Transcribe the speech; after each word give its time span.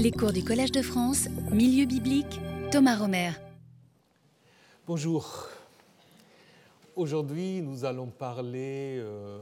Les 0.00 0.12
cours 0.12 0.32
du 0.32 0.44
Collège 0.44 0.70
de 0.70 0.80
France, 0.80 1.26
Milieu 1.50 1.84
biblique, 1.84 2.40
Thomas 2.70 2.96
Romer. 2.96 3.32
Bonjour. 4.86 5.48
Aujourd'hui, 6.94 7.60
nous 7.62 7.84
allons 7.84 8.06
parler 8.06 8.98
euh, 9.00 9.40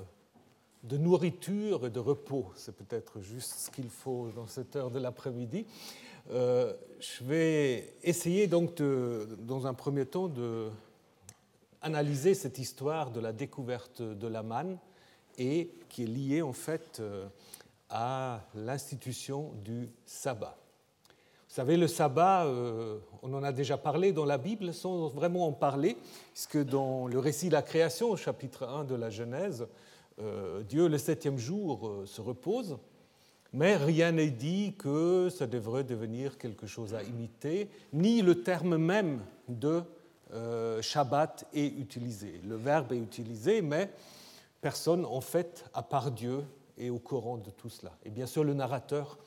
de 0.83 0.97
nourriture 0.97 1.87
et 1.87 1.91
de 1.91 2.01
repos. 2.01 2.47
C'est 2.57 2.75
peut-être 2.75 3.21
juste 3.21 3.67
ce 3.67 3.71
qu'il 3.71 3.91
faut 3.91 4.31
dans 4.35 4.47
cette 4.47 4.75
heure 4.77 4.91
de 4.91 4.99
l'après-midi. 4.99 5.67
Euh, 6.31 6.73
je 7.01 7.23
vais 7.23 7.93
essayer 8.03 8.47
donc, 8.47 8.81
dans 8.81 9.67
un 9.67 9.75
premier 9.75 10.07
temps, 10.07 10.29
de 10.29 10.71
analyser 11.83 12.33
cette 12.33 12.59
histoire 12.59 13.11
de 13.11 13.21
la 13.21 13.35
découverte 13.35 14.01
de 14.01 14.27
la 14.27 14.43
manne 14.43 14.79
et 15.37 15.71
qui 15.91 16.05
est 16.05 16.07
liée 16.07 16.41
en 16.41 16.55
fait 16.55 16.97
euh, 17.01 17.27
à 17.89 18.43
l'institution 18.55 19.53
du 19.65 19.91
sabbat. 20.05 20.57
Vous 21.49 21.63
savez, 21.63 21.77
le 21.79 21.87
sabbat, 21.89 22.45
euh, 22.45 22.99
on 23.23 23.33
en 23.33 23.43
a 23.43 23.51
déjà 23.51 23.79
parlé 23.79 24.13
dans 24.13 24.27
la 24.27 24.37
Bible, 24.37 24.75
sans 24.75 25.09
vraiment 25.09 25.47
en 25.47 25.53
parler, 25.53 25.97
puisque 26.35 26.63
dans 26.63 27.07
le 27.07 27.19
récit 27.19 27.49
de 27.49 27.55
la 27.55 27.63
création, 27.63 28.11
au 28.11 28.17
chapitre 28.17 28.69
1 28.69 28.85
de 28.85 28.95
la 28.95 29.09
Genèse, 29.09 29.67
euh, 30.21 30.63
Dieu, 30.65 30.89
le 30.89 30.99
septième 30.99 31.39
jour, 31.39 31.89
euh, 31.89 32.05
se 32.05 32.21
repose, 32.21 32.77
mais 33.55 33.77
rien 33.77 34.13
n'est 34.13 34.29
dit 34.29 34.75
que 34.77 35.31
ça 35.31 35.47
devrait 35.47 35.85
devenir 35.85 36.37
quelque 36.37 36.67
chose 36.67 36.95
à 36.95 37.03
imiter, 37.03 37.71
ni 37.93 38.21
le 38.21 38.43
terme 38.43 38.77
même 38.77 39.21
de 39.49 39.83
Shabbat 40.83 41.47
est 41.55 41.69
utilisé. 41.79 42.41
Le 42.45 42.57
verbe 42.57 42.93
est 42.93 42.99
utilisé, 42.99 43.63
mais 43.63 43.91
personne, 44.61 45.07
en 45.07 45.21
fait, 45.21 45.65
à 45.73 45.83
part 45.83 46.11
Dieu, 46.11 46.43
est 46.79 46.91
au 46.91 46.99
courant 46.99 47.39
de 47.39 47.51
tout 47.51 47.69
cela. 47.69 47.93
Et 48.05 48.11
bien 48.11 48.27
sûr, 48.27 48.45
le 48.45 48.55
narrateur 48.55 49.19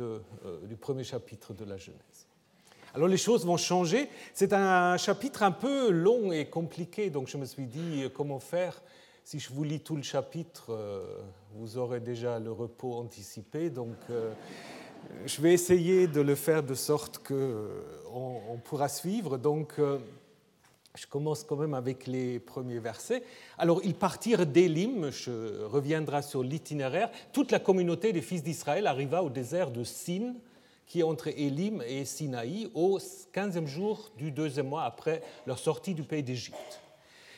euh, 0.00 0.20
du 0.64 0.76
premier 0.76 1.04
chapitre 1.04 1.52
de 1.52 1.64
la 1.64 1.76
Genèse. 1.76 2.26
Alors 2.94 3.08
les 3.08 3.16
choses 3.16 3.44
vont 3.46 3.56
changer. 3.56 4.08
C'est 4.34 4.52
un 4.52 4.96
chapitre 4.96 5.42
un 5.42 5.50
peu 5.50 5.90
long 5.90 6.30
et 6.30 6.46
compliqué, 6.46 7.10
donc 7.10 7.28
je 7.28 7.36
me 7.36 7.44
suis 7.44 7.66
dit 7.66 8.04
euh, 8.04 8.08
comment 8.08 8.38
faire? 8.38 8.82
Si 9.24 9.38
je 9.38 9.52
vous 9.52 9.64
lis 9.64 9.80
tout 9.80 9.96
le 9.96 10.02
chapitre, 10.02 10.66
euh, 10.70 11.20
vous 11.54 11.78
aurez 11.78 12.00
déjà 12.00 12.38
le 12.38 12.50
repos 12.50 12.94
anticipé, 12.94 13.70
donc 13.70 13.96
je 15.26 15.40
vais 15.40 15.52
essayer 15.52 16.08
de 16.08 16.20
le 16.20 16.34
faire 16.34 16.62
de 16.62 16.74
sorte 16.74 17.18
qu'on 17.18 18.40
on 18.50 18.58
pourra 18.58 18.88
suivre. 18.88 19.38
Donc 19.38 19.74
je 20.94 21.06
commence 21.06 21.42
quand 21.44 21.56
même 21.56 21.74
avec 21.74 22.06
les 22.06 22.38
premiers 22.38 22.78
versets. 22.78 23.22
Alors, 23.56 23.80
ils 23.82 23.94
partirent 23.94 24.46
d'Élim, 24.46 25.10
je 25.10 25.64
reviendrai 25.64 26.22
sur 26.22 26.42
l'itinéraire. 26.42 27.10
Toute 27.32 27.50
la 27.50 27.58
communauté 27.58 28.12
des 28.12 28.20
fils 28.20 28.42
d'Israël 28.42 28.86
arriva 28.86 29.22
au 29.22 29.30
désert 29.30 29.70
de 29.70 29.84
Sin, 29.84 30.34
qui 30.86 31.00
est 31.00 31.04
entre 31.04 31.28
Élim 31.28 31.82
et 31.86 32.04
Sinaï, 32.04 32.70
au 32.74 32.98
15e 32.98 33.66
jour 33.66 34.10
du 34.18 34.30
deuxième 34.30 34.68
mois 34.68 34.84
après 34.84 35.22
leur 35.46 35.58
sortie 35.58 35.94
du 35.94 36.02
pays 36.02 36.22
d'Égypte. 36.22 36.80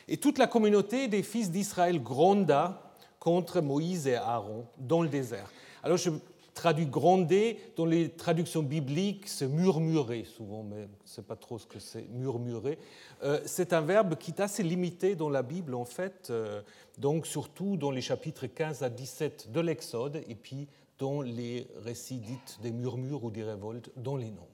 Et 0.09 0.17
toute 0.17 0.37
la 0.37 0.47
communauté 0.47 1.07
des 1.07 1.23
fils 1.23 1.49
d'Israël 1.49 2.03
gronda 2.03 2.93
contre 3.19 3.61
Moïse 3.61 4.05
et 4.05 4.15
Aaron 4.15 4.65
dans 4.77 5.01
le 5.01 5.07
désert. 5.07 5.49
Alors, 5.81 5.97
je 5.97 6.09
traduit 6.55 6.87
gronder, 6.87 7.59
dans 7.75 7.85
les 7.85 8.09
traductions 8.09 8.63
bibliques, 8.63 9.27
c'est 9.27 9.47
murmurer 9.47 10.23
souvent, 10.23 10.63
mais 10.63 10.77
je 10.77 11.03
ne 11.03 11.07
sais 11.07 11.21
pas 11.21 11.35
trop 11.35 11.59
ce 11.59 11.67
que 11.67 11.79
c'est 11.79 12.07
murmurer. 12.09 12.79
Euh, 13.23 13.39
c'est 13.45 13.73
un 13.73 13.81
verbe 13.81 14.15
qui 14.15 14.31
est 14.31 14.39
assez 14.39 14.63
limité 14.63 15.15
dans 15.15 15.29
la 15.29 15.43
Bible, 15.43 15.75
en 15.75 15.85
fait, 15.85 16.29
euh, 16.29 16.61
donc 16.97 17.27
surtout 17.27 17.75
dans 17.75 17.91
les 17.91 18.01
chapitres 18.01 18.47
15 18.47 18.83
à 18.83 18.89
17 18.89 19.51
de 19.51 19.59
l'Exode, 19.59 20.23
et 20.27 20.35
puis 20.35 20.67
dans 20.97 21.21
les 21.21 21.67
récits 21.83 22.19
dits 22.19 22.57
des 22.63 22.71
murmures 22.71 23.25
ou 23.25 23.31
des 23.31 23.43
révoltes 23.43 23.91
dans 23.97 24.15
les 24.15 24.31
nombres. 24.31 24.47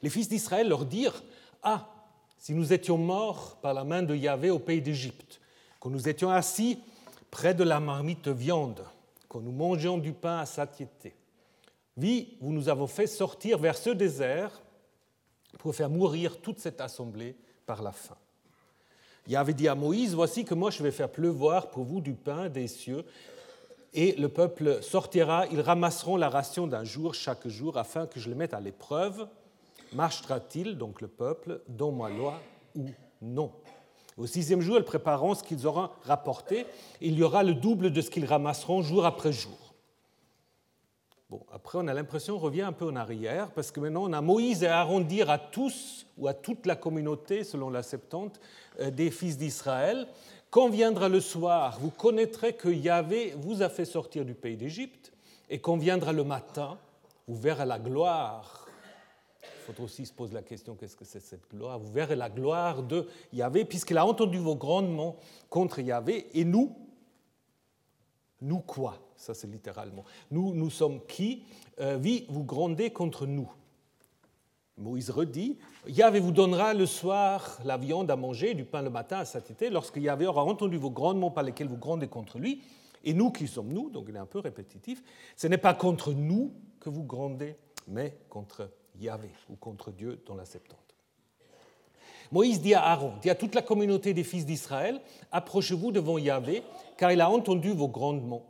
Les 0.00 0.10
fils 0.10 0.28
d'Israël 0.28 0.68
leur 0.68 0.86
dirent 0.86 1.22
Ah, 1.64 1.90
si 2.38 2.54
nous 2.54 2.72
étions 2.72 2.98
morts 2.98 3.58
par 3.60 3.74
la 3.74 3.82
main 3.82 4.04
de 4.04 4.14
Yahvé 4.14 4.50
au 4.50 4.60
pays 4.60 4.80
d'Égypte, 4.80 5.40
que 5.80 5.88
nous 5.88 6.08
étions 6.08 6.30
assis 6.30 6.78
près 7.32 7.52
de 7.52 7.64
la 7.64 7.80
marmite 7.80 8.26
de 8.26 8.30
viande, 8.30 8.84
nous 9.40 9.52
mangeons 9.52 9.98
du 9.98 10.12
pain 10.12 10.38
à 10.38 10.46
satiété. 10.46 11.14
Oui, 11.96 12.36
vous 12.40 12.52
nous 12.52 12.68
avons 12.68 12.86
fait 12.86 13.06
sortir 13.06 13.58
vers 13.58 13.76
ce 13.76 13.90
désert 13.90 14.62
pour 15.58 15.74
faire 15.74 15.90
mourir 15.90 16.40
toute 16.40 16.58
cette 16.58 16.80
assemblée 16.80 17.36
par 17.64 17.82
la 17.82 17.92
faim. 17.92 18.16
Il 19.26 19.34
avait 19.34 19.54
dit 19.54 19.66
à 19.66 19.74
Moïse, 19.74 20.14
voici 20.14 20.44
que 20.44 20.54
moi 20.54 20.70
je 20.70 20.82
vais 20.82 20.90
faire 20.90 21.10
pleuvoir 21.10 21.70
pour 21.70 21.84
vous 21.84 22.00
du 22.00 22.12
pain 22.12 22.48
des 22.48 22.68
cieux, 22.68 23.04
et 23.94 24.12
le 24.12 24.28
peuple 24.28 24.82
sortira, 24.82 25.46
ils 25.46 25.60
ramasseront 25.60 26.16
la 26.16 26.28
ration 26.28 26.66
d'un 26.66 26.84
jour 26.84 27.14
chaque 27.14 27.48
jour 27.48 27.78
afin 27.78 28.06
que 28.06 28.20
je 28.20 28.28
le 28.28 28.36
mette 28.36 28.52
à 28.52 28.60
l'épreuve. 28.60 29.26
Marchera-t-il, 29.94 30.76
donc 30.76 31.00
le 31.00 31.08
peuple, 31.08 31.62
dans 31.66 31.92
ma 31.92 32.10
loi 32.10 32.38
ou 32.74 32.90
non? 33.22 33.50
Au 34.16 34.26
sixième 34.26 34.60
jour, 34.60 34.76
elles 34.76 34.84
prépareront 34.84 35.34
ce 35.34 35.42
qu'ils 35.42 35.66
auront 35.66 35.90
rapporté. 36.02 36.66
Il 37.00 37.18
y 37.18 37.22
aura 37.22 37.42
le 37.42 37.54
double 37.54 37.90
de 37.92 38.00
ce 38.00 38.10
qu'ils 38.10 38.24
ramasseront 38.24 38.82
jour 38.82 39.04
après 39.04 39.32
jour. 39.32 39.74
Bon, 41.28 41.44
après, 41.52 41.78
on 41.78 41.88
a 41.88 41.92
l'impression, 41.92 42.36
on 42.36 42.38
revient 42.38 42.62
un 42.62 42.72
peu 42.72 42.86
en 42.86 42.94
arrière, 42.94 43.50
parce 43.50 43.72
que 43.72 43.80
maintenant, 43.80 44.04
on 44.04 44.12
a 44.12 44.20
Moïse 44.20 44.62
et 44.62 44.68
Aaron 44.68 45.00
dire 45.00 45.28
à 45.28 45.38
tous, 45.38 46.06
ou 46.16 46.28
à 46.28 46.34
toute 46.34 46.66
la 46.66 46.76
communauté, 46.76 47.42
selon 47.42 47.68
la 47.68 47.82
Septante, 47.82 48.40
euh, 48.80 48.90
des 48.90 49.10
fils 49.10 49.36
d'Israël, 49.36 50.06
quand 50.50 50.68
viendra 50.68 51.08
le 51.08 51.20
soir, 51.20 51.78
vous 51.80 51.90
connaîtrez 51.90 52.52
que 52.52 52.68
Yahvé 52.68 53.34
vous 53.38 53.60
a 53.62 53.68
fait 53.68 53.84
sortir 53.84 54.24
du 54.24 54.34
pays 54.34 54.56
d'Égypte, 54.56 55.12
et 55.50 55.58
quand 55.58 55.76
viendra 55.76 56.12
le 56.12 56.22
matin, 56.22 56.78
vous 57.26 57.36
verrez 57.36 57.66
la 57.66 57.80
gloire 57.80 58.65
faut 59.66 59.82
aussi 59.82 60.06
se 60.06 60.12
poser 60.12 60.34
la 60.34 60.42
question 60.42 60.74
qu'est-ce 60.74 60.96
que 60.96 61.04
c'est 61.04 61.20
cette 61.20 61.48
gloire? 61.50 61.78
Vous 61.78 61.92
verrez 61.92 62.16
la 62.16 62.30
gloire 62.30 62.82
de 62.82 63.06
Yahvé, 63.32 63.64
puisqu'il 63.64 63.98
a 63.98 64.06
entendu 64.06 64.38
vos 64.38 64.56
grandements 64.56 65.16
contre 65.50 65.80
Yahvé, 65.80 66.26
et 66.34 66.44
nous, 66.44 66.76
nous 68.40 68.60
quoi? 68.60 68.98
Ça 69.16 69.34
c'est 69.34 69.46
littéralement. 69.46 70.04
Nous, 70.30 70.54
nous 70.54 70.70
sommes 70.70 71.00
qui? 71.06 71.42
Euh, 71.80 71.98
Oui, 71.98 72.26
vous 72.28 72.44
grondez 72.44 72.90
contre 72.90 73.26
nous. 73.26 73.50
Moïse 74.78 75.08
redit 75.08 75.58
Yahvé 75.88 76.20
vous 76.20 76.32
donnera 76.32 76.74
le 76.74 76.84
soir 76.84 77.58
la 77.64 77.78
viande 77.78 78.10
à 78.10 78.16
manger, 78.16 78.52
du 78.52 78.64
pain 78.64 78.82
le 78.82 78.90
matin 78.90 79.18
à 79.18 79.24
satiété, 79.24 79.70
lorsque 79.70 79.96
Yahvé 79.96 80.26
aura 80.26 80.44
entendu 80.44 80.76
vos 80.76 80.90
grandements 80.90 81.30
par 81.30 81.44
lesquels 81.44 81.68
vous 81.68 81.78
grondez 81.78 82.08
contre 82.08 82.38
lui. 82.38 82.60
Et 83.02 83.14
nous, 83.14 83.30
qui 83.30 83.46
sommes 83.46 83.72
nous 83.72 83.88
Donc 83.88 84.06
il 84.08 84.16
est 84.16 84.18
un 84.18 84.26
peu 84.26 84.40
répétitif. 84.40 85.02
Ce 85.36 85.46
n'est 85.46 85.58
pas 85.58 85.74
contre 85.74 86.12
nous 86.12 86.52
que 86.80 86.90
vous 86.90 87.04
grondez, 87.04 87.56
mais 87.88 88.18
contre 88.28 88.68
Yahvé 89.00 89.30
ou 89.48 89.56
contre 89.56 89.90
Dieu 89.90 90.22
dans 90.26 90.34
la 90.34 90.44
Septante. 90.44 90.78
Moïse 92.32 92.60
dit 92.60 92.74
à 92.74 92.84
Aaron, 92.84 93.14
dit 93.22 93.30
à 93.30 93.34
toute 93.34 93.54
la 93.54 93.62
communauté 93.62 94.12
des 94.12 94.24
fils 94.24 94.46
d'Israël, 94.46 95.00
approchez-vous 95.30 95.92
devant 95.92 96.18
Yahvé, 96.18 96.62
car 96.96 97.12
il 97.12 97.20
a 97.20 97.30
entendu 97.30 97.72
vos 97.72 97.88
grandements. 97.88 98.44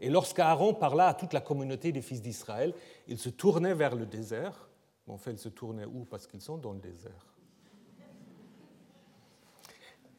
Et 0.00 0.08
lorsqu'Aaron 0.08 0.72
parla 0.72 1.08
à 1.08 1.14
toute 1.14 1.34
la 1.34 1.40
communauté 1.40 1.92
des 1.92 2.00
fils 2.00 2.22
d'Israël, 2.22 2.72
il 3.06 3.18
se 3.18 3.28
tournait 3.28 3.74
vers 3.74 3.94
le 3.94 4.06
désert. 4.06 4.68
En 5.06 5.18
fait, 5.18 5.32
il 5.32 5.38
se 5.38 5.48
tournait 5.50 5.84
où? 5.84 6.04
Parce 6.04 6.26
qu'ils 6.26 6.40
sont 6.40 6.56
dans 6.56 6.72
le 6.72 6.78
désert. 6.78 7.26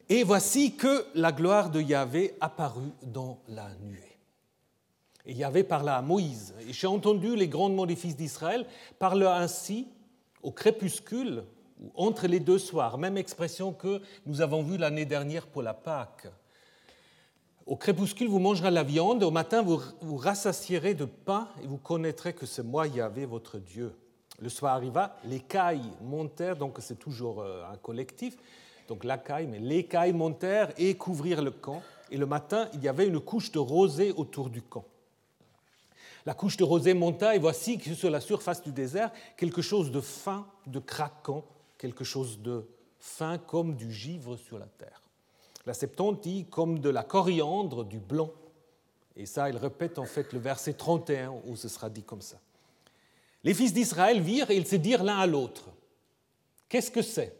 Et 0.08 0.22
voici 0.22 0.76
que 0.76 1.06
la 1.14 1.32
gloire 1.32 1.70
de 1.70 1.80
Yahvé 1.80 2.36
apparut 2.40 2.92
dans 3.02 3.38
la 3.48 3.74
nuée. 3.76 4.11
Et 5.26 5.34
Yahvé 5.34 5.62
parla 5.62 5.96
à 5.96 6.02
Moïse. 6.02 6.54
Et 6.68 6.72
j'ai 6.72 6.86
entendu 6.86 7.36
les 7.36 7.48
grandements 7.48 7.86
des 7.86 7.96
fils 7.96 8.16
d'Israël 8.16 8.66
parler 8.98 9.26
ainsi 9.26 9.88
au 10.42 10.50
crépuscule, 10.50 11.44
entre 11.94 12.26
les 12.26 12.40
deux 12.40 12.58
soirs, 12.58 12.98
même 12.98 13.16
expression 13.16 13.72
que 13.72 14.00
nous 14.26 14.40
avons 14.40 14.62
vue 14.62 14.76
l'année 14.76 15.04
dernière 15.04 15.46
pour 15.46 15.62
la 15.62 15.74
Pâque. 15.74 16.28
Au 17.66 17.76
crépuscule, 17.76 18.28
vous 18.28 18.40
mangerez 18.40 18.70
la 18.70 18.82
viande, 18.82 19.22
au 19.22 19.30
matin, 19.30 19.62
vous 19.62 19.80
vous 20.00 20.16
rassasierez 20.16 20.94
de 20.94 21.04
pain 21.04 21.48
et 21.62 21.66
vous 21.66 21.78
connaîtrez 21.78 22.32
que 22.32 22.46
c'est 22.46 22.64
moi, 22.64 22.88
Yahvé, 22.88 23.24
votre 23.24 23.58
Dieu. 23.58 23.94
Le 24.40 24.48
soir 24.48 24.74
arriva, 24.74 25.16
les 25.24 25.38
cailles 25.38 25.92
montèrent, 26.02 26.56
donc 26.56 26.78
c'est 26.80 26.98
toujours 26.98 27.40
euh, 27.40 27.62
un 27.72 27.76
collectif, 27.76 28.36
donc 28.88 29.04
la 29.04 29.18
caille, 29.18 29.46
mais 29.46 29.60
les 29.60 29.84
cailles 29.84 30.12
montèrent 30.12 30.72
et 30.76 30.96
couvrirent 30.96 31.42
le 31.42 31.52
camp. 31.52 31.82
Et 32.10 32.16
le 32.16 32.26
matin, 32.26 32.68
il 32.74 32.82
y 32.82 32.88
avait 32.88 33.06
une 33.06 33.20
couche 33.20 33.52
de 33.52 33.60
rosée 33.60 34.12
autour 34.16 34.50
du 34.50 34.60
camp. 34.60 34.84
La 36.24 36.34
couche 36.34 36.56
de 36.56 36.64
rosée 36.64 36.94
monta 36.94 37.34
et 37.34 37.38
voici 37.38 37.80
sur 37.94 38.10
la 38.10 38.20
surface 38.20 38.62
du 38.62 38.72
désert, 38.72 39.10
quelque 39.36 39.62
chose 39.62 39.90
de 39.90 40.00
fin, 40.00 40.46
de 40.66 40.78
craquant, 40.78 41.44
quelque 41.78 42.04
chose 42.04 42.40
de 42.40 42.64
fin 42.98 43.38
comme 43.38 43.74
du 43.74 43.92
givre 43.92 44.36
sur 44.36 44.58
la 44.58 44.66
terre. 44.66 45.02
La 45.66 45.74
Septante 45.74 46.22
dit 46.22 46.46
comme 46.46 46.78
de 46.78 46.88
la 46.88 47.02
coriandre, 47.02 47.84
du 47.84 47.98
blanc. 47.98 48.30
Et 49.16 49.26
ça, 49.26 49.50
il 49.50 49.56
répète 49.56 49.98
en 49.98 50.04
fait 50.04 50.32
le 50.32 50.38
verset 50.38 50.74
31 50.74 51.34
où 51.46 51.56
ce 51.56 51.68
sera 51.68 51.90
dit 51.90 52.02
comme 52.02 52.22
ça. 52.22 52.38
Les 53.44 53.54
fils 53.54 53.72
d'Israël 53.72 54.20
virent 54.20 54.50
et 54.50 54.56
ils 54.56 54.66
se 54.66 54.76
dirent 54.76 55.02
l'un 55.02 55.18
à 55.18 55.26
l'autre 55.26 55.68
Qu'est-ce 56.68 56.90
que 56.90 57.02
c'est? 57.02 57.36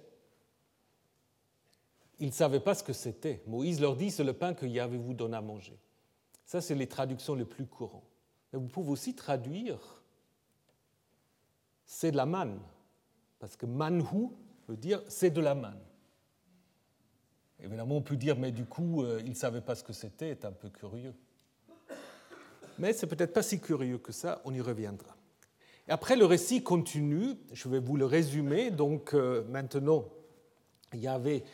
Ils 2.19 2.27
ne 2.27 2.33
savaient 2.33 2.61
pas 2.61 2.75
ce 2.75 2.83
que 2.83 2.93
c'était. 2.93 3.43
Moïse 3.47 3.81
leur 3.81 3.97
dit 3.97 4.11
C'est 4.11 4.25
le 4.25 4.35
pain 4.35 4.53
que 4.53 4.67
Yahvé 4.67 4.99
vous 4.99 5.15
donne 5.15 5.33
à 5.33 5.41
manger. 5.41 5.79
Ça, 6.45 6.61
c'est 6.61 6.75
les 6.75 6.87
traductions 6.87 7.35
les 7.35 7.47
plus 7.47 7.65
courantes. 7.65 8.12
Mais 8.53 8.59
vous 8.59 8.69
pouvez 8.69 8.91
aussi 8.91 9.15
traduire 9.15 9.79
c'est 11.87 12.11
de 12.11 12.17
la 12.17 12.27
manne, 12.27 12.59
parce 13.39 13.57
que 13.57 13.67
manhu 13.67 14.31
veut 14.69 14.77
dire 14.77 15.03
c'est 15.09 15.31
de 15.31 15.41
la 15.41 15.55
manne. 15.55 15.81
Évidemment, 17.61 17.97
on 17.97 18.03
peut 18.03 18.17
dire, 18.17 18.37
mais 18.37 18.51
du 18.51 18.65
coup, 18.65 19.03
euh, 19.03 19.21
il 19.25 19.31
ne 19.31 19.37
savait 19.37 19.61
pas 19.61 19.75
ce 19.75 19.85
que 19.85 19.93
c'était, 19.93 20.37
c'est 20.41 20.47
un 20.47 20.53
peu 20.53 20.69
curieux. 20.69 21.15
Mais 22.79 22.93
c'est 22.93 23.07
peut-être 23.07 23.33
pas 23.33 23.43
si 23.43 23.61
curieux 23.61 23.99
que 23.99 24.11
ça, 24.11 24.43
on 24.45 24.53
y 24.53 24.61
reviendra. 24.61 25.17
Et 25.87 25.93
après, 25.93 26.17
le 26.17 26.25
récit 26.25 26.63
continue, 26.63 27.37
je 27.53 27.69
vais 27.69 27.79
vous 27.79 27.97
le 27.97 28.07
résumer. 28.07 28.71
Donc 28.71 29.15
euh, 29.15 29.45
maintenant, 29.49 30.07
il 30.93 31.01
y 31.01 31.09
avait 31.09 31.45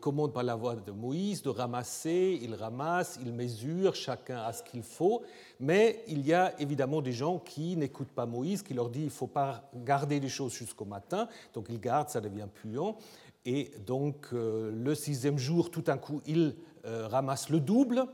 commande 0.00 0.32
par 0.32 0.42
la 0.42 0.54
voix 0.54 0.74
de 0.74 0.92
Moïse 0.92 1.42
de 1.42 1.48
ramasser, 1.48 2.38
il 2.42 2.54
ramasse, 2.54 3.18
il 3.24 3.32
mesure, 3.32 3.94
chacun 3.94 4.38
a 4.38 4.52
ce 4.52 4.62
qu'il 4.62 4.82
faut, 4.82 5.22
mais 5.60 6.04
il 6.08 6.26
y 6.26 6.34
a 6.34 6.58
évidemment 6.60 7.00
des 7.00 7.12
gens 7.12 7.38
qui 7.38 7.76
n'écoutent 7.76 8.12
pas 8.12 8.26
Moïse, 8.26 8.62
qui 8.62 8.74
leur 8.74 8.90
dit 8.90 9.00
il 9.00 9.06
ne 9.06 9.10
faut 9.10 9.26
pas 9.26 9.70
garder 9.74 10.20
les 10.20 10.28
choses 10.28 10.52
jusqu'au 10.52 10.84
matin, 10.84 11.28
donc 11.54 11.66
ils 11.70 11.80
gardent, 11.80 12.08
ça 12.08 12.20
devient 12.20 12.48
puant, 12.52 12.96
et 13.44 13.72
donc 13.86 14.28
euh, 14.32 14.70
le 14.72 14.94
sixième 14.94 15.38
jour, 15.38 15.70
tout 15.70 15.82
d'un 15.82 15.98
coup, 15.98 16.20
ils 16.26 16.54
euh, 16.84 17.08
ramassent 17.08 17.48
le 17.48 17.60
double, 17.60 18.06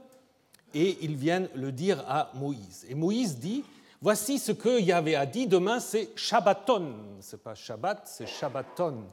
et 0.74 0.98
ils 1.02 1.16
viennent 1.16 1.48
le 1.54 1.72
dire 1.72 2.04
à 2.06 2.30
Moïse. 2.34 2.86
Et 2.88 2.94
Moïse 2.94 3.38
dit, 3.38 3.64
voici 4.02 4.38
ce 4.38 4.52
que 4.52 4.80
Yahvé 4.80 5.16
a 5.16 5.26
dit, 5.26 5.46
demain 5.46 5.80
c'est 5.80 6.10
Shabbaton, 6.16 6.94
c'est 7.20 7.42
pas 7.42 7.54
Shabbat, 7.54 8.02
c'est 8.04 8.26
Shabbaton, 8.26 9.04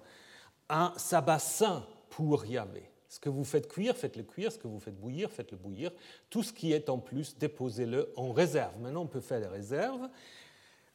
un 0.69 0.94
sabbat 0.98 1.39
saint 1.39 1.83
pour 2.15 2.45
Yahvé. 2.45 2.89
Ce 3.09 3.19
que 3.19 3.27
vous 3.27 3.44
faites 3.44 3.67
cuire, 3.67 3.95
faites-le 3.95 4.23
cuire. 4.23 4.50
Ce 4.50 4.57
que 4.57 4.69
vous 4.69 4.79
faites 4.79 4.97
bouillir, 4.97 5.29
faites-le 5.29 5.57
bouillir. 5.57 5.91
Tout 6.29 6.44
ce 6.44 6.53
qui 6.53 6.71
est 6.71 6.89
en 6.89 6.97
plus, 6.97 7.38
déposez-le 7.38 8.13
en 8.15 8.31
réserve. 8.31 8.71
Maintenant, 8.79 9.01
on 9.01 9.07
peut 9.07 9.19
faire 9.19 9.41
des 9.41 9.47
réserves. 9.47 10.07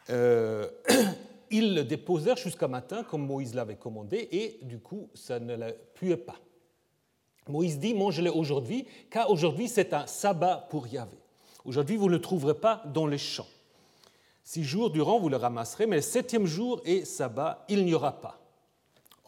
Euh, 0.09 0.67
ils 1.51 1.75
le 1.75 1.85
déposèrent 1.85 2.39
jusqu'à 2.39 2.69
matin, 2.69 3.05
comme 3.05 3.27
Moïse 3.27 3.55
l'avait 3.55 3.77
commandé, 3.77 4.29
et 4.33 4.61
du 4.63 4.79
coup, 4.79 5.11
ça 5.13 5.39
ne 5.39 5.55
la 5.55 5.73
puait 5.73 6.17
pas. 6.17 6.37
Moïse 7.49 7.79
dit 7.79 7.93
Mangez-le 7.93 8.33
aujourd'hui, 8.33 8.87
car 9.11 9.31
aujourd'hui, 9.31 9.69
c'est 9.69 9.93
un 9.93 10.07
sabbat 10.07 10.69
pour 10.71 10.87
Yahvé. 10.87 11.19
Aujourd'hui, 11.67 11.97
vous 11.97 12.07
ne 12.07 12.13
le 12.13 12.21
trouverez 12.23 12.55
pas 12.55 12.83
dans 12.87 13.07
les 13.07 13.19
champs. 13.19 13.49
Six 14.43 14.65
jours 14.65 14.91
durant, 14.91 15.21
vous 15.21 15.29
le 15.29 15.37
ramasserez, 15.37 15.87
mais 15.87 15.97
le 15.97 16.03
septième 16.03 16.47
jour 16.47 16.81
est 16.87 17.05
sabbat, 17.05 17.67
il 17.69 17.85
n'y 17.85 17.93
aura 17.93 18.23
pas. 18.23 18.40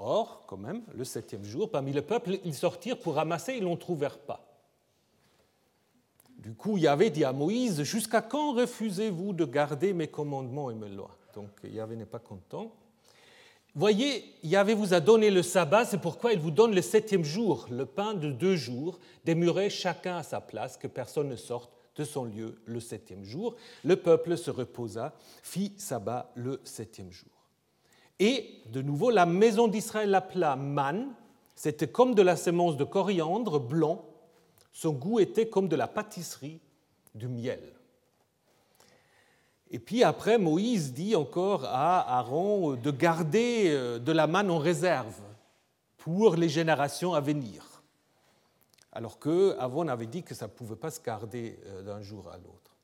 Or, 0.04 0.42
quand 0.48 0.56
même, 0.56 0.82
le 0.94 1.04
septième 1.04 1.44
jour, 1.44 1.70
parmi 1.70 1.92
le 1.92 2.02
peuple, 2.02 2.38
ils 2.44 2.54
sortirent 2.54 2.98
pour 2.98 3.14
ramasser, 3.14 3.54
ils 3.54 3.62
n'en 3.62 3.76
trouvèrent 3.76 4.18
pas. 4.18 4.44
Du 6.38 6.54
coup, 6.54 6.76
Yahvé 6.76 7.10
dit 7.10 7.22
à 7.22 7.32
Moïse, 7.32 7.84
Jusqu'à 7.84 8.20
quand 8.20 8.52
refusez-vous 8.54 9.32
de 9.32 9.44
garder 9.44 9.92
mes 9.92 10.08
commandements 10.08 10.72
et 10.72 10.74
mes 10.74 10.88
lois? 10.88 11.16
Donc 11.36 11.50
Yahvé 11.62 11.94
n'est 11.94 12.04
pas 12.04 12.18
content. 12.18 12.72
Voyez, 13.76 14.24
Yahvé 14.42 14.74
vous 14.74 14.92
a 14.92 14.98
donné 14.98 15.30
le 15.30 15.42
sabbat, 15.42 15.84
c'est 15.84 16.00
pourquoi 16.00 16.32
il 16.32 16.40
vous 16.40 16.50
donne 16.50 16.74
le 16.74 16.82
septième 16.82 17.24
jour, 17.24 17.68
le 17.70 17.86
pain 17.86 18.12
de 18.12 18.32
deux 18.32 18.56
jours, 18.56 18.98
démuré 19.24 19.70
chacun 19.70 20.16
à 20.16 20.22
sa 20.24 20.40
place, 20.40 20.76
que 20.76 20.88
personne 20.88 21.28
ne 21.28 21.36
sorte 21.36 21.70
de 21.94 22.02
son 22.02 22.24
lieu 22.24 22.60
le 22.66 22.80
septième 22.80 23.24
jour. 23.24 23.54
Le 23.84 23.94
peuple 23.94 24.36
se 24.36 24.50
reposa, 24.50 25.14
fit 25.42 25.72
sabbat 25.78 26.32
le 26.34 26.60
septième 26.64 27.12
jour. 27.12 27.31
Et 28.22 28.62
de 28.66 28.82
nouveau, 28.82 29.10
la 29.10 29.26
maison 29.26 29.66
d'Israël 29.66 30.10
l'appela 30.10 30.54
man. 30.54 31.08
C'était 31.56 31.88
comme 31.88 32.14
de 32.14 32.22
la 32.22 32.36
sémence 32.36 32.76
de 32.76 32.84
coriandre 32.84 33.58
blanc. 33.58 34.04
Son 34.72 34.92
goût 34.92 35.18
était 35.18 35.48
comme 35.48 35.66
de 35.66 35.74
la 35.74 35.88
pâtisserie, 35.88 36.60
du 37.16 37.26
miel. 37.26 37.60
Et 39.72 39.80
puis 39.80 40.04
après, 40.04 40.38
Moïse 40.38 40.92
dit 40.92 41.16
encore 41.16 41.64
à 41.64 42.18
Aaron 42.18 42.74
de 42.74 42.90
garder 42.92 43.70
euh, 43.70 43.98
de 43.98 44.12
la 44.12 44.28
manne 44.28 44.52
en 44.52 44.58
réserve 44.58 45.20
pour 45.96 46.36
les 46.36 46.48
générations 46.48 47.14
à 47.14 47.20
venir. 47.20 47.82
Alors 48.92 49.18
qu'avant, 49.18 49.84
on 49.84 49.88
avait 49.88 50.06
dit 50.06 50.22
que 50.22 50.36
ça 50.36 50.46
ne 50.46 50.52
pouvait 50.52 50.76
pas 50.76 50.92
se 50.92 51.02
garder 51.02 51.58
euh, 51.66 51.82
d'un 51.82 52.02
jour 52.02 52.28
à 52.28 52.36
l'autre. 52.36 52.76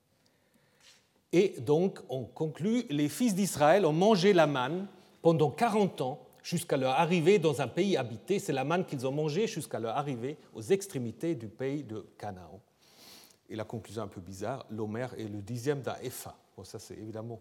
Et 1.32 1.54
donc, 1.60 2.00
on 2.08 2.24
conclut, 2.24 2.86
les 2.90 3.08
fils 3.08 3.36
d'Israël 3.36 3.86
ont 3.86 3.92
mangé 3.92 4.32
la 4.32 4.48
manne 4.48 4.88
pendant 5.22 5.50
40 5.50 6.00
ans 6.00 6.26
jusqu'à 6.42 6.76
leur 6.76 6.92
arrivée 6.92 7.38
dans 7.38 7.60
un 7.60 7.68
pays 7.68 7.96
habité. 7.96 8.38
C'est 8.38 8.52
la 8.52 8.64
manne 8.64 8.84
qu'ils 8.84 9.06
ont 9.06 9.12
mangée 9.12 9.46
jusqu'à 9.46 9.78
leur 9.78 9.96
arrivée 9.96 10.36
aux 10.54 10.62
extrémités 10.62 11.34
du 11.34 11.48
pays 11.48 11.82
de 11.82 12.06
Canaan. 12.18 12.60
Et 13.50 13.56
la 13.56 13.64
conclusion 13.64 14.02
un 14.02 14.08
peu 14.08 14.20
bizarre, 14.20 14.66
l'Homère 14.70 15.14
est 15.18 15.28
le 15.28 15.40
dixième 15.40 15.80
d'un. 15.80 15.96
Bon, 16.56 16.64
ça, 16.64 16.78
c'est 16.78 16.98
évidemment 16.98 17.40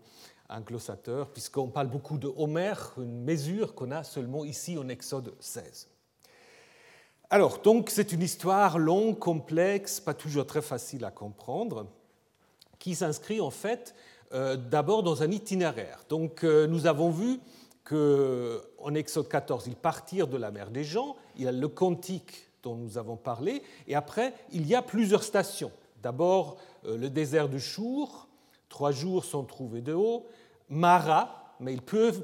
un 0.49 0.61
glossateur, 0.61 1.29
puisqu'on 1.29 1.67
parle 1.67 1.87
beaucoup 1.87 2.17
de 2.17 2.31
Homer, 2.37 2.73
une 2.97 3.23
mesure 3.23 3.75
qu'on 3.75 3.91
a 3.91 4.03
seulement 4.03 4.45
ici 4.45 4.77
en 4.77 4.87
Exode 4.87 5.33
16. 5.39 5.89
Alors, 7.29 7.59
donc, 7.59 7.89
c'est 7.89 8.13
une 8.13 8.21
histoire 8.21 8.77
longue, 8.77 9.19
complexe, 9.19 9.99
pas 9.99 10.13
toujours 10.13 10.45
très 10.45 10.61
facile 10.61 11.03
à 11.03 11.11
comprendre, 11.11 11.87
qui 12.79 12.95
s'inscrit 12.95 13.41
en 13.41 13.49
fait 13.49 13.93
euh, 14.33 14.55
d'abord 14.55 15.03
dans 15.03 15.23
un 15.23 15.31
itinéraire. 15.31 16.05
Donc, 16.07 16.43
euh, 16.43 16.67
nous 16.67 16.85
avons 16.85 17.09
vu 17.09 17.39
qu'en 17.87 18.93
Exode 18.93 19.29
14, 19.29 19.67
ils 19.67 19.75
partirent 19.75 20.27
de 20.27 20.37
la 20.37 20.51
mer 20.51 20.69
des 20.69 20.83
gens, 20.83 21.15
il 21.35 21.43
y 21.43 21.47
a 21.47 21.51
le 21.51 21.67
cantique 21.67 22.49
dont 22.61 22.75
nous 22.75 22.97
avons 22.97 23.15
parlé, 23.15 23.63
et 23.87 23.95
après, 23.95 24.33
il 24.51 24.67
y 24.67 24.75
a 24.75 24.81
plusieurs 24.81 25.23
stations. 25.23 25.71
D'abord, 26.01 26.57
euh, 26.85 26.97
le 26.97 27.09
désert 27.09 27.47
du 27.47 27.59
Chour, 27.59 28.27
trois 28.67 28.91
jours 28.91 29.23
sont 29.23 29.43
trouvés 29.43 29.81
de 29.81 29.93
haut, 29.93 30.25
Mara, 30.69 31.55
mais 31.59 31.73
ils, 31.73 31.77
ne, 31.77 31.81
peuvent, 31.81 32.23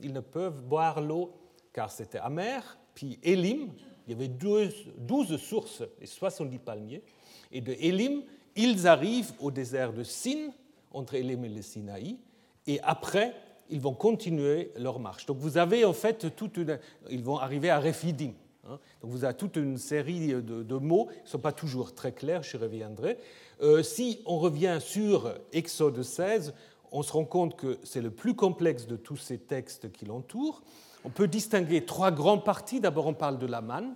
ils 0.00 0.12
ne 0.12 0.20
peuvent 0.20 0.62
boire 0.62 1.00
l'eau 1.00 1.32
car 1.72 1.90
c'était 1.90 2.18
amer, 2.18 2.78
puis 2.94 3.18
Elim, 3.22 3.72
il 4.06 4.12
y 4.12 4.14
avait 4.14 4.28
12 4.28 5.36
sources 5.36 5.82
et 6.00 6.06
70 6.06 6.58
palmiers, 6.58 7.02
et 7.50 7.60
de 7.60 7.72
Elim, 7.72 8.22
ils 8.54 8.86
arrivent 8.86 9.32
au 9.40 9.50
désert 9.50 9.92
de 9.92 10.04
Sin, 10.04 10.50
entre 10.92 11.14
Elim 11.14 11.44
et 11.44 11.48
le 11.48 11.62
Sinaï, 11.62 12.18
et 12.66 12.78
après, 12.82 13.34
ils 13.70 13.80
vont 13.80 13.94
continuer 13.94 14.72
leur 14.76 14.98
marche. 14.98 15.26
Donc 15.26 15.38
vous 15.38 15.58
avez 15.58 15.84
en 15.84 15.92
fait 15.92 16.34
toute 16.34 16.56
une... 16.56 16.78
Ils 17.10 17.22
vont 17.22 17.38
arriver 17.38 17.70
à 17.70 17.80
Refidim. 17.80 18.32
Hein. 18.68 18.78
Donc 19.00 19.10
vous 19.10 19.24
avez 19.24 19.34
toute 19.34 19.56
une 19.56 19.78
série 19.78 20.28
de, 20.28 20.74
mots 20.76 21.06
qui 21.06 21.22
ne 21.22 21.28
sont 21.28 21.38
pas 21.38 21.52
toujours 21.52 21.94
très 21.94 22.12
clairs, 22.12 22.42
je 22.42 22.56
reviendrai. 22.56 23.18
Euh, 23.62 23.82
si 23.82 24.20
on 24.26 24.38
revient 24.38 24.78
sur 24.80 25.34
Exode 25.52 26.02
16, 26.02 26.54
on 26.92 27.02
se 27.02 27.12
rend 27.12 27.24
compte 27.24 27.56
que 27.56 27.78
c'est 27.82 28.02
le 28.02 28.10
plus 28.10 28.34
complexe 28.34 28.86
de 28.86 28.96
tous 28.96 29.16
ces 29.16 29.38
textes 29.38 29.90
qui 29.92 30.04
l'entourent. 30.04 30.62
On 31.04 31.10
peut 31.10 31.26
distinguer 31.26 31.84
trois 31.84 32.10
grandes 32.10 32.44
parties. 32.44 32.80
D'abord, 32.80 33.06
on 33.06 33.14
parle 33.14 33.38
de 33.38 33.46
la 33.46 33.60
manne. 33.60 33.94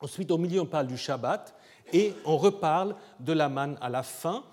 Ensuite, 0.00 0.30
au 0.30 0.38
milieu, 0.38 0.60
on 0.60 0.66
parle 0.66 0.86
du 0.86 0.98
Shabbat. 0.98 1.54
Et 1.92 2.12
on 2.24 2.36
reparle 2.36 2.96
de 3.20 3.32
la 3.32 3.48
manne 3.48 3.78
à 3.80 3.88
la 3.88 4.02
fin. 4.02 4.44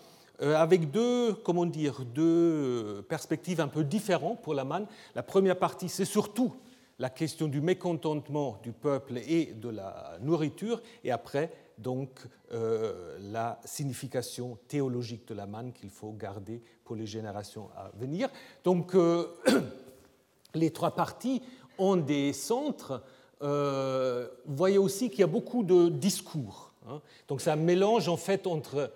Euh, 0.41 0.55
avec 0.55 0.89
deux, 0.89 1.33
comment 1.33 1.67
dire, 1.67 2.03
deux 2.03 3.05
perspectives 3.07 3.61
un 3.61 3.67
peu 3.67 3.83
différentes 3.83 4.41
pour 4.41 4.55
la 4.55 4.63
manne. 4.63 4.87
La 5.13 5.21
première 5.21 5.57
partie, 5.57 5.87
c'est 5.87 6.05
surtout 6.05 6.55
la 6.97 7.11
question 7.11 7.47
du 7.47 7.61
mécontentement 7.61 8.59
du 8.63 8.71
peuple 8.71 9.19
et 9.27 9.53
de 9.53 9.69
la 9.69 10.17
nourriture, 10.21 10.81
et 11.03 11.11
après, 11.11 11.51
donc, 11.77 12.09
euh, 12.53 13.17
la 13.31 13.59
signification 13.65 14.57
théologique 14.67 15.27
de 15.27 15.35
la 15.35 15.45
manne 15.45 15.73
qu'il 15.73 15.89
faut 15.89 16.11
garder 16.11 16.61
pour 16.83 16.95
les 16.95 17.05
générations 17.05 17.69
à 17.75 17.91
venir. 17.99 18.27
Donc, 18.63 18.95
euh, 18.95 19.27
les 20.55 20.71
trois 20.71 20.91
parties 20.91 21.43
ont 21.77 21.97
des 21.97 22.33
centres. 22.33 23.03
vous 23.39 24.55
voyez 24.55 24.79
aussi 24.79 25.09
qu'il 25.09 25.19
y 25.19 25.23
a 25.23 25.27
beaucoup 25.27 25.63
de 25.63 25.89
discours. 25.89 26.73
Hein. 26.87 26.99
Donc, 27.27 27.41
c'est 27.41 27.51
un 27.51 27.55
mélange, 27.55 28.09
en 28.09 28.17
fait, 28.17 28.47
entre 28.47 28.91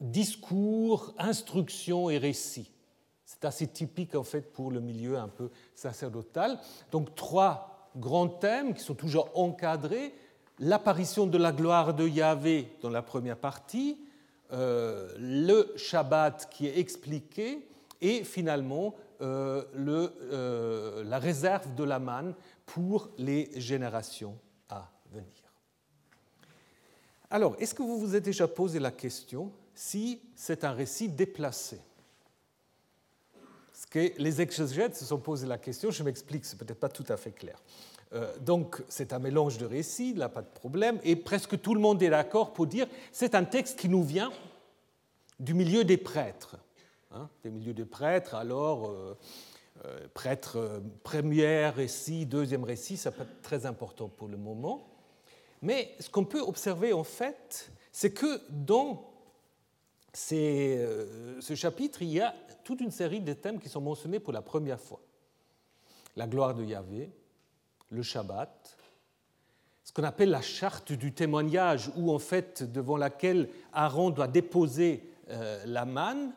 discours, 0.00 1.14
instruction 1.18 2.10
et 2.10 2.18
récit. 2.18 2.70
C'est 3.24 3.44
assez 3.44 3.66
typique 3.66 4.14
en 4.14 4.22
fait 4.22 4.52
pour 4.52 4.70
le 4.70 4.80
milieu 4.80 5.18
un 5.18 5.28
peu 5.28 5.50
sacerdotal. 5.74 6.58
Donc 6.90 7.14
trois 7.14 7.90
grands 7.96 8.28
thèmes 8.28 8.74
qui 8.74 8.82
sont 8.82 8.94
toujours 8.94 9.30
encadrés 9.34 10.14
l'apparition 10.60 11.26
de 11.26 11.38
la 11.38 11.52
gloire 11.52 11.94
de 11.94 12.06
Yahvé 12.06 12.68
dans 12.82 12.90
la 12.90 13.02
première 13.02 13.36
partie, 13.36 13.98
euh, 14.52 15.14
le 15.18 15.72
Shabbat 15.76 16.48
qui 16.50 16.66
est 16.66 16.78
expliqué 16.78 17.66
et 18.00 18.24
finalement 18.24 18.94
euh, 19.20 19.64
euh, 19.76 21.04
la 21.04 21.18
réserve 21.18 21.74
de 21.74 21.84
la 21.84 21.98
manne 21.98 22.34
pour 22.66 23.10
les 23.18 23.50
générations 23.60 24.38
à 24.68 24.90
venir. 25.12 25.26
Alors, 27.30 27.56
est-ce 27.58 27.74
que 27.74 27.82
vous 27.82 27.98
vous 27.98 28.16
êtes 28.16 28.24
déjà 28.24 28.48
posé 28.48 28.78
la 28.78 28.90
question 28.90 29.52
si 29.78 30.20
c'est 30.34 30.64
un 30.64 30.72
récit 30.72 31.08
déplacé. 31.08 31.80
Ce 33.72 33.86
que 33.86 34.12
les 34.20 34.40
exégètes 34.40 34.96
se 34.96 35.04
sont 35.04 35.18
posé 35.18 35.46
la 35.46 35.56
question, 35.56 35.92
je 35.92 36.02
m'explique, 36.02 36.44
c'est 36.44 36.58
peut-être 36.58 36.80
pas 36.80 36.88
tout 36.88 37.04
à 37.08 37.16
fait 37.16 37.30
clair. 37.30 37.62
Euh, 38.12 38.36
donc 38.40 38.82
c'est 38.88 39.12
un 39.12 39.20
mélange 39.20 39.56
de 39.56 39.66
récits, 39.66 40.14
là 40.14 40.28
pas 40.28 40.42
de 40.42 40.48
problème, 40.48 40.98
et 41.04 41.14
presque 41.14 41.60
tout 41.60 41.74
le 41.74 41.80
monde 41.80 42.02
est 42.02 42.10
d'accord 42.10 42.54
pour 42.54 42.66
dire 42.66 42.88
c'est 43.12 43.36
un 43.36 43.44
texte 43.44 43.78
qui 43.78 43.88
nous 43.88 44.02
vient 44.02 44.32
du 45.38 45.54
milieu 45.54 45.84
des 45.84 45.96
prêtres. 45.96 46.56
hein, 47.12 47.28
des 47.44 47.50
milieux 47.50 47.74
de 47.74 47.84
prêtres, 47.84 48.34
alors 48.34 48.92
prêtre 50.12 50.82
premier 51.04 51.68
récit, 51.68 52.26
deuxième 52.26 52.64
récit, 52.64 52.96
ça 52.96 53.12
peut 53.12 53.22
être 53.22 53.42
très 53.42 53.64
important 53.64 54.08
pour 54.08 54.26
le 54.26 54.36
moment. 54.38 54.88
Mais 55.62 55.94
ce 56.00 56.10
qu'on 56.10 56.24
peut 56.24 56.40
observer 56.40 56.92
en 56.92 57.04
fait, 57.04 57.70
c'est 57.92 58.10
que 58.10 58.40
dans 58.50 59.08
ce 60.18 61.54
chapitre, 61.54 62.02
il 62.02 62.08
y 62.08 62.20
a 62.20 62.34
toute 62.64 62.80
une 62.80 62.90
série 62.90 63.20
de 63.20 63.32
thèmes 63.32 63.60
qui 63.60 63.68
sont 63.68 63.80
mentionnés 63.80 64.18
pour 64.18 64.32
la 64.32 64.42
première 64.42 64.80
fois. 64.80 65.00
La 66.16 66.26
gloire 66.26 66.54
de 66.54 66.64
Yahvé, 66.64 67.10
le 67.90 68.02
Shabbat, 68.02 68.76
ce 69.84 69.92
qu'on 69.92 70.02
appelle 70.02 70.30
la 70.30 70.42
charte 70.42 70.92
du 70.92 71.12
témoignage, 71.12 71.90
où 71.96 72.12
en 72.12 72.18
fait 72.18 72.62
devant 72.62 72.96
laquelle 72.96 73.48
Aaron 73.72 74.10
doit 74.10 74.28
déposer 74.28 75.02
euh, 75.30 75.62
la 75.64 75.84
manne, 75.84 76.32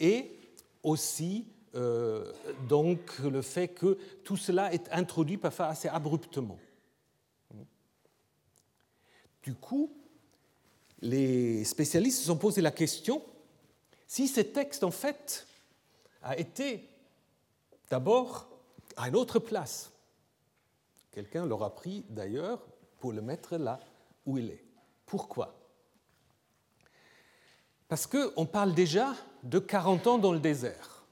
et 0.00 0.32
aussi 0.82 1.46
euh, 1.74 2.32
donc 2.68 3.18
le 3.18 3.42
fait 3.42 3.68
que 3.68 3.98
tout 4.24 4.36
cela 4.36 4.72
est 4.72 4.88
introduit 4.90 5.36
parfois 5.36 5.66
assez 5.66 5.88
abruptement. 5.88 6.58
Du 9.42 9.54
coup, 9.54 9.92
les 11.00 11.64
spécialistes 11.64 12.20
se 12.20 12.26
sont 12.26 12.36
posé 12.36 12.60
la 12.60 12.70
question 12.70 13.22
si 14.06 14.26
ce 14.26 14.40
texte 14.40 14.84
en 14.84 14.90
fait 14.90 15.46
a 16.22 16.36
été 16.36 16.88
d'abord 17.90 18.48
à 18.96 19.08
une 19.08 19.16
autre 19.16 19.38
place. 19.38 19.92
Quelqu'un 21.12 21.46
l'aura 21.46 21.74
pris 21.74 22.04
d'ailleurs 22.08 22.60
pour 22.98 23.12
le 23.12 23.22
mettre 23.22 23.56
là 23.56 23.78
où 24.26 24.38
il 24.38 24.50
est. 24.50 24.64
Pourquoi? 25.06 25.54
Parce 27.88 28.06
qu'on 28.06 28.46
parle 28.46 28.74
déjà 28.74 29.14
de 29.42 29.58
40 29.58 30.06
ans 30.06 30.18
dans 30.18 30.32
le 30.32 30.40
désert. 30.40 31.04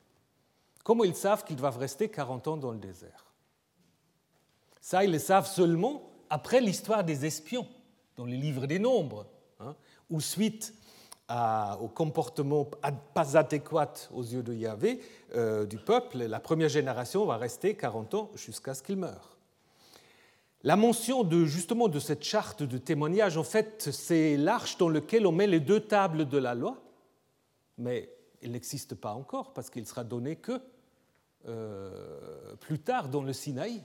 Comment 0.85 1.05
ils 1.05 1.17
savent 1.17 1.45
qu'ils 1.45 1.57
doivent 1.57 1.79
rester 1.79 2.09
40 2.09 2.49
ans 2.49 2.57
dans 2.57 2.73
le 2.73 2.79
désert? 2.79 3.25
Ça, 4.81 5.05
ils 5.05 5.11
le 5.11 5.19
savent 5.19 5.49
seulement 5.49 6.11
après 6.29 6.61
l'histoire 6.61 7.03
des 7.03 7.25
espions, 7.25 7.67
dans 8.17 8.25
les 8.25 8.37
livres 8.37 8.67
des 8.67 8.79
nombres, 8.79 9.27
où 10.11 10.21
suite 10.21 10.75
au 11.81 11.89
comportement 11.89 12.65
pas 13.15 13.37
adéquat 13.37 13.93
aux 14.13 14.23
yeux 14.23 14.43
de 14.43 14.55
Yahvé 14.55 15.01
euh, 15.35 15.67
du 15.67 15.77
peuple, 15.77 16.19
la 16.19 16.39
première 16.39 16.69
génération 16.69 17.27
va 17.27 17.37
rester 17.37 17.75
40 17.75 18.15
ans 18.15 18.31
jusqu'à 18.37 18.75
ce 18.75 18.83
qu'il 18.83 18.97
meure. 18.97 19.37
La 20.63 20.77
mention 20.77 21.25
de, 21.25 21.45
justement 21.45 21.89
de 21.89 21.99
cette 21.99 22.23
charte 22.23 22.63
de 22.63 22.79
témoignage, 22.79 23.37
en 23.37 23.45
fait, 23.45 23.91
c'est 23.93 24.37
l'arche 24.37 24.79
dans 24.79 24.89
laquelle 24.89 25.27
on 25.27 25.33
met 25.33 25.47
les 25.47 25.61
deux 25.61 25.81
tables 25.81 26.29
de 26.29 26.39
la 26.39 26.55
loi, 26.55 26.83
mais 27.79 28.09
il 28.43 28.53
n'existe 28.53 28.95
pas 28.95 29.13
encore 29.13 29.53
parce 29.53 29.71
qu'il 29.71 29.87
sera 29.87 30.05
donné 30.05 30.37
que 30.37 30.61
euh, 31.49 32.57
plus 32.57 32.79
tard 32.79 33.09
dans 33.09 33.23
le 33.23 33.33
Sinaï. 33.33 33.83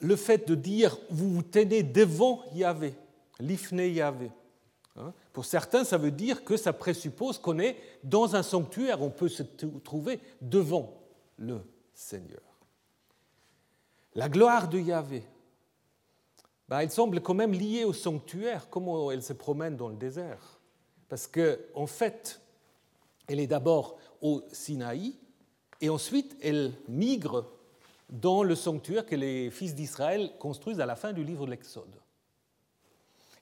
Le 0.00 0.16
fait 0.16 0.48
de 0.48 0.54
dire 0.54 0.98
vous 1.10 1.34
vous 1.34 1.42
tenez 1.42 1.82
devant 1.82 2.44
Yahvé, 2.54 2.94
l'ifné 3.38 3.90
Yahvé, 3.90 4.30
hein, 4.96 5.12
pour 5.32 5.44
certains, 5.44 5.84
ça 5.84 5.98
veut 5.98 6.10
dire 6.10 6.44
que 6.44 6.56
ça 6.56 6.72
présuppose 6.72 7.38
qu'on 7.38 7.58
est 7.58 7.76
dans 8.02 8.34
un 8.34 8.42
sanctuaire, 8.42 9.02
on 9.02 9.10
peut 9.10 9.28
se 9.28 9.42
trouver 9.84 10.20
devant 10.40 11.00
le 11.36 11.60
Seigneur. 11.94 12.40
La 14.14 14.28
gloire 14.28 14.68
de 14.68 14.78
Yahvé, 14.78 15.22
bah, 16.68 16.82
elle 16.82 16.90
semble 16.90 17.20
quand 17.20 17.34
même 17.34 17.52
liée 17.52 17.84
au 17.84 17.92
sanctuaire, 17.92 18.68
comment 18.70 19.10
elle 19.10 19.22
se 19.22 19.32
promène 19.32 19.76
dans 19.76 19.88
le 19.88 19.96
désert. 19.96 20.60
Parce 21.08 21.26
qu'en 21.26 21.56
en 21.74 21.86
fait, 21.86 22.40
elle 23.26 23.40
est 23.40 23.46
d'abord 23.46 23.98
au 24.20 24.42
Sinaï, 24.52 25.16
et 25.80 25.88
ensuite 25.88 26.36
elle 26.42 26.72
migre 26.88 27.46
dans 28.10 28.42
le 28.42 28.54
sanctuaire 28.54 29.06
que 29.06 29.14
les 29.14 29.50
fils 29.50 29.74
d'Israël 29.74 30.32
construisent 30.38 30.80
à 30.80 30.86
la 30.86 30.96
fin 30.96 31.12
du 31.12 31.24
livre 31.24 31.46
de 31.46 31.50
l'Exode. 31.50 31.94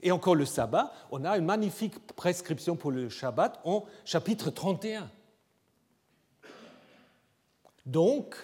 Et 0.00 0.12
encore 0.12 0.34
le 0.34 0.44
sabbat, 0.44 0.92
on 1.10 1.24
a 1.24 1.36
une 1.36 1.44
magnifique 1.44 1.98
prescription 2.14 2.76
pour 2.76 2.92
le 2.92 3.08
Shabbat 3.08 3.60
en 3.64 3.84
chapitre 4.04 4.50
31. 4.50 5.10
Donc, 7.84 8.36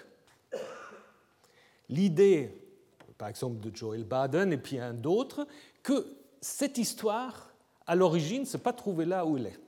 l'idée, 1.88 2.60
par 3.18 3.28
exemple, 3.28 3.60
de 3.60 3.74
Joel 3.74 4.04
Baden 4.04 4.52
et 4.52 4.56
puis 4.56 4.78
un 4.78 4.94
d'autres, 4.94 5.46
que 5.82 6.16
cette 6.40 6.78
histoire, 6.78 7.54
à 7.86 7.94
l'origine, 7.94 8.40
ne 8.40 8.46
s'est 8.46 8.58
pas 8.58 8.72
trouvée 8.72 9.04
là 9.04 9.24
où 9.24 9.36
elle 9.36 9.46
est. 9.46 9.60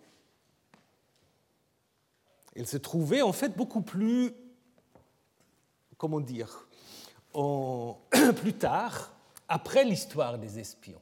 Elle 2.57 2.67
s'est 2.67 2.81
trouvée 2.81 3.21
en 3.23 3.33
fait 3.33 3.55
beaucoup 3.55 3.83
plus, 3.83 4.33
comment 5.99 6.21
dire, 6.21 6.69
plus 8.37 8.55
tard, 8.55 9.13
après 9.49 9.85
l'histoire 9.85 10.39
des 10.39 10.59
espions. 10.59 11.01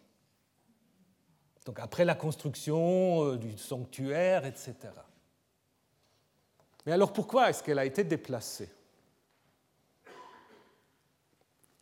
Donc 1.64 1.78
après 1.80 2.04
la 2.04 2.14
construction 2.14 3.24
euh, 3.24 3.36
du 3.38 3.56
sanctuaire, 3.56 4.44
etc. 4.44 4.74
Mais 6.84 6.92
alors 6.92 7.12
pourquoi 7.12 7.48
est-ce 7.48 7.62
qu'elle 7.62 7.78
a 7.78 7.86
été 7.86 8.04
déplacée? 8.04 8.68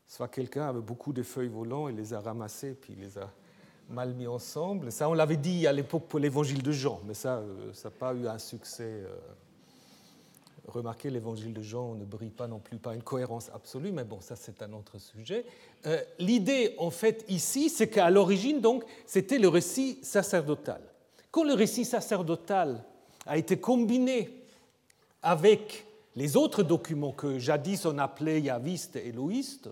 Soit 0.07 0.29
quelqu'un 0.29 0.69
avait 0.69 0.81
beaucoup 0.81 1.13
de 1.13 1.23
feuilles 1.23 1.49
volantes 1.49 1.91
et 1.91 1.93
les 1.95 2.15
a 2.15 2.21
ramassées 2.21 2.75
puis 2.75 2.95
les 2.95 3.19
a 3.19 3.33
mal 3.89 4.15
mis 4.15 4.27
ensemble. 4.27 4.93
Ça, 4.93 5.09
on 5.09 5.15
l'avait 5.15 5.37
dit 5.37 5.67
à 5.67 5.73
l'époque 5.73 6.07
pour 6.07 6.21
l'évangile 6.21 6.63
de 6.63 6.71
Jean, 6.71 7.01
mais 7.05 7.15
ça, 7.15 7.39
euh, 7.39 7.73
n'a 7.85 7.91
pas 7.91 8.15
eu 8.15 8.29
un 8.29 8.39
succès. 8.39 9.03
Euh. 9.05 9.17
Remarquez, 10.67 11.11
l'évangile 11.11 11.53
de 11.53 11.63
Jean 11.63 11.95
ne 11.95 12.05
brille 12.05 12.31
pas 12.31 12.47
non 12.47 12.61
plus 12.61 12.79
par 12.79 12.93
une 12.93 13.03
cohérence 13.03 13.51
absolue, 13.53 13.91
mais 13.91 14.05
bon, 14.05 14.21
ça 14.21 14.37
c'est 14.37 14.63
un 14.63 14.73
autre 14.73 14.99
sujet. 14.99 15.45
Euh, 15.87 16.01
l'idée, 16.19 16.75
en 16.79 16.91
fait, 16.91 17.25
ici, 17.29 17.69
c'est 17.69 17.89
qu'à 17.89 18.11
l'origine, 18.11 18.61
donc, 18.61 18.85
c'était 19.05 19.39
le 19.39 19.49
récit 19.49 19.99
sacerdotal. 20.03 20.81
Quand 21.33 21.45
le 21.45 21.55
récit 21.55 21.85
sacerdotal 21.85 22.85
a 23.27 23.39
été 23.39 23.59
combiné 23.59 24.31
avec 25.23 25.87
les 26.15 26.37
autres 26.37 26.63
documents 26.63 27.13
que 27.13 27.39
jadis 27.39 27.85
on 27.87 27.99
appelait 27.99 28.41
yavistes 28.41 28.97
et 28.97 29.13
loïstes, 29.13 29.69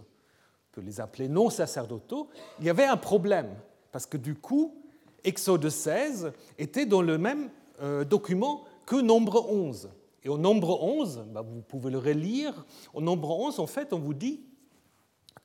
peut 0.73 0.81
les 0.81 1.01
appeler 1.01 1.29
non 1.29 1.51
sacerdotaux, 1.51 2.29
il 2.59 2.67
y 2.67 2.71
avait 2.71 2.85
un 2.85 2.97
problème, 2.97 3.55
parce 3.93 4.07
que 4.07 4.17
du 4.17 4.35
coup, 4.35 4.75
Exode 5.23 5.69
16 5.69 6.33
était 6.59 6.87
dans 6.87 7.03
le 7.03 7.19
même 7.19 7.51
euh, 7.83 8.05
document 8.05 8.65
que 8.87 8.97
Nombre 8.97 9.51
11. 9.51 9.91
Et 10.23 10.29
au 10.29 10.39
Nombre 10.39 10.83
11, 10.83 11.27
bah, 11.29 11.43
vous 11.43 11.63
pouvez 11.63 11.91
le 11.91 11.99
relire, 11.99 12.67
au 12.93 13.01
Nombre 13.01 13.31
11, 13.39 13.59
en 13.59 13.67
fait, 13.67 13.93
on 13.93 13.99
vous 13.99 14.15
dit 14.15 14.41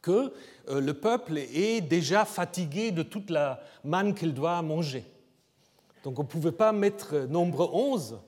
que 0.02 0.34
euh, 0.70 0.82
le 0.82 0.94
peuple 0.94 1.38
est 1.38 1.82
déjà 1.82 2.26
fatigué 2.26 2.92
de 2.92 3.04
toute 3.04 3.30
la 3.30 3.62
manne 3.84 4.14
qu'il 4.14 4.34
doit 4.34 4.62
manger. 4.62 5.04
Donc 6.04 6.20
on 6.20 6.24
ne 6.24 6.28
pouvait 6.28 6.52
pas 6.52 6.72
mettre 6.72 7.16
Nombre 7.28 7.74
11 7.74 8.20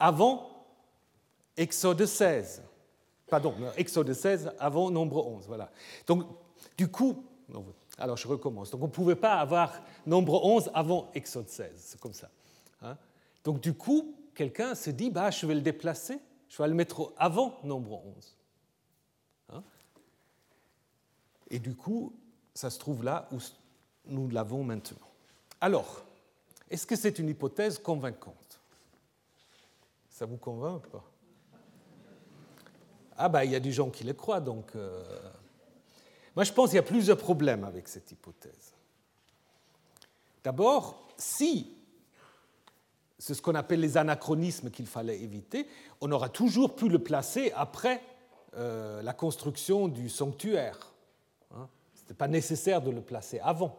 avant 0.00 0.50
Exode 1.56 2.04
16 2.04 2.62
pardon, 3.34 3.54
Exode 3.76 4.12
16 4.12 4.52
avant 4.58 4.90
nombre 4.90 5.26
11. 5.26 5.44
Voilà. 5.48 5.70
Donc, 6.06 6.24
du 6.76 6.88
coup, 6.88 7.24
alors 7.98 8.16
je 8.16 8.28
recommence. 8.28 8.70
Donc, 8.70 8.82
on 8.82 8.86
ne 8.86 8.92
pouvait 8.92 9.16
pas 9.16 9.34
avoir 9.34 9.72
nombre 10.06 10.44
11 10.44 10.70
avant 10.74 11.10
Exode 11.14 11.48
16. 11.48 11.72
C'est 11.76 12.00
comme 12.00 12.12
ça. 12.12 12.28
Hein. 12.82 12.96
Donc, 13.42 13.60
du 13.60 13.74
coup, 13.74 14.14
quelqu'un 14.34 14.74
se 14.74 14.90
dit 14.90 15.10
bah, 15.10 15.30
je 15.30 15.46
vais 15.46 15.54
le 15.54 15.60
déplacer, 15.60 16.18
je 16.48 16.62
vais 16.62 16.68
le 16.68 16.74
mettre 16.74 17.12
avant 17.16 17.58
nombre 17.64 18.04
11. 18.04 18.36
Hein? 19.50 19.62
Et 21.50 21.58
du 21.58 21.74
coup, 21.74 22.14
ça 22.54 22.70
se 22.70 22.78
trouve 22.78 23.04
là 23.04 23.28
où 23.32 23.38
nous 24.06 24.28
l'avons 24.28 24.64
maintenant. 24.64 24.98
Alors, 25.60 26.04
est-ce 26.70 26.86
que 26.86 26.96
c'est 26.96 27.18
une 27.18 27.28
hypothèse 27.28 27.78
convaincante? 27.78 28.60
Ça 30.10 30.26
vous 30.26 30.36
convainc 30.36 30.86
pas? 30.88 31.04
Ah 33.16 33.28
ben, 33.28 33.44
il 33.44 33.52
y 33.52 33.56
a 33.56 33.60
des 33.60 33.72
gens 33.72 33.90
qui 33.90 34.04
le 34.04 34.12
croient, 34.12 34.40
donc... 34.40 34.74
Euh, 34.74 35.02
moi, 36.34 36.42
je 36.42 36.52
pense 36.52 36.70
qu'il 36.70 36.76
y 36.76 36.80
a 36.80 36.82
plusieurs 36.82 37.18
problèmes 37.18 37.62
avec 37.64 37.86
cette 37.86 38.10
hypothèse. 38.10 38.74
D'abord, 40.42 41.08
si 41.16 41.73
c'est 43.24 43.32
ce 43.32 43.40
qu'on 43.40 43.54
appelle 43.54 43.80
les 43.80 43.96
anachronismes 43.96 44.70
qu'il 44.70 44.86
fallait 44.86 45.18
éviter, 45.18 45.66
on 46.02 46.12
aura 46.12 46.28
toujours 46.28 46.76
pu 46.76 46.90
le 46.90 46.98
placer 46.98 47.52
après 47.56 48.02
euh, 48.54 49.00
la 49.00 49.14
construction 49.14 49.88
du 49.88 50.10
sanctuaire. 50.10 50.92
Hein. 51.56 51.66
Ce 51.94 52.02
n'était 52.02 52.12
pas 52.12 52.28
nécessaire 52.28 52.82
de 52.82 52.90
le 52.90 53.00
placer 53.00 53.40
avant. 53.40 53.78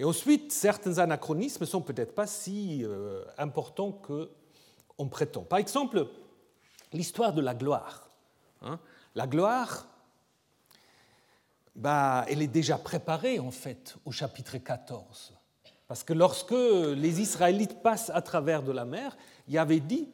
Et 0.00 0.04
ensuite, 0.04 0.50
certains 0.50 0.98
anachronismes 0.98 1.60
ne 1.60 1.66
sont 1.66 1.80
peut-être 1.80 2.16
pas 2.16 2.26
si 2.26 2.84
euh, 2.84 3.24
importants 3.38 3.92
qu'on 3.92 5.08
prétend. 5.08 5.42
Par 5.42 5.60
exemple, 5.60 6.08
l'histoire 6.92 7.32
de 7.32 7.42
la 7.42 7.54
gloire. 7.54 8.10
Hein. 8.62 8.80
La 9.14 9.28
gloire, 9.28 9.86
bah, 11.76 12.24
elle 12.28 12.42
est 12.42 12.48
déjà 12.48 12.76
préparée 12.76 13.38
en 13.38 13.52
fait 13.52 13.94
au 14.04 14.10
chapitre 14.10 14.58
14. 14.58 15.37
Parce 15.88 16.04
que 16.04 16.12
lorsque 16.12 16.52
les 16.52 17.20
Israélites 17.20 17.82
passent 17.82 18.10
à 18.10 18.20
travers 18.20 18.62
de 18.62 18.72
la 18.72 18.84
mer, 18.84 19.16
Yahvé 19.48 19.80
dit 19.80 20.08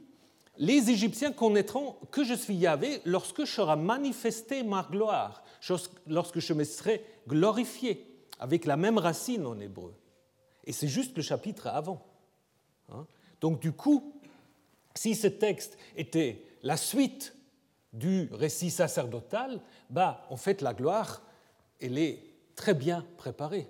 Les 0.57 0.89
Égyptiens 0.89 1.33
connaîtront 1.33 1.97
que 2.13 2.23
je 2.23 2.35
suis 2.35 2.55
Yahvé 2.55 3.03
lorsque 3.05 3.45
je 3.45 3.53
serai 3.53 3.77
manifesté 3.77 4.63
ma 4.63 4.87
gloire, 4.89 5.43
lorsque 6.07 6.39
je 6.39 6.53
me 6.55 6.63
serai 6.63 7.05
glorifié, 7.27 8.07
avec 8.39 8.65
la 8.67 8.77
même 8.77 8.99
racine 8.99 9.47
en 9.47 9.59
hébreu. 9.59 9.95
Et 10.65 10.73
c'est 10.73 10.89
juste 10.89 11.17
le 11.17 11.23
chapitre 11.23 11.67
avant. 11.67 12.07
Hein. 12.91 13.07
Donc 13.41 13.61
du 13.61 13.73
coup, 13.73 14.15
si 14.95 15.17
ce 15.17 15.27
texte 15.27 15.77
était 15.97 16.47
la 16.63 16.77
suite 16.77 17.35
du 17.93 18.29
récit 18.33 18.71
sacerdotal, 18.71 19.61
bah, 19.91 20.25
en 20.31 20.37
fait, 20.37 20.63
la 20.63 20.73
gloire, 20.73 21.23
elle 21.81 21.99
est 21.99 22.23
très 22.55 22.75
bien 22.75 23.05
préparée. 23.17 23.69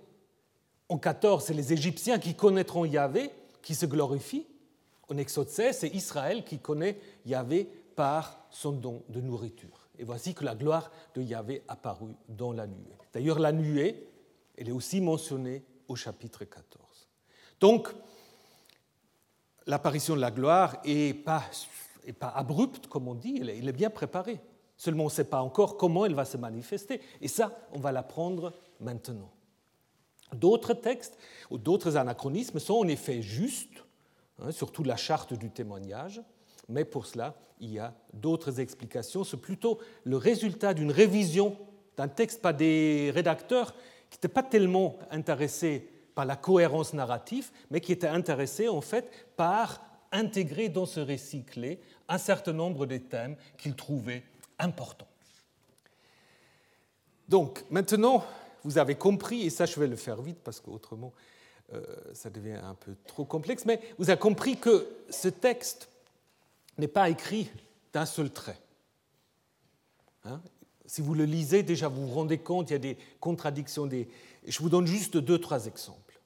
En 0.88 0.98
14, 0.98 1.44
c'est 1.44 1.54
les 1.54 1.72
Égyptiens 1.72 2.18
qui 2.18 2.34
connaîtront 2.34 2.84
Yahvé, 2.84 3.30
qui 3.62 3.74
se 3.74 3.86
glorifient. 3.86 4.46
En 5.08 5.16
Exode 5.16 5.48
16, 5.48 5.78
c'est 5.78 5.88
Israël 5.88 6.44
qui 6.44 6.58
connaît 6.58 6.98
Yahvé 7.24 7.68
par 7.96 8.46
son 8.50 8.72
don 8.72 9.02
de 9.08 9.20
nourriture. 9.20 9.88
Et 9.98 10.04
voici 10.04 10.34
que 10.34 10.44
la 10.44 10.54
gloire 10.54 10.90
de 11.14 11.22
Yahvé 11.22 11.62
apparut 11.68 12.14
dans 12.28 12.52
la 12.52 12.66
nuée. 12.66 12.98
D'ailleurs, 13.12 13.38
la 13.38 13.52
nuée, 13.52 14.08
elle 14.56 14.68
est 14.68 14.72
aussi 14.72 15.00
mentionnée 15.00 15.64
au 15.88 15.96
chapitre 15.96 16.44
14. 16.44 17.08
Donc, 17.60 17.88
l'apparition 19.66 20.16
de 20.16 20.20
la 20.20 20.30
gloire 20.30 20.82
n'est 20.84 21.14
pas, 21.14 21.44
pas 22.18 22.28
abrupte, 22.28 22.88
comme 22.88 23.08
on 23.08 23.14
dit, 23.14 23.38
elle 23.40 23.68
est 23.68 23.72
bien 23.72 23.90
préparée. 23.90 24.40
Seulement, 24.76 25.04
on 25.04 25.06
ne 25.06 25.12
sait 25.12 25.24
pas 25.24 25.40
encore 25.40 25.76
comment 25.76 26.04
elle 26.04 26.14
va 26.14 26.24
se 26.24 26.36
manifester. 26.36 27.00
Et 27.20 27.28
ça, 27.28 27.56
on 27.72 27.78
va 27.78 27.92
l'apprendre 27.92 28.52
maintenant. 28.80 29.30
D'autres 30.34 30.74
textes 30.74 31.18
ou 31.50 31.58
d'autres 31.58 31.96
anachronismes 31.96 32.58
sont 32.58 32.74
en 32.74 32.88
effet 32.88 33.22
justes, 33.22 33.84
hein, 34.40 34.50
surtout 34.50 34.84
la 34.84 34.96
charte 34.96 35.34
du 35.34 35.50
témoignage, 35.50 36.22
mais 36.68 36.84
pour 36.84 37.06
cela, 37.06 37.34
il 37.60 37.72
y 37.72 37.78
a 37.78 37.94
d'autres 38.12 38.60
explications. 38.60 39.24
C'est 39.24 39.36
plutôt 39.36 39.78
le 40.04 40.16
résultat 40.16 40.74
d'une 40.74 40.90
révision 40.90 41.56
d'un 41.96 42.08
texte 42.08 42.42
par 42.42 42.54
des 42.54 43.10
rédacteurs 43.14 43.74
qui 44.10 44.16
n'étaient 44.16 44.28
pas 44.28 44.42
tellement 44.42 44.96
intéressés 45.10 45.88
par 46.14 46.24
la 46.24 46.36
cohérence 46.36 46.92
narrative, 46.92 47.50
mais 47.70 47.80
qui 47.80 47.92
étaient 47.92 48.06
intéressés 48.06 48.68
en 48.68 48.80
fait 48.80 49.10
par 49.36 49.80
intégrer 50.12 50.68
dans 50.68 50.86
ce 50.86 51.00
récit 51.00 51.44
clé 51.44 51.80
un 52.08 52.18
certain 52.18 52.52
nombre 52.52 52.86
de 52.86 52.98
thèmes 52.98 53.36
qu'ils 53.58 53.74
trouvaient 53.74 54.22
importants. 54.58 55.08
Donc 57.28 57.64
maintenant, 57.70 58.24
vous 58.64 58.78
avez 58.78 58.94
compris, 58.94 59.42
et 59.42 59.50
ça 59.50 59.66
je 59.66 59.78
vais 59.78 59.86
le 59.86 59.96
faire 59.96 60.20
vite 60.20 60.38
parce 60.42 60.60
qu'autrement 60.60 61.12
euh, 61.72 61.82
ça 62.12 62.30
devient 62.30 62.58
un 62.62 62.74
peu 62.74 62.94
trop 63.06 63.24
complexe, 63.24 63.64
mais 63.64 63.80
vous 63.98 64.10
avez 64.10 64.18
compris 64.18 64.56
que 64.56 64.86
ce 65.10 65.28
texte 65.28 65.88
n'est 66.78 66.88
pas 66.88 67.08
écrit 67.08 67.50
d'un 67.92 68.06
seul 68.06 68.30
trait. 68.30 68.58
Hein? 70.24 70.40
si 70.86 71.00
vous 71.00 71.14
le 71.14 71.24
lisez, 71.24 71.62
déjà 71.62 71.88
vous 71.88 72.06
vous 72.06 72.14
rendez 72.14 72.38
compte, 72.38 72.70
il 72.70 72.74
y 72.74 72.76
a 72.76 72.80
des 72.80 72.96
contradictions. 73.20 73.88
Je 74.46 74.58
vous 74.60 74.68
donne 74.68 74.86
juste 74.86 75.16
deux, 75.16 75.38
trois 75.38 75.66
exemples. 75.66 76.20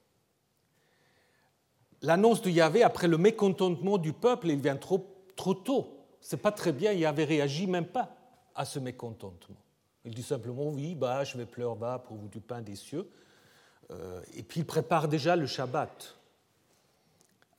L'annonce 2.01 2.41
de 2.41 2.49
Yahvé 2.49 2.83
après 2.83 3.07
le 3.07 3.17
mécontentement 3.17 3.97
du 3.97 4.13
peuple, 4.13 4.47
il 4.47 4.59
vient 4.59 4.77
trop, 4.77 5.05
trop 5.35 5.53
tôt. 5.53 5.87
C'est 6.21 6.41
pas 6.41 6.51
très 6.51 6.71
bien, 6.71 6.91
Yahvé 6.91 7.25
réagit 7.25 7.67
même 7.67 7.85
pas 7.85 8.15
à 8.55 8.65
ce 8.65 8.79
mécontentement. 8.79 9.55
Il 10.09 10.15
dit 10.15 10.23
simplement 10.23 10.67
oui, 10.69 10.95
bah, 10.95 11.23
je 11.23 11.37
vais 11.37 11.45
pleurer 11.45 11.75
bas 11.75 11.99
pour 11.99 12.17
vous 12.17 12.29
du 12.29 12.39
pain 12.39 12.63
des 12.63 12.75
cieux. 12.75 13.07
Euh, 13.91 14.23
et 14.33 14.41
puis 14.41 14.61
il 14.61 14.65
prépare 14.65 15.07
déjà 15.07 15.35
le 15.35 15.45
Shabbat. 15.45 16.17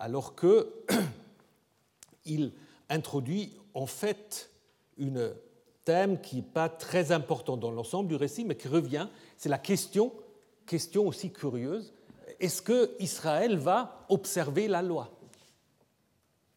Alors 0.00 0.34
que 0.34 0.74
il 2.24 2.52
introduit 2.88 3.56
en 3.72 3.86
fait 3.86 4.50
un 5.00 5.30
thème 5.84 6.20
qui 6.20 6.36
n'est 6.36 6.42
pas 6.42 6.68
très 6.68 7.12
important 7.12 7.56
dans 7.56 7.70
l'ensemble 7.70 8.08
du 8.08 8.16
récit, 8.16 8.44
mais 8.44 8.56
qui 8.56 8.66
revient. 8.66 9.06
C'est 9.36 9.48
la 9.48 9.58
question, 9.58 10.12
question 10.66 11.06
aussi 11.06 11.30
curieuse, 11.30 11.92
est-ce 12.40 12.62
que 12.62 12.96
Israël 12.98 13.58
va 13.58 14.04
observer 14.08 14.66
la 14.66 14.82
loi? 14.82 15.08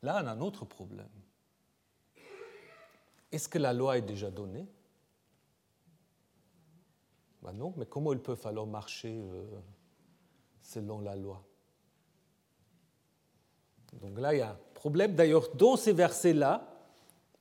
Là, 0.02 0.22
on 0.24 0.28
a 0.28 0.32
un 0.32 0.42
autre 0.42 0.66
problème. 0.66 1.06
Est-ce 3.32 3.48
que 3.48 3.60
la 3.60 3.74
loi 3.74 4.00
est 4.00 4.02
déjà 4.02 4.32
donnée? 4.32 4.66
Ben 7.44 7.52
Non, 7.54 7.74
mais 7.78 7.86
comment 7.86 8.14
ils 8.14 8.20
peuvent 8.20 8.46
alors 8.46 8.68
marcher 8.68 9.16
euh, 9.16 9.44
selon 10.62 11.02
la 11.02 11.16
loi? 11.16 11.44
Donc 14.02 14.20
là, 14.20 14.34
il 14.34 14.40
y 14.40 14.42
a 14.42 14.52
un 14.52 14.58
problème. 14.74 15.14
D'ailleurs, 15.14 15.50
dans 15.56 15.76
ces 15.76 15.94
versets-là, 15.94 16.70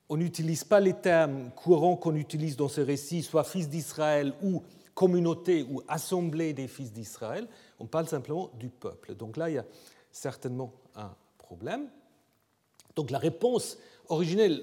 on 0.09 0.17
n'utilise 0.17 0.65
pas 0.65 0.81
les 0.81 0.93
termes 0.93 1.51
courants 1.53 1.97
qu'on 1.97 2.17
utilise 2.17 2.57
dans 2.57 2.69
ce 2.69 2.81
récit, 2.81 3.23
soit 3.23 3.45
fils 3.45 3.69
d'Israël 3.69 4.35
ou 4.43 4.63
communauté 4.95 5.63
ou 5.63 5.83
assemblée 5.89 6.53
des 6.53 6.69
fils 6.69 6.93
d'Israël. 6.93 7.49
On 7.79 7.87
parle 7.87 8.07
simplement 8.07 8.51
du 8.59 8.69
peuple. 8.69 9.15
Donc 9.15 9.37
là, 9.37 9.49
il 9.49 9.55
y 9.55 9.59
a 9.59 9.65
certainement 10.11 10.73
un 10.95 11.15
problème. 11.39 11.89
Donc 12.95 13.11
la 13.11 13.19
réponse 13.19 13.79
originelle 14.09 14.63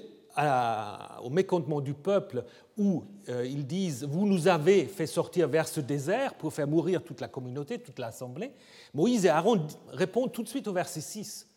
au 1.22 1.30
mécontentement 1.30 1.80
du 1.80 1.94
peuple 1.94 2.44
où 2.76 3.04
euh, 3.28 3.46
ils 3.46 3.66
disent 3.66 4.04
Vous 4.04 4.26
nous 4.26 4.48
avez 4.48 4.86
fait 4.86 5.06
sortir 5.06 5.48
vers 5.48 5.68
ce 5.68 5.80
désert 5.80 6.34
pour 6.34 6.52
faire 6.52 6.68
mourir 6.68 7.02
toute 7.02 7.20
la 7.20 7.28
communauté, 7.28 7.78
toute 7.78 7.98
l'assemblée. 7.98 8.52
Moïse 8.94 9.26
et 9.26 9.28
Aaron 9.28 9.66
répondent 9.88 10.32
tout 10.32 10.42
de 10.42 10.48
suite 10.48 10.68
au 10.68 10.72
verset 10.72 11.00
6. 11.00 11.48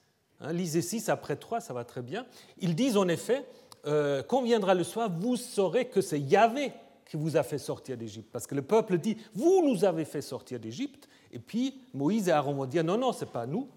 Hein, 0.41 0.53
lisez 0.53 0.81
6 0.81 1.09
après 1.09 1.36
3, 1.36 1.62
ça 1.62 1.73
va 1.73 1.86
très 1.86 2.01
bien. 2.01 2.25
Ils 2.57 2.75
disent 2.75 2.97
en 2.97 3.07
effet 3.07 3.45
euh, 3.86 4.23
Quand 4.23 4.41
viendra 4.41 4.73
le 4.73 4.83
soir, 4.83 5.09
vous 5.09 5.38
saurez 5.38 5.86
que 5.86 6.01
c'est 6.01 6.19
Yahvé 6.19 6.73
qui 7.09 7.17
vous 7.17 7.38
a 7.38 7.43
fait 7.43 7.57
sortir 7.57 7.97
d'Égypte. 7.97 8.29
Parce 8.31 8.47
que 8.47 8.55
le 8.55 8.63
peuple 8.63 8.97
dit 8.97 9.17
Vous 9.33 9.63
nous 9.65 9.86
avez 9.86 10.05
fait 10.05 10.21
sortir 10.21 10.59
d'Égypte. 10.59 11.07
Et 11.31 11.39
puis 11.39 11.81
Moïse 11.93 12.27
et 12.27 12.31
Aaron 12.31 12.53
vont 12.53 12.65
dire 12.65 12.83
Non, 12.83 12.97
non, 12.97 13.13
ce 13.13 13.23
n'est 13.23 13.31
pas 13.31 13.45
nous, 13.45 13.69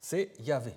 c'est 0.00 0.32
Yahvé. 0.40 0.72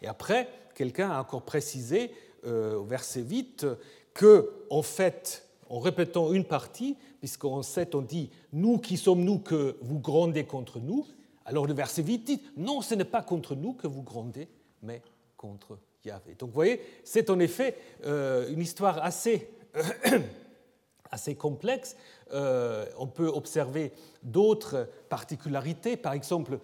Et 0.00 0.06
après, 0.06 0.48
quelqu'un 0.74 1.10
a 1.10 1.20
encore 1.20 1.42
précisé 1.42 2.12
euh, 2.46 2.76
au 2.76 2.84
verset 2.84 3.20
8 3.20 3.66
que, 4.14 4.50
en 4.70 4.82
fait, 4.82 5.48
en 5.68 5.78
répétant 5.78 6.32
une 6.32 6.44
partie, 6.44 6.96
puisqu'en 7.18 7.62
7 7.62 7.94
on 7.94 8.02
dit 8.02 8.30
Nous 8.52 8.78
qui 8.78 8.96
sommes 8.96 9.24
nous 9.24 9.38
que 9.38 9.76
vous 9.82 9.98
grondez 9.98 10.44
contre 10.44 10.80
nous, 10.80 11.06
alors 11.44 11.66
le 11.66 11.74
verset 11.74 12.02
8 12.02 12.18
dit 12.18 12.42
Non, 12.56 12.80
ce 12.80 12.94
n'est 12.94 13.04
pas 13.04 13.22
contre 13.22 13.54
nous 13.54 13.72
que 13.72 13.86
vous 13.86 14.02
grondez, 14.02 14.48
mais 14.82 15.02
contre 15.36 15.78
Yahvé. 16.04 16.34
Donc 16.38 16.50
vous 16.50 16.54
voyez, 16.54 16.80
c'est 17.04 17.30
en 17.30 17.38
effet 17.40 17.76
euh, 18.04 18.48
une 18.48 18.60
histoire 18.60 19.02
assez, 19.02 19.50
assez 21.10 21.34
complexe. 21.34 21.96
Euh, 22.32 22.86
on 22.98 23.06
peut 23.06 23.28
observer 23.28 23.92
d'autres 24.22 24.88
particularités. 25.08 25.96
Par 25.96 26.12
exemple, 26.12 26.58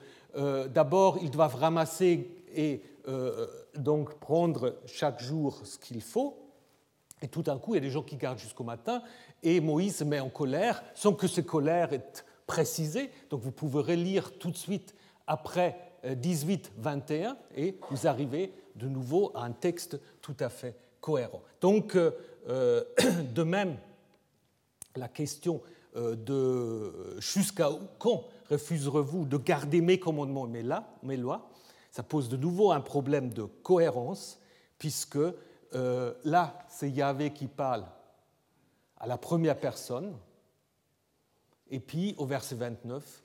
d'abord, 0.70 1.18
ils 1.20 1.30
doivent 1.30 1.56
ramasser 1.56 2.42
et 2.54 2.82
donc 3.76 4.14
prendre 4.20 4.76
chaque 4.86 5.20
jour 5.20 5.60
ce 5.64 5.78
qu'il 5.78 6.00
faut. 6.00 6.42
Et 7.22 7.28
tout 7.28 7.42
d'un 7.42 7.58
coup, 7.58 7.74
il 7.74 7.76
y 7.76 7.78
a 7.78 7.82
des 7.82 7.90
gens 7.90 8.02
qui 8.02 8.16
gardent 8.16 8.38
jusqu'au 8.38 8.64
matin, 8.64 9.02
et 9.42 9.60
Moïse 9.60 9.96
se 9.96 10.04
met 10.04 10.20
en 10.20 10.28
colère, 10.28 10.82
sans 10.94 11.14
que 11.14 11.28
cette 11.28 11.46
colère 11.46 11.92
est 11.92 12.24
précisée. 12.46 13.10
Donc 13.30 13.40
vous 13.40 13.52
pouvez 13.52 13.80
relire 13.80 14.36
tout 14.38 14.50
de 14.50 14.56
suite 14.56 14.94
après 15.26 15.78
18-21, 16.04 16.68
euh, 16.82 17.34
et 17.54 17.78
vous 17.90 18.06
arrivez 18.06 18.52
de 18.74 18.88
nouveau 18.88 19.30
à 19.34 19.44
un 19.44 19.52
texte 19.52 20.00
tout 20.20 20.36
à 20.40 20.48
fait 20.48 20.76
cohérent. 21.00 21.42
Donc, 21.60 21.94
euh, 21.94 22.10
euh, 22.48 22.82
de 23.34 23.42
même, 23.42 23.76
la 24.96 25.08
question 25.08 25.62
de 25.94 27.18
jusqu'à 27.18 27.68
quand 27.98 28.24
refuserez-vous 28.48 29.26
de 29.26 29.36
garder 29.36 29.82
mes 29.82 29.98
commandements 29.98 30.46
et 30.46 30.64
mes 31.02 31.16
lois? 31.18 31.51
Ça 31.92 32.02
pose 32.02 32.30
de 32.30 32.38
nouveau 32.38 32.72
un 32.72 32.80
problème 32.80 33.32
de 33.34 33.44
cohérence, 33.44 34.40
puisque 34.78 35.18
euh, 35.74 36.14
là, 36.24 36.58
c'est 36.68 36.90
Yahvé 36.90 37.32
qui 37.34 37.46
parle 37.46 37.84
à 38.96 39.06
la 39.06 39.18
première 39.18 39.60
personne, 39.60 40.16
et 41.70 41.80
puis 41.80 42.14
au 42.16 42.24
verset 42.24 42.54
29, 42.54 43.22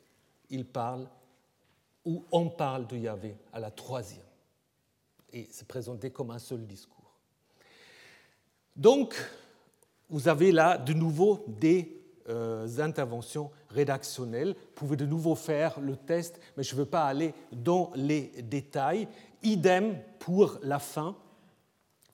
il 0.50 0.66
parle, 0.66 1.08
ou 2.04 2.26
on 2.30 2.50
parle 2.50 2.88
de 2.88 2.98
Yahvé 2.98 3.38
à 3.54 3.60
la 3.62 3.72
troisième. 3.72 4.26
Et 5.32 5.48
c'est 5.50 5.68
présenté 5.68 6.12
comme 6.12 6.32
un 6.32 6.40
seul 6.40 6.68
discours. 6.68 7.14
Donc, 8.76 9.16
vous 10.10 10.28
avez 10.28 10.52
là 10.52 10.78
de 10.78 10.92
nouveau 10.92 11.46
des 11.48 12.02
interventions 12.78 13.52
rédactionnelles. 13.70 14.50
Vous 14.50 14.74
pouvez 14.76 14.98
de 14.98 15.06
nouveau 15.06 15.36
faire 15.36 15.80
le 15.80 15.96
test, 15.96 16.40
mais 16.56 16.64
je 16.64 16.76
ne 16.76 16.80
veux 16.80 16.86
pas 16.86 17.06
aller 17.06 17.34
dans 17.52 17.92
les 17.96 18.32
détails. 18.44 19.08
Idem 19.44 19.98
pour 20.20 20.60
la 20.62 20.80
fin, 20.80 21.16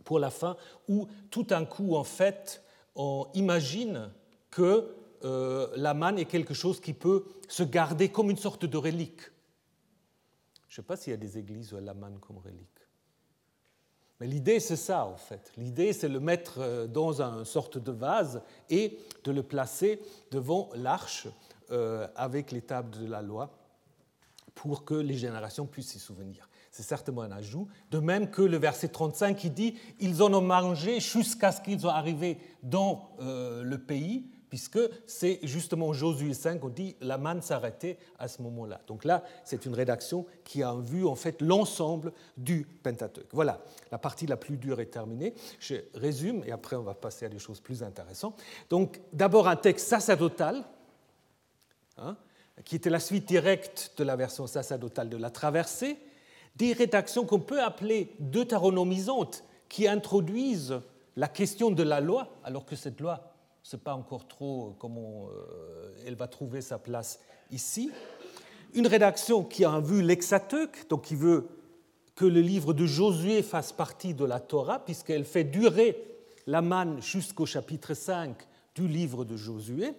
pour 0.03 0.19
la 0.19 0.29
fin, 0.29 0.57
où 0.87 1.07
tout 1.29 1.43
d'un 1.43 1.65
coup, 1.65 1.95
en 1.95 2.03
fait, 2.03 2.63
on 2.95 3.27
imagine 3.33 4.11
que 4.51 4.95
euh, 5.23 5.67
la 5.75 5.93
manne 5.93 6.19
est 6.19 6.25
quelque 6.25 6.53
chose 6.53 6.79
qui 6.79 6.93
peut 6.93 7.25
se 7.47 7.63
garder 7.63 8.09
comme 8.09 8.29
une 8.29 8.37
sorte 8.37 8.65
de 8.65 8.77
relique. 8.77 9.21
Je 10.67 10.73
ne 10.73 10.83
sais 10.83 10.87
pas 10.87 10.95
s'il 10.95 11.11
y 11.11 11.13
a 11.13 11.17
des 11.17 11.37
églises 11.37 11.73
où 11.73 11.77
la 11.79 11.93
manne 11.93 12.19
comme 12.19 12.37
relique. 12.37 12.72
Mais 14.19 14.27
l'idée, 14.27 14.59
c'est 14.59 14.75
ça, 14.75 15.05
en 15.05 15.17
fait. 15.17 15.51
L'idée, 15.57 15.93
c'est 15.93 16.07
le 16.07 16.19
mettre 16.19 16.59
euh, 16.59 16.87
dans 16.87 17.21
une 17.21 17.45
sorte 17.45 17.77
de 17.77 17.91
vase 17.91 18.41
et 18.69 18.97
de 19.23 19.31
le 19.31 19.43
placer 19.43 19.99
devant 20.31 20.69
l'arche 20.75 21.27
euh, 21.71 22.07
avec 22.15 22.51
les 22.51 22.61
tables 22.61 22.97
de 22.99 23.07
la 23.07 23.21
loi 23.21 23.49
pour 24.55 24.85
que 24.85 24.93
les 24.93 25.17
générations 25.17 25.65
puissent 25.65 25.91
s'y 25.91 25.99
souvenir. 25.99 26.49
C'est 26.71 26.83
certainement 26.83 27.21
un 27.21 27.31
ajout. 27.31 27.67
De 27.91 27.99
même 27.99 28.29
que 28.29 28.41
le 28.41 28.57
verset 28.57 28.87
35 28.87 29.37
qui 29.37 29.49
dit 29.49 29.75
Ils 29.99 30.23
en 30.23 30.33
ont 30.33 30.41
mangé 30.41 30.99
jusqu'à 30.99 31.51
ce 31.51 31.61
qu'ils 31.61 31.79
soient 31.79 31.93
arrivés 31.93 32.39
dans 32.63 33.15
euh, 33.19 33.63
le 33.63 33.77
pays 33.77 34.25
puisque 34.53 34.77
c'est 35.07 35.39
justement 35.41 35.93
Josué 35.93 36.35
5, 36.35 36.63
on 36.63 36.69
dit 36.69 36.95
la 37.01 37.17
manne 37.17 37.41
s'arrêtait 37.41 37.97
à 38.19 38.27
ce 38.27 38.39
moment-là. 38.43 38.81
Donc 38.85 39.03
là, 39.03 39.23
c'est 39.43 39.65
une 39.65 39.73
rédaction 39.73 40.27
qui 40.43 40.61
a 40.61 40.71
en 40.71 40.77
vue 40.77 41.07
en 41.07 41.15
fait 41.15 41.41
l'ensemble 41.41 42.13
du 42.37 42.67
Pentateuque. 42.83 43.29
Voilà, 43.31 43.63
la 43.91 43.97
partie 43.97 44.27
la 44.27 44.37
plus 44.37 44.57
dure 44.57 44.79
est 44.79 44.91
terminée. 44.91 45.33
Je 45.59 45.77
résume 45.95 46.43
et 46.45 46.51
après 46.51 46.75
on 46.75 46.83
va 46.83 46.93
passer 46.93 47.25
à 47.25 47.29
des 47.29 47.39
choses 47.39 47.61
plus 47.61 47.81
intéressantes. 47.81 48.39
Donc 48.69 49.01
d'abord 49.11 49.47
un 49.47 49.55
texte 49.55 49.87
sacerdotal, 49.87 50.63
hein, 51.97 52.15
qui 52.63 52.75
était 52.75 52.91
la 52.91 52.99
suite 52.99 53.27
directe 53.27 53.93
de 53.97 54.03
la 54.03 54.15
version 54.15 54.45
sacerdotale 54.45 55.09
de 55.09 55.17
la 55.17 55.31
traversée, 55.31 55.97
des 56.57 56.73
rédactions 56.73 57.25
qu'on 57.25 57.39
peut 57.39 57.63
appeler 57.63 58.13
deutéronomisantes, 58.19 59.45
qui 59.67 59.87
introduisent 59.87 60.79
la 61.15 61.27
question 61.27 61.71
de 61.71 61.81
la 61.81 62.01
loi, 62.01 62.29
alors 62.43 62.67
que 62.67 62.75
cette 62.75 63.01
loi 63.01 63.32
ne 63.63 63.69
sait 63.69 63.77
pas 63.77 63.93
encore 63.93 64.27
trop 64.27 64.75
comment 64.77 65.27
euh, 65.29 66.03
elle 66.05 66.15
va 66.15 66.27
trouver 66.27 66.61
sa 66.61 66.77
place 66.77 67.19
ici. 67.49 67.91
Une 68.73 68.87
rédaction 68.87 69.43
qui 69.43 69.63
a 69.63 69.71
en 69.71 69.79
vue 69.79 70.01
l'exateuque, 70.01 70.87
donc 70.89 71.03
qui 71.03 71.15
veut 71.15 71.47
que 72.15 72.25
le 72.25 72.41
livre 72.41 72.73
de 72.73 72.85
Josué 72.85 73.41
fasse 73.41 73.71
partie 73.71 74.13
de 74.13 74.25
la 74.25 74.39
Torah, 74.39 74.83
puisqu'elle 74.83 75.25
fait 75.25 75.45
durer 75.45 75.97
la 76.45 76.61
manne 76.61 77.01
jusqu'au 77.01 77.45
chapitre 77.45 77.93
5 77.93 78.35
du 78.75 78.87
livre 78.87 79.23
de 79.23 79.37
Josué, 79.37 79.93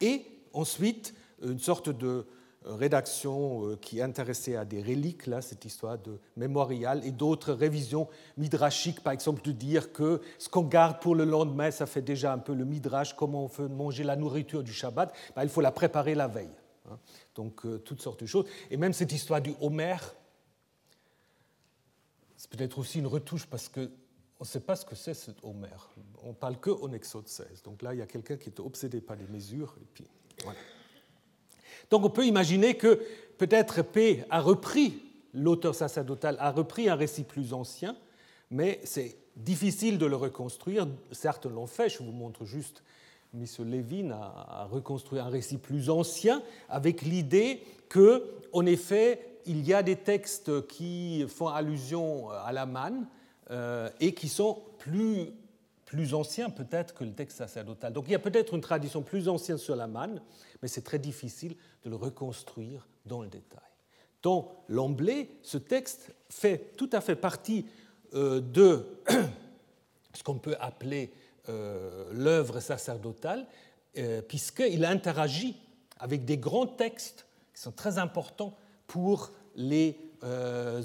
et 0.00 0.24
ensuite 0.52 1.14
une 1.42 1.58
sorte 1.58 1.90
de 1.90 2.26
rédaction 2.64 3.66
euh, 3.66 3.76
qui 3.76 4.02
intéressait 4.02 4.56
à 4.56 4.64
des 4.64 4.82
reliques, 4.82 5.26
là, 5.26 5.40
cette 5.40 5.64
histoire 5.64 5.98
de 5.98 6.18
mémorial, 6.36 7.04
et 7.04 7.10
d'autres 7.10 7.52
révisions 7.52 8.08
midrashiques, 8.36 9.02
par 9.02 9.12
exemple 9.12 9.42
de 9.42 9.52
dire 9.52 9.92
que 9.92 10.20
ce 10.38 10.48
qu'on 10.48 10.64
garde 10.64 11.00
pour 11.00 11.14
le 11.14 11.24
lendemain, 11.24 11.70
ça 11.70 11.86
fait 11.86 12.02
déjà 12.02 12.32
un 12.32 12.38
peu 12.38 12.54
le 12.54 12.64
midrash, 12.64 13.14
comment 13.14 13.44
on 13.44 13.48
fait 13.48 13.68
manger 13.68 14.04
la 14.04 14.16
nourriture 14.16 14.62
du 14.62 14.72
Shabbat, 14.72 15.12
ben, 15.34 15.42
il 15.42 15.48
faut 15.48 15.62
la 15.62 15.72
préparer 15.72 16.14
la 16.14 16.28
veille. 16.28 16.52
Hein. 16.90 16.98
Donc 17.34 17.64
euh, 17.64 17.78
toutes 17.78 18.02
sortes 18.02 18.20
de 18.20 18.26
choses. 18.26 18.46
Et 18.70 18.76
même 18.76 18.92
cette 18.92 19.12
histoire 19.12 19.40
du 19.40 19.54
Homer, 19.60 19.96
c'est 22.36 22.50
peut-être 22.50 22.78
aussi 22.78 22.98
une 22.98 23.06
retouche 23.06 23.46
parce 23.46 23.68
qu'on 23.68 23.88
ne 24.40 24.44
sait 24.44 24.60
pas 24.60 24.76
ce 24.76 24.84
que 24.84 24.94
c'est 24.94 25.14
cet 25.14 25.36
Homer. 25.42 25.68
On 26.22 26.34
parle 26.34 26.58
que 26.58 26.70
en 26.70 26.92
Exode 26.92 27.28
16. 27.28 27.62
Donc 27.62 27.80
là, 27.80 27.94
il 27.94 28.00
y 28.00 28.02
a 28.02 28.06
quelqu'un 28.06 28.36
qui 28.36 28.50
est 28.50 28.60
obsédé 28.60 29.00
par 29.00 29.16
les 29.16 29.26
mesures, 29.26 29.74
et 29.80 29.86
puis 29.94 30.06
voilà. 30.44 30.58
Donc 31.90 32.04
on 32.04 32.10
peut 32.10 32.26
imaginer 32.26 32.74
que 32.74 33.00
peut-être 33.38 33.82
P 33.82 34.24
a 34.30 34.40
repris, 34.40 35.02
l'auteur 35.34 35.74
sacerdotal 35.74 36.36
a 36.38 36.50
repris 36.50 36.88
un 36.88 36.94
récit 36.94 37.24
plus 37.24 37.52
ancien, 37.52 37.96
mais 38.50 38.80
c'est 38.84 39.16
difficile 39.36 39.98
de 39.98 40.06
le 40.06 40.16
reconstruire. 40.16 40.86
Certes, 41.12 41.46
on 41.46 41.50
l'ont 41.50 41.66
fait, 41.66 41.88
je 41.88 41.98
vous 41.98 42.12
montre 42.12 42.44
juste, 42.44 42.82
M. 43.34 43.44
Levin 43.60 44.10
a 44.10 44.68
reconstruit 44.70 45.20
un 45.20 45.28
récit 45.28 45.58
plus 45.58 45.88
ancien 45.88 46.42
avec 46.68 47.02
l'idée 47.02 47.62
que, 47.88 48.24
en 48.52 48.66
effet, 48.66 49.20
il 49.46 49.64
y 49.66 49.72
a 49.72 49.82
des 49.82 49.96
textes 49.96 50.66
qui 50.66 51.24
font 51.28 51.48
allusion 51.48 52.30
à 52.30 52.52
la 52.52 52.66
manne 52.66 53.06
euh, 53.50 53.88
et 54.00 54.14
qui 54.14 54.28
sont 54.28 54.58
plus, 54.78 55.30
plus 55.90 56.14
anciens 56.14 56.50
peut-être 56.50 56.94
que 56.94 57.02
le 57.02 57.12
texte 57.12 57.38
sacerdotal. 57.38 57.92
Donc 57.92 58.04
il 58.06 58.12
y 58.12 58.14
a 58.14 58.20
peut-être 58.20 58.54
une 58.54 58.60
tradition 58.60 59.02
plus 59.02 59.28
ancienne 59.28 59.58
sur 59.58 59.74
la 59.74 59.88
manne, 59.88 60.22
mais 60.62 60.68
c'est 60.68 60.82
très 60.82 61.00
difficile 61.00 61.56
de 61.82 61.90
le 61.90 61.96
reconstruire 61.96 62.86
dans 63.06 63.22
le 63.22 63.26
détail. 63.26 63.58
Dans 64.22 64.54
l'emblée, 64.68 65.28
ce 65.42 65.58
texte 65.58 66.14
fait 66.28 66.76
tout 66.76 66.88
à 66.92 67.00
fait 67.00 67.16
partie 67.16 67.66
euh, 68.14 68.40
de 68.40 68.86
ce 70.14 70.22
qu'on 70.22 70.38
peut 70.38 70.54
appeler 70.60 71.12
euh, 71.48 72.08
l'œuvre 72.12 72.60
sacerdotale, 72.60 73.44
euh, 73.98 74.22
puisqu'il 74.22 74.84
interagit 74.84 75.56
avec 75.98 76.24
des 76.24 76.38
grands 76.38 76.68
textes 76.68 77.26
qui 77.52 77.62
sont 77.62 77.72
très 77.72 77.98
importants 77.98 78.56
pour 78.86 79.32
les 79.56 79.96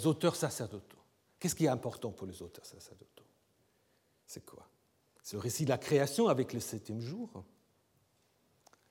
auteurs 0.06 0.36
sacerdotaux. 0.36 0.98
Qu'est-ce 1.40 1.54
qui 1.54 1.66
est 1.66 1.70
important 1.70 2.10
pour 2.10 2.26
les 2.26 2.42
auteurs 2.42 2.66
sacerdotaux? 2.66 3.24
C'est 4.26 4.44
quoi? 4.44 4.66
Le 5.34 5.40
récit 5.40 5.66
de 5.66 5.70
la 5.70 5.78
création 5.78 6.28
avec 6.28 6.54
le 6.54 6.60
septième 6.60 7.02
jour, 7.02 7.44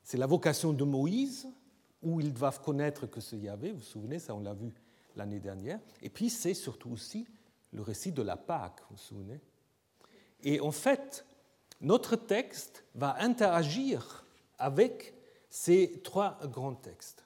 c'est 0.02 0.18
la 0.18 0.26
vocation 0.26 0.72
de 0.72 0.84
Moïse, 0.84 1.48
où 2.02 2.20
ils 2.20 2.32
doivent 2.32 2.60
connaître 2.60 3.06
que 3.06 3.20
c'est 3.20 3.38
Yahvé, 3.38 3.70
vous 3.70 3.78
vous 3.78 3.84
souvenez, 3.84 4.18
ça 4.18 4.34
on 4.34 4.40
l'a 4.40 4.52
vu 4.52 4.74
l'année 5.16 5.40
dernière. 5.40 5.80
Et 6.02 6.10
puis 6.10 6.28
c'est 6.28 6.54
surtout 6.54 6.90
aussi 6.90 7.26
le 7.72 7.82
récit 7.82 8.12
de 8.12 8.22
la 8.22 8.36
Pâque, 8.36 8.80
vous 8.90 8.96
vous 8.96 9.02
souvenez. 9.02 9.40
Et 10.42 10.60
en 10.60 10.70
fait, 10.70 11.24
notre 11.80 12.16
texte 12.16 12.84
va 12.94 13.16
interagir 13.20 14.24
avec 14.58 15.14
ces 15.48 16.00
trois 16.02 16.38
grands 16.44 16.74
textes. 16.74 17.24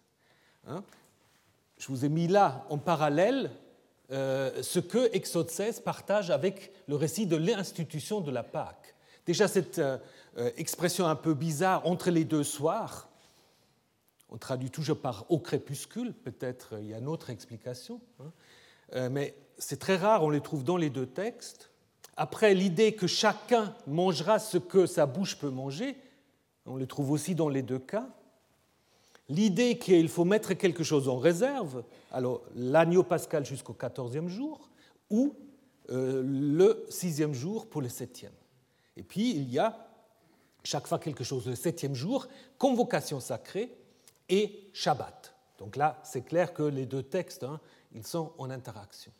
Hein. 0.66 0.85
Je 1.79 1.88
vous 1.88 2.05
ai 2.05 2.09
mis 2.09 2.29
là 2.29 2.66
en 2.68 2.79
parallèle 2.79 3.51
euh, 4.11 4.62
ce 4.62 4.79
que 4.79 5.14
Exode 5.14 5.51
16 5.51 5.81
partage 5.81 6.31
avec 6.31 6.73
le 6.87 6.97
récit 6.97 7.27
de 7.27 7.37
l'institution 7.37 8.21
de 8.21 8.31
la 8.31 8.42
Pâque. 8.42 8.94
Déjà, 9.29 9.47
cette 9.47 9.79
euh, 9.79 9.99
euh, 10.38 10.51
expression 10.57 11.07
un 11.07 11.14
peu 11.14 11.35
bizarre 11.35 11.87
entre 11.87 12.11
les 12.11 12.25
deux 12.25 12.43
soirs. 12.43 13.11
On 14.31 14.38
traduit 14.38 14.71
toujours 14.71 15.03
par 15.03 15.27
au 15.29 15.38
crépuscule, 15.38 16.14
peut-être 16.14 16.79
il 16.81 16.87
y 16.87 16.95
a 16.95 16.99
une 16.99 17.09
autre 17.09 17.29
explication, 17.29 18.01
hein. 18.21 18.33
euh, 18.95 19.11
mais 19.12 19.35
c'est 19.59 19.79
très 19.79 19.97
rare, 19.97 20.25
on 20.25 20.31
les 20.31 20.41
trouve 20.41 20.64
dans 20.64 20.79
les 20.79 20.88
deux 20.88 21.05
textes. 21.05 21.71
Après, 22.17 22.55
l'idée 22.55 22.95
que 22.95 23.07
chacun 23.07 23.75
mangera 23.87 24.38
ce 24.38 24.57
que 24.57 24.87
sa 24.87 25.05
bouche 25.05 25.37
peut 25.37 25.51
manger, 25.51 25.99
on 26.64 26.77
le 26.77 26.87
trouve 26.87 27.11
aussi 27.11 27.35
dans 27.35 27.51
les 27.51 27.62
deux 27.62 27.79
cas. 27.79 28.09
L'idée 29.29 29.77
qu'il 29.77 30.09
faut 30.09 30.25
mettre 30.25 30.55
quelque 30.55 30.85
chose 30.85 31.07
en 31.07 31.19
réserve, 31.19 31.85
alors 32.12 32.41
l'agneau 32.57 33.03
pascal 33.03 33.45
jusqu'au 33.45 33.75
quatorzième 33.75 34.31
jour, 34.31 34.71
ou 35.11 35.37
euh, 35.91 36.23
le 36.25 36.87
sixième 36.88 37.35
jour 37.35 37.69
pour 37.69 37.83
le 37.83 37.91
septième. 37.91 38.33
Et 38.99 39.03
puis 39.03 39.31
il 39.31 39.49
y 39.51 39.59
a 39.59 39.89
chaque 40.65 40.87
fois 40.87 40.99
quelque 40.99 41.25
chose 41.25 41.47
le 41.47 41.55
septième 41.55 41.95
jour, 41.95 42.27
convocation 42.59 43.21
sacrée 43.21 43.73
et 44.29 44.69
Shabbat. 44.75 45.33
Donc 45.59 45.77
là, 45.77 45.99
c'est 46.03 46.23
clair 46.23 46.53
que 46.53 46.63
les 46.63 46.85
deux 46.85 47.03
textes, 47.03 47.45
hein, 47.45 47.61
ils 47.95 48.07
sont 48.07 48.33
en 48.39 48.51
interaction. 48.51 49.13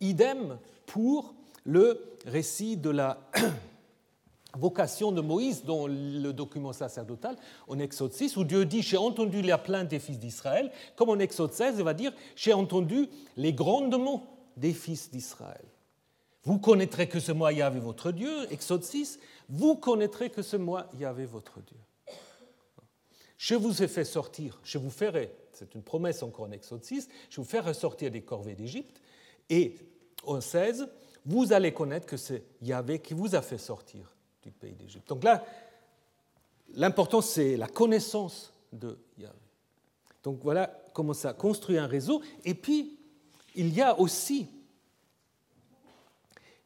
Idem 0.00 0.58
pour 0.86 1.34
le 1.64 2.18
récit 2.26 2.76
de 2.76 2.90
la 2.90 3.18
vocation 4.54 5.12
de 5.12 5.20
Moïse 5.20 5.64
dans 5.64 5.86
le 5.86 6.32
document 6.32 6.72
sacerdotal 6.72 7.36
en 7.68 7.78
Exode 7.78 8.12
6, 8.12 8.36
où 8.36 8.44
Dieu 8.44 8.66
dit 8.66 8.82
J'ai 8.82 8.98
entendu 8.98 9.42
la 9.42 9.58
plainte 9.58 9.88
des 9.88 10.00
fils 10.00 10.18
d'Israël, 10.18 10.70
comme 10.96 11.08
en 11.08 11.18
Exode 11.18 11.52
16, 11.52 11.76
il 11.78 11.84
va 11.84 11.94
dire 11.94 12.12
J'ai 12.36 12.52
entendu 12.52 13.08
les 13.36 13.52
grandements 13.52 14.26
des 14.56 14.72
fils 14.72 15.10
d'Israël. 15.10 15.64
Vous 16.44 16.58
connaîtrez 16.58 17.08
que 17.08 17.20
ce 17.20 17.32
moi 17.32 17.52
Yahvé 17.52 17.80
votre 17.80 18.12
Dieu, 18.12 18.52
Exode 18.52 18.84
6, 18.84 19.18
vous 19.48 19.76
connaîtrez 19.76 20.30
que 20.30 20.42
ce 20.42 20.56
moi 20.56 20.88
Yahvé 20.98 21.24
votre 21.24 21.60
Dieu. 21.60 21.78
Je 23.38 23.54
vous 23.54 23.82
ai 23.82 23.88
fait 23.88 24.04
sortir, 24.04 24.60
je 24.62 24.78
vous 24.78 24.90
ferai, 24.90 25.34
c'est 25.52 25.74
une 25.74 25.82
promesse 25.82 26.22
encore 26.22 26.46
en 26.46 26.52
Exode 26.52 26.84
6, 26.84 27.08
je 27.30 27.40
vous 27.40 27.46
ferai 27.46 27.72
sortir 27.74 28.10
des 28.10 28.22
corvées 28.22 28.54
d'Égypte, 28.54 29.00
et 29.48 29.76
en 30.24 30.40
16, 30.40 30.88
vous 31.26 31.52
allez 31.52 31.72
connaître 31.72 32.06
que 32.06 32.16
c'est 32.16 32.44
Yahvé 32.60 32.98
qui 32.98 33.14
vous 33.14 33.34
a 33.34 33.42
fait 33.42 33.58
sortir 33.58 34.14
du 34.42 34.50
pays 34.50 34.74
d'Égypte. 34.74 35.08
Donc 35.08 35.24
là, 35.24 35.44
l'important, 36.74 37.22
c'est 37.22 37.56
la 37.56 37.66
connaissance 37.66 38.52
de 38.72 38.98
Yahvé. 39.16 39.38
Donc 40.22 40.40
voilà 40.42 40.82
comment 40.92 41.14
ça 41.14 41.32
construit 41.32 41.78
un 41.78 41.86
réseau. 41.86 42.22
Et 42.44 42.54
puis, 42.54 42.98
il 43.54 43.72
y 43.74 43.80
a 43.80 43.98
aussi 43.98 44.48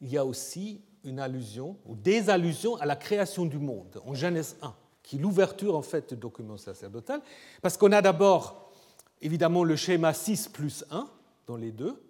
il 0.01 0.09
y 0.09 0.19
a 0.19 0.25
aussi 0.25 0.83
une 1.05 1.19
allusion 1.19 1.77
ou 1.87 1.95
des 1.95 2.31
allusions 2.31 2.77
à 2.77 2.87
la 2.87 2.97
création 2.97 3.47
du 3.47 3.59
monde 3.59 4.01
en 4.05 4.15
Genèse 4.15 4.57
1, 4.63 4.75
qui 5.03 5.17
est 5.17 5.19
l'ouverture 5.19 5.77
en 5.77 5.83
fait 5.83 6.13
du 6.13 6.21
document 6.21 6.57
sacerdotal, 6.57 7.21
parce 7.63 7.77
qu'on 7.77 7.93
a 7.93 8.03
d'abord 8.03 8.73
évidemment 9.21 9.65
le 9.65 9.77
schéma 9.77 10.13
6 10.13 10.49
plus 10.49 10.85
1 10.91 11.09
dans 11.47 11.57
les 11.57 11.73
deux, 11.73 12.03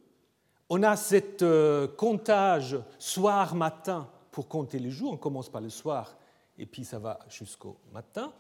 on 0.71 0.83
a 0.83 0.97
cet 0.97 1.43
euh, 1.43 1.89
comptage 1.89 2.79
soir-matin 2.99 4.09
pour 4.31 4.49
compter 4.49 4.79
les 4.79 4.91
jours, 4.91 5.13
on 5.13 5.17
commence 5.17 5.49
par 5.49 5.61
le 5.61 5.71
soir 5.71 6.17
et 6.59 6.67
puis 6.67 6.85
ça 6.85 6.99
va 6.99 7.19
jusqu'au 7.29 7.77
matin. 7.93 8.33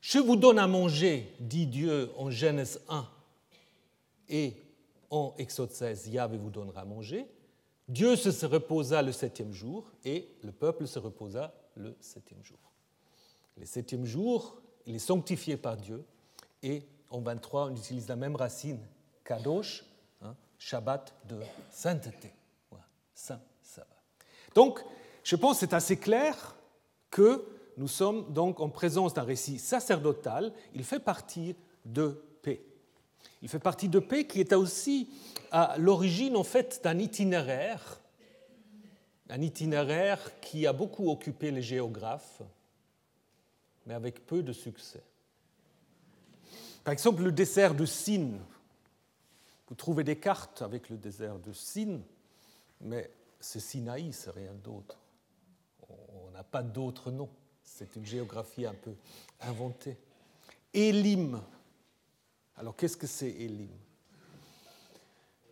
Je 0.00 0.18
vous 0.18 0.36
donne 0.36 0.58
à 0.58 0.66
manger, 0.66 1.34
dit 1.40 1.66
Dieu 1.66 2.10
en 2.16 2.30
Genèse 2.30 2.80
1, 2.88 3.06
et 4.28 4.54
en 5.10 5.34
Exode 5.38 5.70
16, 5.70 6.08
Yahvé 6.08 6.36
vous 6.36 6.50
donnera 6.50 6.82
à 6.82 6.84
manger. 6.84 7.26
Dieu 7.88 8.16
se 8.16 8.46
reposa 8.46 9.02
le 9.02 9.12
septième 9.12 9.52
jour 9.52 9.92
et 10.04 10.28
le 10.42 10.52
peuple 10.52 10.86
se 10.86 10.98
reposa 10.98 11.54
le 11.76 11.96
septième 12.00 12.42
jour. 12.42 12.58
Le 13.56 13.64
septième 13.64 14.04
jour, 14.04 14.60
il 14.86 14.96
est 14.96 15.00
sanctifié 15.00 15.56
par 15.56 15.76
Dieu 15.76 16.04
et 16.62 16.82
en 17.10 17.20
23, 17.20 17.66
on 17.66 17.76
utilise 17.76 18.08
la 18.08 18.16
même 18.16 18.34
racine, 18.36 18.80
kadosh, 19.24 19.84
hein, 20.22 20.34
Shabbat 20.58 21.14
de 21.28 21.40
sainteté. 21.70 22.32
saint. 23.14 23.40
Donc, 24.54 24.82
je 25.22 25.36
pense 25.36 25.56
que 25.56 25.60
c'est 25.60 25.74
assez 25.74 25.96
clair 25.96 26.56
que 27.10 27.44
nous 27.76 27.88
sommes 27.88 28.32
donc 28.32 28.60
en 28.60 28.68
présence 28.70 29.14
d'un 29.14 29.22
récit 29.22 29.58
sacerdotal. 29.58 30.52
Il 30.74 30.82
fait 30.84 30.98
partie 31.00 31.54
de. 31.84 32.22
Il 33.42 33.48
fait 33.48 33.58
partie 33.58 33.88
de 33.88 33.98
paix 33.98 34.26
qui 34.26 34.40
est 34.40 34.52
aussi 34.52 35.08
à 35.50 35.76
l'origine 35.78 36.36
en 36.36 36.44
fait 36.44 36.80
d'un 36.82 36.98
itinéraire, 36.98 38.00
un 39.28 39.40
itinéraire 39.40 40.40
qui 40.40 40.66
a 40.66 40.72
beaucoup 40.72 41.10
occupé 41.10 41.50
les 41.50 41.62
géographes, 41.62 42.42
mais 43.86 43.94
avec 43.94 44.26
peu 44.26 44.42
de 44.42 44.52
succès. 44.52 45.02
Par 46.84 46.92
exemple, 46.92 47.22
le 47.22 47.32
désert 47.32 47.74
de 47.74 47.84
Sin. 47.84 48.38
Vous 49.68 49.74
trouvez 49.74 50.04
des 50.04 50.16
cartes 50.16 50.62
avec 50.62 50.88
le 50.88 50.96
désert 50.96 51.38
de 51.38 51.52
Sin, 51.52 52.00
mais 52.80 53.10
c'est 53.40 53.60
Sinaï, 53.60 54.12
c'est 54.12 54.30
rien 54.30 54.54
d'autre. 54.54 54.96
On 55.88 56.30
n'a 56.30 56.44
pas 56.44 56.62
d'autre 56.62 57.10
nom. 57.10 57.28
C'est 57.64 57.96
une 57.96 58.06
géographie 58.06 58.66
un 58.66 58.74
peu 58.74 58.94
inventée. 59.40 59.96
Elim. 60.72 61.42
Alors 62.56 62.74
qu'est-ce 62.76 62.96
que 62.96 63.06
c'est 63.06 63.30
Elim? 63.30 63.70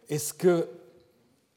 Est-ce 0.08 0.32
que 0.34 0.68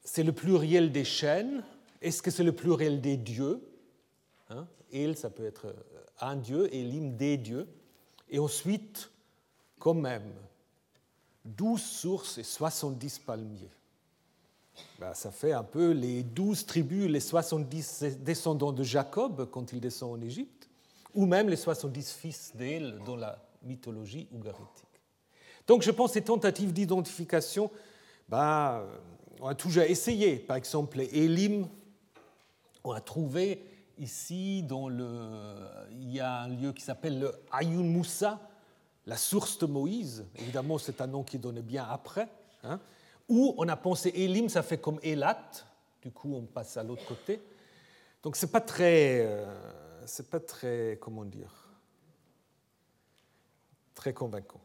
c'est 0.04 0.22
le 0.22 0.32
pluriel 0.32 0.92
des 0.92 1.04
chaînes? 1.04 1.62
Est-ce 2.00 2.22
que 2.22 2.30
c'est 2.30 2.44
le 2.44 2.52
pluriel 2.52 3.00
des 3.00 3.16
dieux? 3.16 3.60
Hein? 4.50 4.66
El, 4.92 5.16
ça 5.16 5.30
peut 5.30 5.46
être 5.46 5.74
un 6.20 6.36
dieu, 6.36 6.72
Elim, 6.74 7.16
des 7.16 7.36
dieux. 7.36 7.66
Et 8.30 8.38
ensuite, 8.38 9.10
quand 9.78 9.94
même, 9.94 10.32
12 11.44 11.80
sources 11.80 12.38
et 12.38 12.42
70 12.42 13.20
palmiers. 13.20 13.70
Ben, 14.98 15.14
ça 15.14 15.30
fait 15.30 15.52
un 15.52 15.64
peu 15.64 15.90
les 15.90 16.22
12 16.22 16.66
tribus, 16.66 17.08
les 17.08 17.20
70 17.20 18.18
descendants 18.20 18.72
de 18.72 18.82
Jacob 18.82 19.48
quand 19.50 19.72
il 19.72 19.80
descend 19.80 20.18
en 20.18 20.22
Égypte, 20.22 20.68
ou 21.14 21.26
même 21.26 21.48
les 21.48 21.56
70 21.56 22.12
fils 22.12 22.52
d'El 22.54 22.98
dans 23.04 23.16
la 23.16 23.42
mythologie 23.62 24.28
ougaritique. 24.32 24.87
Donc 25.68 25.82
je 25.82 25.90
pense 25.90 26.10
que 26.10 26.14
ces 26.14 26.24
tentatives 26.24 26.72
d'identification, 26.72 27.70
ben, 28.28 28.82
on 29.40 29.46
a 29.46 29.54
toujours 29.54 29.84
essayé. 29.84 30.36
Par 30.36 30.56
exemple, 30.56 31.00
Elim, 31.00 31.68
on 32.82 32.92
a 32.92 33.00
trouvé 33.00 33.62
ici, 33.98 34.62
dans 34.62 34.88
le, 34.88 35.56
il 35.90 36.12
y 36.12 36.20
a 36.20 36.40
un 36.40 36.48
lieu 36.48 36.72
qui 36.72 36.82
s'appelle 36.82 37.20
le 37.20 37.32
Ayun 37.52 37.82
Moussa, 37.82 38.40
la 39.06 39.16
source 39.16 39.58
de 39.58 39.66
Moïse, 39.66 40.24
évidemment 40.36 40.78
c'est 40.78 41.00
un 41.00 41.06
nom 41.06 41.22
qui 41.22 41.38
donnait 41.38 41.62
bien 41.62 41.86
après, 41.88 42.28
hein, 42.62 42.80
où 43.28 43.54
on 43.58 43.68
a 43.68 43.76
pensé 43.76 44.12
Elim, 44.14 44.48
ça 44.48 44.62
fait 44.62 44.78
comme 44.78 45.00
Elat, 45.02 45.50
du 46.00 46.10
coup 46.10 46.34
on 46.34 46.42
passe 46.42 46.76
à 46.76 46.82
l'autre 46.82 47.04
côté. 47.06 47.42
Donc 48.22 48.36
c'est 48.36 48.50
pas 48.52 48.60
très, 48.60 49.20
euh, 49.26 50.04
c'est 50.06 50.30
pas 50.30 50.40
très, 50.40 50.98
comment 51.00 51.24
dire, 51.24 51.68
très 53.94 54.12
convaincant. 54.12 54.60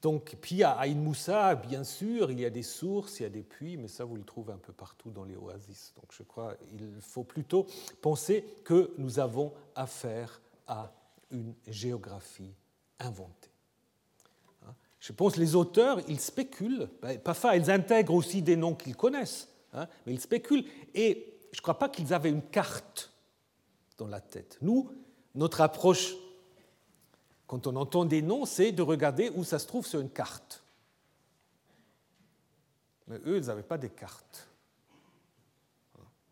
Donc, 0.00 0.36
puis 0.40 0.62
à 0.62 0.72
Aïn 0.72 1.00
Moussa, 1.00 1.56
bien 1.56 1.82
sûr, 1.82 2.30
il 2.30 2.40
y 2.40 2.44
a 2.44 2.50
des 2.50 2.62
sources, 2.62 3.18
il 3.18 3.24
y 3.24 3.26
a 3.26 3.30
des 3.30 3.42
puits, 3.42 3.76
mais 3.76 3.88
ça, 3.88 4.04
vous 4.04 4.16
le 4.16 4.22
trouvez 4.22 4.52
un 4.52 4.58
peu 4.58 4.72
partout 4.72 5.10
dans 5.10 5.24
les 5.24 5.36
oasis. 5.36 5.92
Donc, 5.96 6.06
je 6.12 6.22
crois 6.22 6.54
qu'il 6.54 7.00
faut 7.00 7.24
plutôt 7.24 7.66
penser 8.00 8.44
que 8.64 8.94
nous 8.98 9.18
avons 9.18 9.52
affaire 9.74 10.40
à 10.68 10.92
une 11.32 11.52
géographie 11.66 12.54
inventé. 13.00 13.50
Hein? 14.66 14.74
Je 15.00 15.12
pense 15.12 15.34
que 15.34 15.40
les 15.40 15.56
auteurs, 15.56 16.00
ils 16.08 16.20
spéculent, 16.20 16.88
ben, 17.02 17.18
parfois 17.18 17.56
ils 17.56 17.70
intègrent 17.70 18.14
aussi 18.14 18.40
des 18.40 18.56
noms 18.56 18.74
qu'ils 18.74 18.96
connaissent, 18.96 19.48
hein, 19.72 19.88
mais 20.06 20.14
ils 20.14 20.20
spéculent, 20.20 20.64
et 20.94 21.38
je 21.52 21.58
ne 21.58 21.62
crois 21.62 21.78
pas 21.78 21.88
qu'ils 21.88 22.14
avaient 22.14 22.30
une 22.30 22.42
carte 22.42 23.12
dans 23.96 24.06
la 24.06 24.20
tête. 24.20 24.58
Nous, 24.62 24.90
notre 25.34 25.60
approche, 25.60 26.14
quand 27.48 27.66
on 27.66 27.76
entend 27.76 28.04
des 28.04 28.20
noms, 28.20 28.44
c'est 28.44 28.72
de 28.72 28.82
regarder 28.82 29.30
où 29.30 29.42
ça 29.42 29.58
se 29.58 29.66
trouve 29.66 29.86
sur 29.86 30.00
une 30.00 30.10
carte. 30.10 30.62
Mais 33.08 33.16
eux, 33.24 33.38
ils 33.38 33.46
n'avaient 33.46 33.62
pas 33.62 33.78
des 33.78 33.88
cartes. 33.88 34.46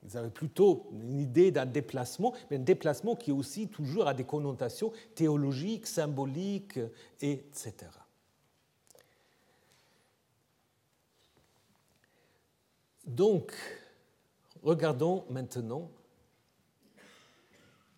Ils 0.04 0.16
avaient 0.16 0.30
plutôt 0.30 0.90
une 0.92 1.18
idée 1.18 1.50
d'un 1.50 1.64
déplacement, 1.64 2.34
mais 2.50 2.58
un 2.58 2.60
déplacement 2.60 3.16
qui 3.16 3.32
aussi 3.32 3.66
toujours 3.66 4.06
a 4.06 4.12
des 4.12 4.24
connotations 4.24 4.92
théologiques, 5.14 5.86
symboliques, 5.86 6.78
etc. 7.20 7.72
Donc, 13.06 13.54
regardons 14.62 15.24
maintenant 15.30 15.90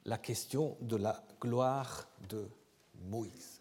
la 0.05 0.19
question 0.19 0.77
de 0.81 0.97
la 0.97 1.23
gloire 1.41 2.07
de 2.29 2.49
Moïse. 3.05 3.61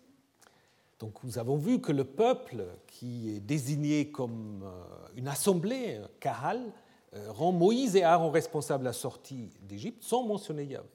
Donc 0.99 1.23
nous 1.23 1.37
avons 1.37 1.57
vu 1.57 1.79
que 1.79 1.91
le 1.91 2.03
peuple 2.03 2.65
qui 2.87 3.29
est 3.35 3.39
désigné 3.39 4.11
comme 4.11 4.63
euh, 4.63 5.07
une 5.15 5.27
assemblée, 5.27 6.01
Kahal, 6.19 6.71
euh, 7.13 7.31
rend 7.31 7.51
Moïse 7.51 7.95
et 7.95 8.03
Aaron 8.03 8.31
responsables 8.31 8.83
de 8.83 8.89
la 8.89 8.93
sortie 8.93 9.49
d'Égypte 9.61 10.03
sans 10.03 10.23
mentionner 10.23 10.63
Yahvé. 10.65 10.87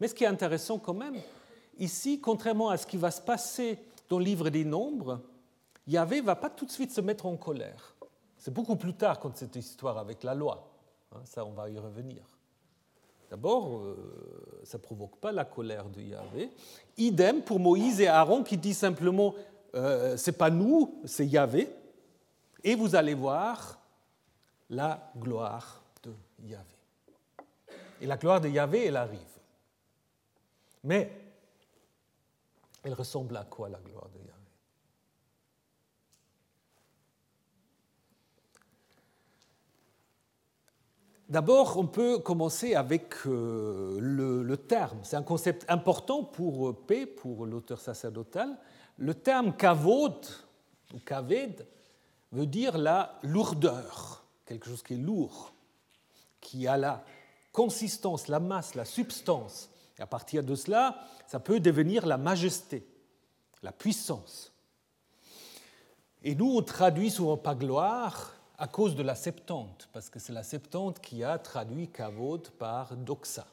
Mais 0.00 0.08
ce 0.08 0.14
qui 0.14 0.24
est 0.24 0.28
intéressant 0.28 0.78
quand 0.78 0.94
même, 0.94 1.16
ici, 1.78 2.20
contrairement 2.20 2.70
à 2.70 2.76
ce 2.76 2.86
qui 2.86 2.96
va 2.96 3.10
se 3.10 3.20
passer 3.20 3.78
dans 4.08 4.18
le 4.18 4.24
livre 4.24 4.50
des 4.50 4.64
Nombres, 4.64 5.20
Yahvé 5.86 6.20
ne 6.20 6.26
va 6.26 6.36
pas 6.36 6.50
tout 6.50 6.66
de 6.66 6.70
suite 6.70 6.92
se 6.92 7.00
mettre 7.00 7.26
en 7.26 7.36
colère. 7.36 7.96
C'est 8.36 8.54
beaucoup 8.54 8.76
plus 8.76 8.94
tard 8.94 9.18
quand 9.18 9.36
cette 9.36 9.56
histoire 9.56 9.98
avec 9.98 10.22
la 10.22 10.34
loi. 10.34 10.70
Hein, 11.12 11.20
ça, 11.24 11.44
on 11.44 11.52
va 11.52 11.68
y 11.68 11.78
revenir. 11.78 12.22
D'abord, 13.30 13.78
euh, 13.78 14.60
ça 14.64 14.78
ne 14.78 14.82
provoque 14.82 15.16
pas 15.16 15.32
la 15.32 15.44
colère 15.44 15.88
de 15.88 16.00
Yahvé. 16.00 16.50
Idem 16.96 17.42
pour 17.42 17.60
Moïse 17.60 18.00
et 18.00 18.08
Aaron 18.08 18.42
qui 18.42 18.56
disent 18.56 18.78
simplement 18.78 19.34
euh, 19.74 20.16
c'est 20.16 20.32
pas 20.32 20.50
nous, 20.50 21.00
c'est 21.04 21.26
Yahvé. 21.26 21.68
Et 22.64 22.74
vous 22.74 22.94
allez 22.94 23.14
voir, 23.14 23.78
la 24.70 25.12
gloire 25.16 25.82
de 26.02 26.12
Yahvé. 26.42 26.64
Et 28.00 28.06
la 28.06 28.16
gloire 28.16 28.40
de 28.40 28.48
Yahvé, 28.48 28.86
elle 28.86 28.96
arrive. 28.96 29.20
Mais 30.84 31.10
elle 32.82 32.94
ressemble 32.94 33.36
à 33.36 33.44
quoi 33.44 33.68
la 33.68 33.78
gloire 33.78 34.08
de 34.08 34.18
Yahvé 34.18 34.28
D'abord, 41.28 41.76
on 41.76 41.86
peut 41.86 42.18
commencer 42.18 42.74
avec 42.74 43.14
euh, 43.26 43.98
le, 44.00 44.56
terme. 44.56 44.98
C'est 45.02 45.16
un 45.16 45.22
concept 45.22 45.66
important 45.68 46.24
pour 46.24 46.86
P, 46.86 47.04
pour 47.04 47.44
l'auteur 47.44 47.80
sacerdotal. 47.80 48.56
Le 48.96 49.14
terme 49.14 49.54
kavod 49.54 50.26
ou 50.94 50.98
kaved 51.00 51.66
veut 52.32 52.46
dire 52.46 52.78
la 52.78 53.18
lourdeur 53.22 54.24
quelque 54.48 54.66
chose 54.66 54.82
qui 54.82 54.94
est 54.94 54.98
lourd, 54.98 55.52
qui 56.40 56.66
a 56.66 56.78
la 56.78 57.04
consistance, 57.52 58.28
la 58.28 58.40
masse, 58.40 58.74
la 58.74 58.86
substance. 58.86 59.68
Et 59.98 60.02
à 60.02 60.06
partir 60.06 60.42
de 60.42 60.54
cela, 60.54 61.04
ça 61.26 61.38
peut 61.38 61.60
devenir 61.60 62.06
la 62.06 62.16
majesté, 62.16 62.86
la 63.62 63.72
puissance. 63.72 64.52
Et 66.22 66.34
nous, 66.34 66.50
on 66.56 66.62
traduit 66.62 67.10
souvent 67.10 67.36
pas 67.36 67.54
gloire 67.54 68.32
à 68.58 68.66
cause 68.66 68.96
de 68.96 69.02
la 69.02 69.14
Septante, 69.14 69.88
parce 69.92 70.10
que 70.10 70.18
c'est 70.18 70.32
la 70.32 70.42
Septante 70.42 71.00
qui 71.00 71.22
a 71.22 71.38
traduit 71.38 71.88
Kavod 71.88 72.50
par 72.50 72.96
doxa. 72.96 73.46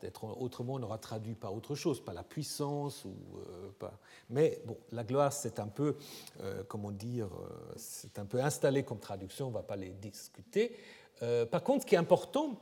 Peut-être 0.00 0.24
autrement, 0.24 0.74
on 0.74 0.82
aura 0.82 0.96
traduit 0.96 1.34
par 1.34 1.52
autre 1.52 1.74
chose, 1.74 2.02
par 2.02 2.14
la 2.14 2.22
puissance 2.22 3.04
ou 3.04 3.14
euh, 3.36 3.70
pas. 3.78 3.92
Mais 4.30 4.62
bon, 4.64 4.78
la 4.92 5.04
gloire, 5.04 5.30
c'est 5.30 5.60
un 5.60 5.68
peu, 5.68 5.96
euh, 6.40 6.62
comment 6.66 6.90
dire, 6.90 7.26
euh, 7.26 7.74
c'est 7.76 8.18
un 8.18 8.24
peu 8.24 8.42
installé 8.42 8.82
comme 8.82 8.98
traduction. 8.98 9.48
On 9.48 9.50
ne 9.50 9.54
va 9.54 9.62
pas 9.62 9.76
les 9.76 9.90
discuter. 9.90 10.74
par 11.50 11.62
contre, 11.62 11.82
ce 11.82 11.86
qui 11.86 11.96
est 11.96 11.98
important, 11.98 12.58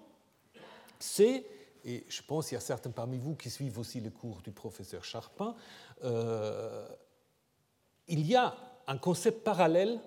c'est, 0.99 1.47
et 1.85 2.05
je 2.09 2.23
pense 2.23 2.49
qu'il 2.49 2.57
y 2.57 2.59
a 2.59 2.61
certains 2.61 2.91
parmi 2.91 3.19
vous 3.19 3.37
qui 3.37 3.51
suivent 3.51 3.79
aussi 3.79 4.01
le 4.01 4.11
cours 4.11 4.43
du 4.43 4.51
professeur 4.51 5.05
Charpin, 5.05 5.55
il 8.09 8.27
y 8.27 8.35
a 8.35 8.57
un 8.89 8.99
concept 8.99 9.45
parallèle 9.45 10.01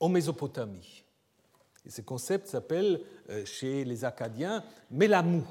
en 0.00 0.08
Mésopotamie. 0.08 1.04
Et 1.84 1.90
ce 1.90 2.00
concept 2.00 2.48
s'appelle 2.48 3.00
euh, 3.30 3.44
chez 3.44 3.84
les 3.84 4.04
Acadiens 4.04 4.64
mélamou. 4.90 5.46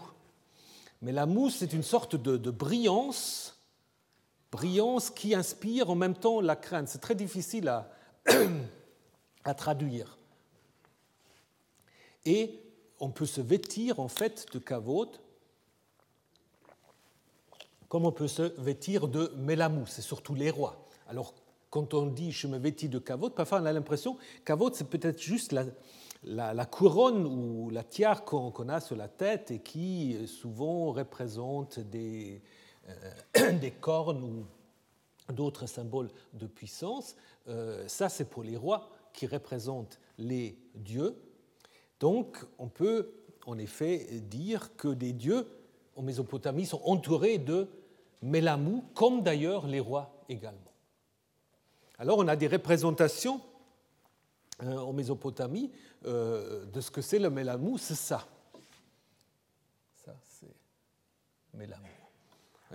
Mélamou, 1.02 1.50
c'est 1.50 1.74
une 1.74 1.84
sorte 1.84 2.16
de, 2.16 2.52
brillance, 2.52 3.60
brillance 4.52 5.10
qui 5.10 5.36
inspire 5.36 5.90
en 5.90 5.96
même 5.96 6.16
temps 6.16 6.42
la 6.42 6.56
crainte. 6.56 6.88
C'est 6.88 7.00
très 7.00 7.16
difficile 7.16 7.68
à, 7.68 7.90
à 9.44 9.54
traduire. 9.54 10.18
Et 12.26 12.60
on 13.00 13.12
peut 13.12 13.26
se 13.26 13.42
vêtir 13.42 14.00
en 14.00 14.08
fait 14.08 14.48
de 14.52 14.60
kavod 14.60 15.10
comme 17.96 18.06
on 18.06 18.12
peut 18.12 18.28
se 18.28 18.42
vêtir 18.60 19.08
de 19.08 19.32
mélamou, 19.38 19.86
c'est 19.86 20.02
surtout 20.02 20.36
les 20.36 20.50
rois. 20.50 20.86
Alors 21.08 21.34
quand 21.76 21.94
on 21.94 22.06
dit 22.06 22.32
je 22.32 22.48
me 22.48 22.58
vêtis 22.58 22.88
de 22.88 23.00
kavod, 23.00 23.34
parfois 23.34 23.60
on 23.60 23.66
a 23.66 23.74
l'impression 23.74 24.18
kavod 24.46 24.74
c'est 24.74 24.90
peut-être 24.90 25.22
juste 25.22 25.54
la, 26.24 26.66
couronne 26.66 27.26
ou 27.26 27.70
la 27.70 27.84
tiare 27.84 28.24
qu'on 28.24 28.70
a 28.70 28.80
sur 28.80 28.96
la 28.96 29.10
tête 29.10 29.52
et 29.52 29.60
qui 29.60 30.26
souvent 30.26 30.94
représente 30.94 31.82
des, 31.82 32.42
euh, 32.88 33.52
des 33.60 33.72
cornes 33.72 34.24
ou 34.24 35.34
d'autres 35.34 35.66
symboles 35.66 36.08
de 36.32 36.48
puissance. 36.48 37.18
Euh, 37.50 37.86
ça 37.90 38.08
c'est 38.08 38.30
pour 38.30 38.44
les 38.44 38.56
rois 38.56 38.90
qui 39.12 39.28
représentent 39.28 40.00
les 40.18 40.58
dieux. 40.76 41.18
Donc 42.00 42.38
on 42.58 42.70
peut 42.70 43.12
en 43.46 43.58
effet 43.58 44.08
dire 44.22 44.78
que 44.78 44.88
des 44.88 45.12
dieux 45.12 45.46
en 45.98 46.04
Mésopotamie 46.04 46.66
sont 46.66 46.82
entourés 46.86 47.38
de 47.38 47.68
mélamou, 48.22 48.86
comme 48.94 49.24
d'ailleurs 49.24 49.68
les 49.68 49.82
rois 49.82 50.24
également. 50.30 50.75
Alors 51.98 52.18
on 52.18 52.28
a 52.28 52.36
des 52.36 52.48
représentations 52.48 53.42
euh, 54.64 54.78
en 54.78 54.94
Mésopotamie 54.94 55.72
euh, 56.06 56.66
de 56.66 56.82
ce 56.82 56.92
que 56.92 57.02
c'est 57.02 57.20
le 57.20 57.30
mélamou, 57.30 57.78
c'est 57.78 57.96
ça. 57.96 58.28
Ça, 60.06 60.16
c'est 60.24 60.54
mélamou. 61.54 61.88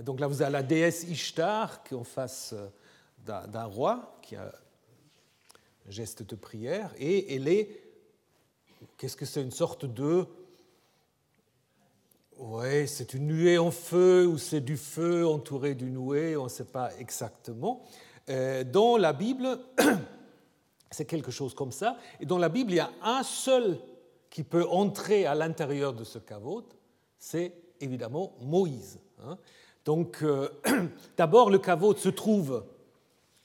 donc 0.02 0.20
là, 0.20 0.26
vous 0.26 0.42
avez 0.42 0.52
la 0.52 0.62
déesse 0.62 1.04
Ishtar 1.04 1.82
qui 1.82 1.94
est 1.94 1.96
en 1.96 2.04
face 2.04 2.54
euh, 2.54 2.68
d'un 3.24 3.64
roi 3.64 4.18
qui 4.22 4.36
a 4.36 4.52
un 5.86 5.90
geste 5.90 6.22
de 6.22 6.34
prière, 6.34 6.92
et 6.98 7.34
elle 7.34 7.48
est, 7.48 7.82
qu'est-ce 8.96 9.16
que 9.16 9.26
c'est, 9.26 9.42
une 9.42 9.50
sorte 9.50 9.84
de 9.84 10.26
oui, 12.42 12.88
c'est 12.88 13.12
une 13.12 13.26
nuée 13.26 13.58
en 13.58 13.70
feu 13.70 14.26
ou 14.26 14.38
c'est 14.38 14.62
du 14.62 14.78
feu 14.78 15.26
entouré 15.26 15.74
d'une 15.74 15.92
nuée, 15.92 16.38
on 16.38 16.44
ne 16.44 16.48
sait 16.48 16.64
pas 16.64 16.90
exactement. 16.98 17.82
Euh, 18.30 18.64
dans 18.64 18.96
la 18.96 19.12
Bible, 19.12 19.58
c'est 20.90 21.04
quelque 21.04 21.30
chose 21.30 21.52
comme 21.52 21.70
ça. 21.70 21.98
Et 22.18 22.24
dans 22.24 22.38
la 22.38 22.48
Bible, 22.48 22.72
il 22.72 22.76
y 22.76 22.80
a 22.80 22.90
un 23.02 23.22
seul 23.24 23.78
qui 24.30 24.42
peut 24.42 24.66
entrer 24.70 25.26
à 25.26 25.34
l'intérieur 25.34 25.92
de 25.92 26.02
ce 26.02 26.18
caveau, 26.18 26.66
c'est 27.18 27.52
évidemment 27.78 28.32
Moïse. 28.40 29.00
Hein. 29.22 29.36
Donc, 29.84 30.22
euh, 30.22 30.48
d'abord, 31.18 31.50
le 31.50 31.58
caveau 31.58 31.94
se 31.94 32.08
trouve 32.08 32.64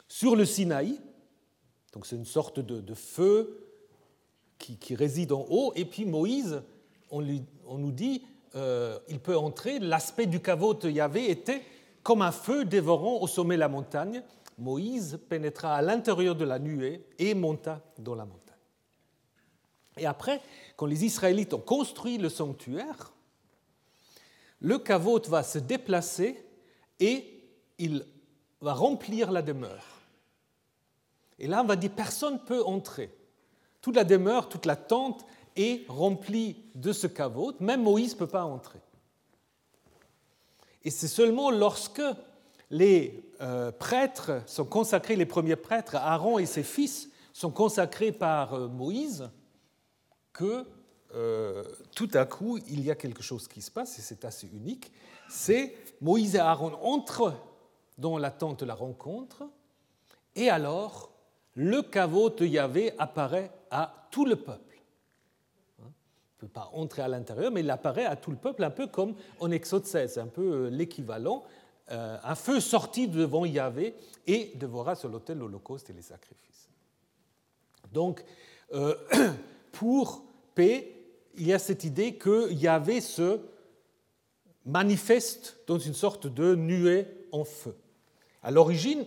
sur 0.08 0.38
le 0.38 0.46
Sinaï, 0.46 1.02
donc 1.92 2.06
c'est 2.06 2.16
une 2.16 2.24
sorte 2.24 2.62
de, 2.62 2.94
feu 2.94 3.68
qui, 4.58 4.96
réside 4.96 5.34
en 5.34 5.46
haut, 5.50 5.74
et 5.76 5.84
puis 5.84 6.06
Moïse, 6.06 6.64
on, 7.12 7.26
on 7.68 7.78
nous 7.78 7.92
dit, 7.92 8.22
euh, 8.56 9.00
il 9.08 9.20
peut 9.20 9.38
entrer. 9.38 9.80
L'aspect 9.80 10.26
du 10.26 10.40
caveau 10.40 10.74
de 10.74 10.90
Yahvé 10.90 11.30
était 11.30 11.62
comme 12.04 12.22
un 12.22 12.32
feu 12.32 12.66
dévorant 12.66 13.22
au 13.22 13.28
sommet 13.28 13.56
de 13.56 13.60
la 13.60 13.68
montagne. 13.68 14.24
Moïse 14.58 15.20
pénétra 15.30 15.76
à 15.76 15.82
l'intérieur 15.82 16.36
de 16.36 16.46
la 16.46 16.60
nuée 16.60 17.06
et 17.20 17.34
monta 17.34 17.82
dans 18.00 18.16
la 18.16 18.26
montagne. 18.26 18.42
Et 19.98 20.06
après, 20.06 20.42
quand 20.76 20.86
les 20.86 21.06
Israélites 21.06 21.54
ont 21.54 21.60
construit 21.60 22.18
le 22.18 22.30
sanctuaire, 22.30 23.14
le 24.60 24.78
caveau 24.78 25.20
va 25.28 25.44
se 25.44 25.60
déplacer 25.60 26.44
et 27.00 27.44
il 27.78 28.06
va 28.62 28.74
remplir 28.74 29.32
la 29.32 29.42
demeure. 29.42 29.86
Et 31.40 31.48
là, 31.48 31.62
on 31.62 31.66
va 31.66 31.76
dire 31.76 31.92
personne 31.92 32.36
ne 32.36 32.40
peut 32.40 32.64
entrer. 32.64 33.14
Toute 33.82 33.96
la 33.96 34.04
demeure, 34.04 34.50
toute 34.50 34.66
la 34.66 34.76
tente 34.76 35.26
est 35.56 35.86
rempli 35.90 36.58
de 36.76 36.92
ce 36.92 37.08
caveau, 37.08 37.54
même 37.60 37.84
Moïse 37.84 38.14
ne 38.14 38.20
peut 38.20 38.28
pas 38.28 38.44
entrer. 38.44 38.80
Et 40.84 40.92
c'est 40.92 41.08
seulement 41.08 41.50
lorsque 41.50 42.02
les 42.70 43.24
euh, 43.42 43.72
prêtres 43.72 44.42
sont 44.46 44.66
consacrés, 44.66 45.16
les 45.16 45.26
premiers 45.26 45.56
prêtres, 45.56 45.96
Aaron 45.96 46.40
et 46.40 46.46
ses 46.46 46.64
fils, 46.64 47.10
sont 47.34 47.52
consacrés 47.52 48.12
par 48.12 48.54
euh, 48.54 48.68
Moïse, 48.68 49.30
que 50.32 50.66
euh, 51.16 51.64
tout 51.96 52.10
à 52.14 52.26
coup, 52.26 52.58
il 52.68 52.84
y 52.84 52.92
a 52.92 52.96
quelque 52.96 53.24
chose 53.24 53.48
qui 53.48 53.62
se 53.62 53.72
passe, 53.72 53.98
et 54.00 54.02
c'est 54.02 54.26
assez 54.26 54.48
unique. 54.48 54.92
C'est 55.30 55.76
Moïse 56.02 56.36
et 56.36 56.40
Aaron 56.40 56.74
entrent 56.82 57.34
dans 57.98 58.18
la 58.18 58.32
tente 58.32 58.60
de 58.60 58.66
la 58.66 58.76
rencontre, 58.76 59.44
et 60.36 60.50
alors 60.50 61.12
le 61.56 61.82
caveau 61.82 62.30
de 62.30 62.46
Yahvé 62.46 62.94
apparaît 63.00 63.52
à 63.72 64.08
tout 64.12 64.26
le 64.26 64.36
peuple 64.36 64.65
pas 66.48 66.70
entrer 66.74 67.02
à 67.02 67.08
l'intérieur, 67.08 67.52
mais 67.52 67.62
il 67.62 67.70
apparaît 67.70 68.06
à 68.06 68.16
tout 68.16 68.32
le 68.32 68.38
peuple, 68.38 68.64
un 68.64 68.70
peu 68.70 68.88
comme 68.88 69.16
en 69.40 69.52
Exode 69.52 69.86
16, 69.86 70.18
un 70.18 70.28
peu 70.28 70.42
euh, 70.42 70.70
l'équivalent. 70.70 71.44
Euh, 71.92 72.18
un 72.24 72.36
feu 72.36 72.60
sorti 72.60 73.08
devant 73.08 73.46
Yahvé 73.46 73.94
et 74.26 74.52
devora 74.56 74.96
sur 74.96 75.10
l'autel 75.10 75.38
l'holocauste 75.38 75.90
et 75.90 75.94
les 75.94 76.02
sacrifices. 76.02 76.70
Donc, 77.92 78.24
euh, 78.74 78.96
pour 79.72 80.24
paix, 80.56 80.92
il 81.38 81.48
y 81.48 81.54
a 81.54 81.60
cette 81.60 81.84
idée 81.84 82.16
que 82.16 82.52
Yahvé 82.52 83.02
se 83.02 83.40
manifeste 84.66 85.58
dans 85.68 85.78
une 85.78 85.94
sorte 85.94 86.26
de 86.28 86.56
nuée 86.56 87.06
en 87.32 87.44
feu. 87.44 87.76
À 88.42 88.50
l'origine, 88.52 89.06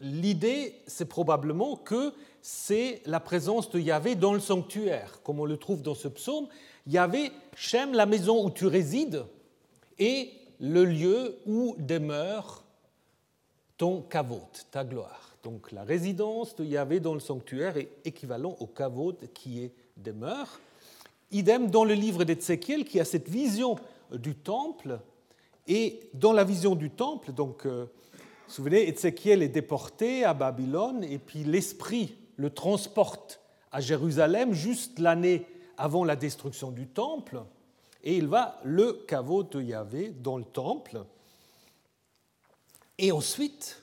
l'idée, 0.00 0.74
c'est 0.86 1.08
probablement 1.08 1.76
que 1.76 2.12
c'est 2.42 3.02
la 3.06 3.20
présence 3.20 3.70
de 3.70 3.80
Yahvé 3.80 4.14
dans 4.14 4.32
le 4.32 4.40
sanctuaire, 4.40 5.20
comme 5.22 5.40
on 5.40 5.44
le 5.44 5.56
trouve 5.56 5.82
dans 5.82 5.94
ce 5.94 6.08
psaume. 6.08 6.46
Yahvé, 6.86 7.32
Shem, 7.56 7.92
la 7.92 8.06
maison 8.06 8.44
où 8.44 8.50
tu 8.50 8.66
résides, 8.66 9.24
et 9.98 10.30
le 10.60 10.84
lieu 10.84 11.38
où 11.46 11.74
demeure 11.78 12.64
ton 13.76 14.02
kavod, 14.02 14.48
ta 14.70 14.84
gloire. 14.84 15.36
Donc 15.42 15.72
la 15.72 15.84
résidence 15.84 16.56
de 16.56 16.64
Yahvé 16.64 17.00
dans 17.00 17.14
le 17.14 17.20
sanctuaire 17.20 17.76
est 17.76 17.90
équivalent 18.04 18.56
au 18.60 18.66
kavod 18.66 19.16
qui 19.34 19.62
est 19.62 19.72
demeure. 19.96 20.60
Idem 21.30 21.70
dans 21.70 21.84
le 21.84 21.94
livre 21.94 22.24
d'Ézéchiel 22.24 22.84
qui 22.84 23.00
a 23.00 23.04
cette 23.04 23.28
vision 23.28 23.76
du 24.12 24.34
temple. 24.34 25.00
Et 25.66 26.00
dans 26.14 26.32
la 26.32 26.44
vision 26.44 26.76
du 26.76 26.90
temple, 26.90 27.32
donc, 27.32 27.66
euh, 27.66 27.86
vous 28.46 28.52
souvenez, 28.52 28.88
Ézéchiel 28.88 29.42
est 29.42 29.48
déporté 29.48 30.24
à 30.24 30.34
Babylone 30.34 31.02
et 31.02 31.18
puis 31.18 31.42
l'esprit 31.42 32.14
le 32.36 32.50
transporte 32.50 33.40
à 33.72 33.80
Jérusalem 33.80 34.52
juste 34.52 34.98
l'année 34.98 35.46
avant 35.76 36.04
la 36.04 36.16
destruction 36.16 36.70
du 36.70 36.86
temple, 36.86 37.42
et 38.02 38.16
il 38.16 38.28
va 38.28 38.60
le 38.64 38.92
caveau 38.92 39.42
de 39.42 39.60
Yahvé 39.60 40.10
dans 40.10 40.36
le 40.36 40.44
temple. 40.44 41.04
Et 42.98 43.12
ensuite, 43.12 43.82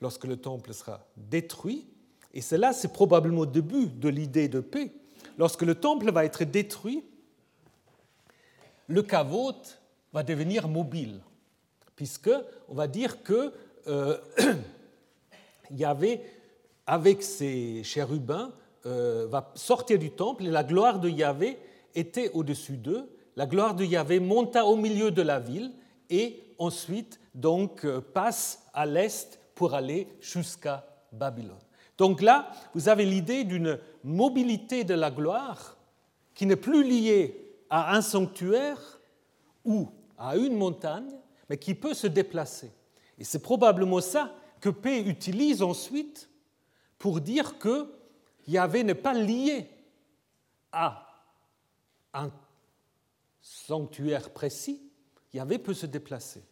lorsque 0.00 0.24
le 0.24 0.36
temple 0.36 0.72
sera 0.72 1.06
détruit, 1.16 1.86
et 2.32 2.40
cela 2.40 2.72
c'est 2.72 2.92
probablement 2.92 3.42
le 3.42 3.46
début 3.48 3.86
de 3.86 4.08
l'idée 4.08 4.48
de 4.48 4.60
paix, 4.60 4.92
lorsque 5.38 5.62
le 5.62 5.74
temple 5.74 6.10
va 6.10 6.24
être 6.24 6.44
détruit, 6.44 7.04
le 8.88 9.02
caveau 9.02 9.52
va 10.12 10.22
devenir 10.22 10.68
mobile, 10.68 11.20
puisque 11.94 12.30
on 12.68 12.74
va 12.74 12.88
dire 12.88 13.22
que 13.22 13.52
euh, 13.86 14.18
Yahvé 15.70 16.22
avec 16.86 17.22
ses 17.22 17.82
chérubins, 17.82 18.52
euh, 18.86 19.26
va 19.28 19.52
sortir 19.56 19.98
du 19.98 20.12
temple 20.12 20.46
et 20.46 20.50
la 20.50 20.62
gloire 20.62 21.00
de 21.00 21.08
Yahvé 21.08 21.58
était 21.94 22.30
au-dessus 22.34 22.76
d'eux. 22.76 23.10
La 23.34 23.46
gloire 23.46 23.74
de 23.74 23.84
Yahvé 23.84 24.20
monta 24.20 24.64
au 24.64 24.76
milieu 24.76 25.10
de 25.10 25.22
la 25.22 25.40
ville 25.40 25.72
et 26.08 26.44
ensuite 26.58 27.18
donc 27.34 27.84
euh, 27.84 28.00
passe 28.00 28.64
à 28.72 28.86
l'est 28.86 29.40
pour 29.56 29.74
aller 29.74 30.06
jusqu'à 30.20 30.86
Babylone. 31.10 31.58
Donc 31.98 32.22
là, 32.22 32.50
vous 32.74 32.88
avez 32.88 33.04
l'idée 33.04 33.44
d'une 33.44 33.78
mobilité 34.04 34.84
de 34.84 34.94
la 34.94 35.10
gloire 35.10 35.76
qui 36.34 36.46
n'est 36.46 36.54
plus 36.54 36.84
liée 36.84 37.56
à 37.70 37.96
un 37.96 38.02
sanctuaire 38.02 39.00
ou 39.64 39.88
à 40.16 40.36
une 40.36 40.56
montagne, 40.56 41.10
mais 41.48 41.56
qui 41.56 41.74
peut 41.74 41.94
se 41.94 42.06
déplacer. 42.06 42.70
Et 43.18 43.24
c'est 43.24 43.42
probablement 43.42 44.00
ça 44.00 44.32
que 44.60 44.68
P 44.68 45.00
utilise 45.00 45.62
ensuite 45.62 46.30
pour 46.98 47.20
dire 47.20 47.58
que 47.58 47.95
Yahvé 48.46 48.84
n'est 48.84 48.94
pas 48.94 49.14
lié 49.14 49.68
à 50.72 51.06
un 52.14 52.30
sanctuaire 53.40 54.30
précis, 54.30 54.80
Yahvé 55.32 55.58
peut 55.58 55.74
se 55.74 55.86
déplacer. 55.86 56.42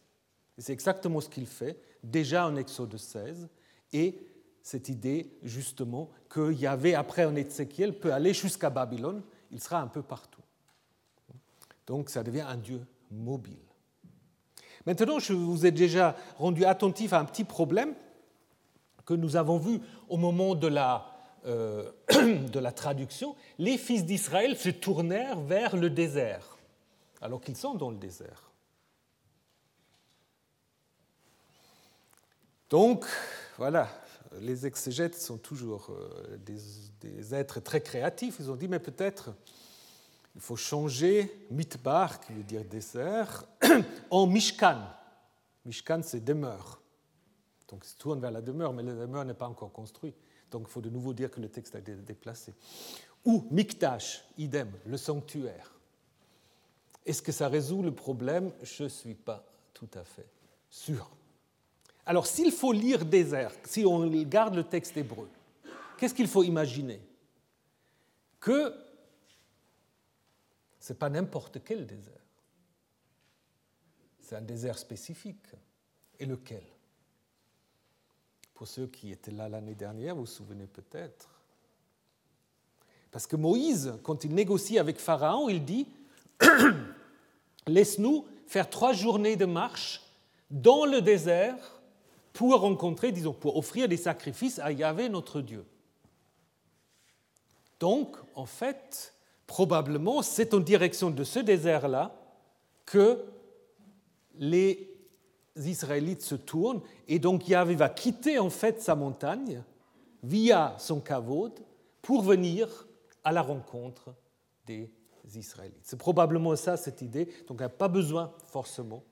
C'est 0.57 0.73
exactement 0.73 1.21
ce 1.21 1.29
qu'il 1.29 1.47
fait 1.47 1.79
déjà 2.03 2.47
en 2.47 2.55
Exode 2.55 2.97
16, 2.97 3.49
et 3.93 4.19
cette 4.61 4.89
idée 4.89 5.37
justement 5.43 6.09
que 6.29 6.51
Yahvé, 6.51 6.95
après 6.95 7.25
en 7.25 7.35
Ézéchiel, 7.35 7.99
peut 7.99 8.13
aller 8.13 8.33
jusqu'à 8.33 8.69
Babylone, 8.69 9.21
il 9.51 9.61
sera 9.61 9.81
un 9.81 9.87
peu 9.87 10.01
partout. 10.01 10.41
Donc 11.87 12.09
ça 12.09 12.23
devient 12.23 12.45
un 12.47 12.57
Dieu 12.57 12.81
mobile. 13.11 13.59
Maintenant, 14.85 15.19
je 15.19 15.33
vous 15.33 15.65
ai 15.65 15.71
déjà 15.71 16.15
rendu 16.37 16.65
attentif 16.65 17.13
à 17.13 17.19
un 17.19 17.25
petit 17.25 17.43
problème 17.43 17.93
que 19.05 19.13
nous 19.13 19.35
avons 19.35 19.57
vu 19.57 19.79
au 20.09 20.17
moment 20.17 20.55
de 20.55 20.67
la, 20.67 21.14
euh, 21.45 21.91
de 22.09 22.59
la 22.59 22.71
traduction. 22.71 23.35
Les 23.57 23.77
fils 23.77 24.05
d'Israël 24.05 24.57
se 24.57 24.69
tournèrent 24.69 25.39
vers 25.39 25.75
le 25.75 25.89
désert, 25.89 26.57
alors 27.21 27.41
qu'ils 27.41 27.57
sont 27.57 27.75
dans 27.75 27.89
le 27.89 27.97
désert. 27.97 28.51
Donc, 32.69 33.05
voilà, 33.57 33.87
les 34.39 34.65
exégètes 34.65 35.15
sont 35.15 35.37
toujours 35.37 35.91
euh, 35.91 36.37
des, 36.37 37.35
êtres 37.35 37.59
très 37.59 37.81
créatifs. 37.81 38.37
Ils 38.39 38.49
ont 38.49 38.55
dit, 38.55 38.67
mais 38.67 38.79
peut-être 38.79 39.33
il 40.35 40.41
faut 40.41 40.55
changer 40.55 41.47
mitbar, 41.51 42.19
qui 42.19 42.33
veut 42.33 42.43
dire 42.43 42.65
dessert, 42.65 43.45
en 44.09 44.27
mishkan. 44.27 44.81
Mishkan, 45.63 46.01
c'est 46.03 46.23
demeure. 46.23 46.81
Donc 47.67 47.85
il 47.85 47.89
se 47.89 47.97
tourne 47.97 48.19
vers 48.19 48.31
la 48.31 48.41
demeure, 48.41 48.73
mais 48.73 48.83
la 48.83 48.93
demeure 48.93 49.25
n'est 49.25 49.33
pas 49.33 49.47
encore 49.47 49.71
construite. 49.71 50.15
Donc 50.55 50.67
il 50.69 50.71
faut 50.71 50.79
de 50.79 50.89
nouveau 50.89 51.13
dire 51.13 51.29
que 51.29 51.41
le 51.41 51.49
texte 51.49 51.75
a 51.75 51.79
été 51.79 51.93
déplacé. 51.95 52.53
Ou 53.25 53.45
mikdash, 53.51 54.23
idem, 54.37 54.71
le 54.85 54.95
sanctuaire. 54.95 55.69
Est-ce 57.05 57.21
que 57.21 57.33
ça 57.33 57.49
résout 57.49 57.83
le 57.83 57.93
problème? 57.93 58.53
Je 58.63 58.83
ne 58.83 58.87
suis 58.87 59.15
pas 59.15 59.45
tout 59.73 59.89
à 59.95 60.05
fait 60.05 60.29
sûr. 60.69 61.11
Alors, 62.05 62.25
s'il 62.25 62.53
faut 62.53 62.71
lire 62.71 63.03
désert, 63.03 63.51
si 63.65 63.85
on 63.85 64.07
garde 64.23 64.55
le 64.55 64.63
texte 64.63 64.95
hébreu, 64.95 65.27
qu'est-ce 65.97 66.13
qu'il 66.13 66.29
faut 66.29 66.43
imaginer? 66.43 67.01
Que 68.39 68.73
ce 70.79 70.93
n'est 70.93 70.99
pas 70.99 71.09
n'importe 71.09 71.61
quel 71.65 71.85
désert. 71.85 72.13
C'est 74.21 74.37
un 74.37 74.41
désert 74.41 74.77
spécifique. 74.77 75.47
Et 76.17 76.25
lequel? 76.25 76.63
Pour 78.55 78.67
ceux 78.67 78.87
qui 78.87 79.11
étaient 79.11 79.31
là 79.31 79.47
l'année 79.49 79.75
dernière, 79.75 80.15
vous 80.15 80.21
vous 80.21 80.27
souvenez 80.27 80.65
peut-être. 80.65 81.29
Parce 83.11 83.27
que 83.27 83.35
Moïse, 83.35 83.93
quand 84.03 84.23
il 84.23 84.33
négocie 84.33 84.79
avec 84.79 84.97
Pharaon, 84.97 85.49
il 85.49 85.63
dit 85.63 85.87
Laisse-nous 87.67 88.25
faire 88.47 88.69
trois 88.69 88.93
journées 88.93 89.35
de 89.35 89.45
marche 89.45 90.01
dans 90.49 90.85
le 90.85 91.01
désert 91.01 91.81
pour 92.33 92.59
rencontrer, 92.59 93.11
disons, 93.11 93.33
pour 93.33 93.57
offrir 93.57 93.87
des 93.87 93.97
sacrifices 93.97 94.59
à 94.59 94.71
Yahvé, 94.71 95.09
notre 95.09 95.41
Dieu. 95.41 95.65
Donc, 97.79 98.15
en 98.35 98.45
fait, 98.45 99.13
probablement, 99.47 100.21
c'est 100.21 100.53
en 100.53 100.59
direction 100.59 101.09
de 101.09 101.23
ce 101.23 101.39
désert-là 101.39 102.15
que 102.85 103.23
les 104.37 104.94
Israélites 105.55 106.21
se 106.21 106.35
tournent, 106.35 106.81
et 107.07 107.19
donc 107.19 107.47
Yahvé 107.47 107.75
va 107.75 107.89
quitter 107.89 108.39
en 108.39 108.49
fait 108.49 108.81
sa 108.81 108.95
montagne 108.95 109.63
via 110.23 110.75
son 110.77 110.99
kavod 110.99 111.53
pour 112.01 112.21
venir 112.21 112.87
à 113.23 113.31
la 113.31 113.41
rencontre 113.41 114.13
des 114.65 114.91
Israélites. 115.33 115.83
C'est 115.83 115.97
probablement 115.97 116.55
ça 116.55 116.77
cette 116.77 117.01
idée, 117.01 117.25
donc 117.47 117.57
il 117.57 117.61
n'y 117.61 117.63
a 117.63 117.69
pas 117.69 117.87
besoin 117.87 118.33
forcément 118.45 119.03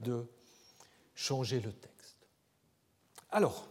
de 0.00 0.26
changer 1.14 1.60
le 1.60 1.72
texte. 1.72 2.26
Alors, 3.30 3.68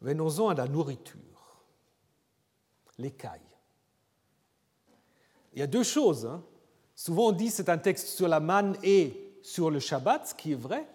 venons-en 0.00 0.48
à 0.48 0.54
la 0.54 0.68
nourriture, 0.68 1.64
l'écaille. 2.98 3.40
Il 5.54 5.60
y 5.60 5.62
a 5.62 5.66
deux 5.66 5.84
choses. 5.84 6.26
Hein. 6.26 6.42
Souvent 6.94 7.28
on 7.28 7.32
dit 7.32 7.50
c'est 7.50 7.68
un 7.68 7.78
texte 7.78 8.08
sur 8.08 8.28
la 8.28 8.40
manne 8.40 8.76
et 8.82 9.23
sur 9.44 9.70
le 9.70 9.78
Shabbat, 9.78 10.28
ce 10.28 10.34
qui 10.34 10.52
est 10.52 10.56
vrai, 10.56 10.88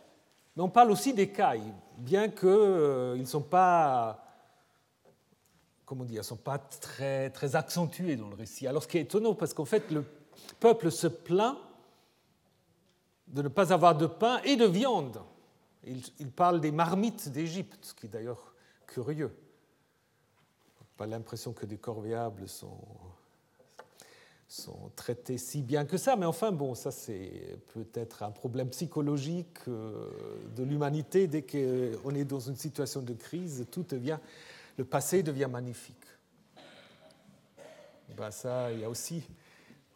mais 0.55 0.63
on 0.63 0.69
parle 0.69 0.89
aussi 0.89 1.13
d'écailles, 1.13 1.71
bien 1.99 2.29
qu'ils 2.29 2.49
euh, 2.49 3.15
ne 3.15 3.23
sont 3.23 3.43
pas, 3.43 4.25
comment 5.85 6.03
dire, 6.03 6.25
sont 6.25 6.35
pas 6.35 6.57
très, 6.57 7.29
très 7.29 7.55
accentués 7.55 8.15
dans 8.15 8.27
le 8.27 8.33
récit. 8.33 8.65
Alors 8.65 8.81
ce 8.81 8.87
qui 8.87 8.97
est 8.97 9.01
étonnant, 9.01 9.35
parce 9.35 9.53
qu'en 9.53 9.65
fait 9.65 9.91
le 9.91 10.03
peuple 10.59 10.89
se 10.89 11.05
plaint 11.05 11.57
de 13.27 13.43
ne 13.43 13.49
pas 13.49 13.71
avoir 13.71 13.95
de 13.95 14.07
pain 14.07 14.41
et 14.43 14.55
de 14.55 14.65
viande. 14.65 15.21
Il, 15.83 16.31
parle 16.31 16.59
des 16.59 16.71
marmites 16.71 17.29
d'Égypte, 17.29 17.85
ce 17.85 17.93
qui 17.93 18.07
est 18.07 18.09
d'ailleurs 18.09 18.55
curieux. 18.87 19.31
Pas 20.97 21.05
l'impression 21.05 21.53
que 21.53 21.67
des 21.67 21.77
corvéables 21.77 22.49
sont, 22.49 22.81
sont 24.49 24.91
traités 24.95 25.37
si 25.37 25.61
bien 25.61 25.85
que 25.85 25.97
ça, 25.97 26.15
mais 26.15 26.25
enfin, 26.25 26.51
bon, 26.51 26.73
ça 26.73 26.89
c'est 26.89 27.59
peut-être 27.73 28.23
un 28.23 28.31
problème 28.31 28.69
psychologique 28.69 29.59
euh, 29.67 30.09
de 30.55 30.63
l'humanité. 30.63 31.27
Dès 31.27 31.43
qu'on 31.43 32.15
est 32.15 32.25
dans 32.25 32.39
une 32.39 32.55
situation 32.55 33.01
de 33.01 33.13
crise, 33.13 33.67
tout 33.71 33.85
devient, 33.87 34.17
le 34.75 34.85
passé 34.85 35.21
devient 35.21 35.47
magnifique. 35.49 35.95
Ben 38.17 38.31
ça, 38.31 38.71
il 38.73 38.79
y 38.79 38.83
a 38.83 38.89
aussi 38.89 39.23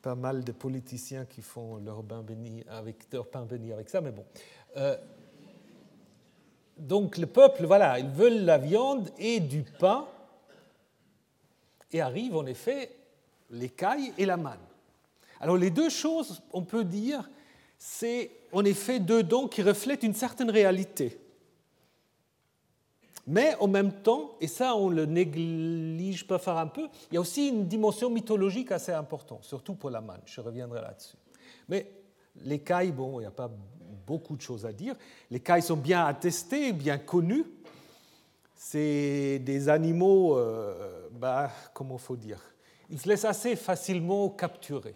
pas 0.04 0.14
mal 0.14 0.44
de 0.44 0.52
politiciens 0.52 1.26
qui 1.26 1.42
font 1.42 1.78
leur, 1.78 2.04
bain 2.04 2.22
béni 2.22 2.64
avec, 2.70 3.12
leur 3.12 3.28
pain 3.28 3.46
béni 3.46 3.74
avec 3.74 3.90
ça, 3.90 4.02
mais 4.02 4.12
bon. 4.12 4.24
Euh, 4.78 4.96
donc 6.78 7.18
le 7.18 7.26
peuple, 7.26 7.66
voilà, 7.66 7.98
ils 7.98 8.10
veulent 8.10 8.46
la 8.46 8.60
viande 8.60 9.10
et 9.18 9.40
du 9.40 9.64
pain, 9.64 10.06
et 11.92 12.02
arrivent 12.02 12.36
en 12.36 12.46
effet 12.46 12.92
l'écaille 13.54 14.14
et 14.18 14.26
la 14.26 14.38
manne. 14.38 14.60
Alors 15.40 15.58
les 15.58 15.70
deux 15.70 15.90
choses, 15.90 16.42
on 16.52 16.64
peut 16.64 16.84
dire, 16.84 17.30
c'est 17.78 18.32
en 18.52 18.66
effet 18.66 19.00
deux 19.00 19.24
dons 19.24 19.48
qui 19.48 19.62
reflètent 19.62 20.04
une 20.04 20.14
certaine 20.14 20.50
réalité. 20.50 21.20
Mais 23.26 23.56
en 23.60 23.68
même 23.68 23.92
temps, 23.92 24.36
et 24.42 24.48
ça 24.48 24.76
on 24.76 24.90
le 24.90 25.06
néglige 25.06 26.28
pas 26.28 26.40
un 26.60 26.68
peu, 26.68 26.90
il 27.10 27.16
y 27.16 27.18
a 27.18 27.22
aussi 27.22 27.48
une 27.48 27.68
dimension 27.68 28.10
mythologique 28.10 28.72
assez 28.72 28.92
importante, 28.92 29.46
surtout 29.46 29.76
pour 29.76 29.90
la 29.90 30.02
manne, 30.02 30.22
je 30.26 30.42
reviendrai 30.42 30.82
là-dessus. 30.82 31.16
Mais 31.70 31.90
l'écaille, 32.44 32.92
bon, 32.92 33.20
il 33.20 33.24
n'y 33.24 33.28
a 33.28 33.32
pas 33.32 33.50
beaucoup 34.06 34.36
de 34.36 34.42
choses 34.42 34.66
à 34.66 34.74
dire. 34.74 34.96
Les 35.32 35.40
cailles 35.40 35.62
sont 35.62 35.78
bien 35.78 36.06
attestés, 36.06 36.74
bien 36.74 36.98
connus. 36.98 37.46
C'est 38.56 39.40
des 39.40 39.70
animaux, 39.70 40.38
euh, 40.38 41.08
bah, 41.12 41.50
comment 41.74 41.98
faut 41.98 42.18
dire 42.18 42.53
Ils 42.94 43.00
se 43.02 43.10
laissent 43.10 43.26
assez 43.26 43.58
facilement 43.58 44.30
capturer, 44.30 44.96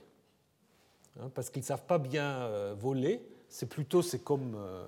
hein, 1.20 1.30
parce 1.36 1.50
qu'ils 1.50 1.64
ne 1.64 1.66
savent 1.66 1.86
pas 1.86 1.98
bien 1.98 2.44
euh, 2.44 2.74
voler. 2.78 3.22
C'est 3.50 3.66
plutôt, 3.66 4.02
c'est 4.02 4.20
comme, 4.20 4.56
euh, 4.56 4.88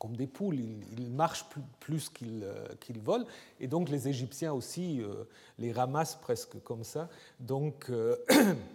comme 0.00 0.16
des 0.16 0.26
poules, 0.26 0.58
ils, 0.58 1.10
marchent 1.10 1.48
plus, 1.48 1.62
plus 1.78 2.08
qu'ils 2.08 2.44
qu'ils 2.80 3.00
volent. 3.00 3.26
Et 3.60 3.68
donc 3.68 3.88
les 3.88 4.08
Égyptiens 4.08 4.52
aussi 4.52 5.02
les 5.58 5.72
ramassent 5.72 6.16
presque 6.16 6.60
comme 6.64 6.82
ça. 6.82 7.08
Donc 7.38 7.90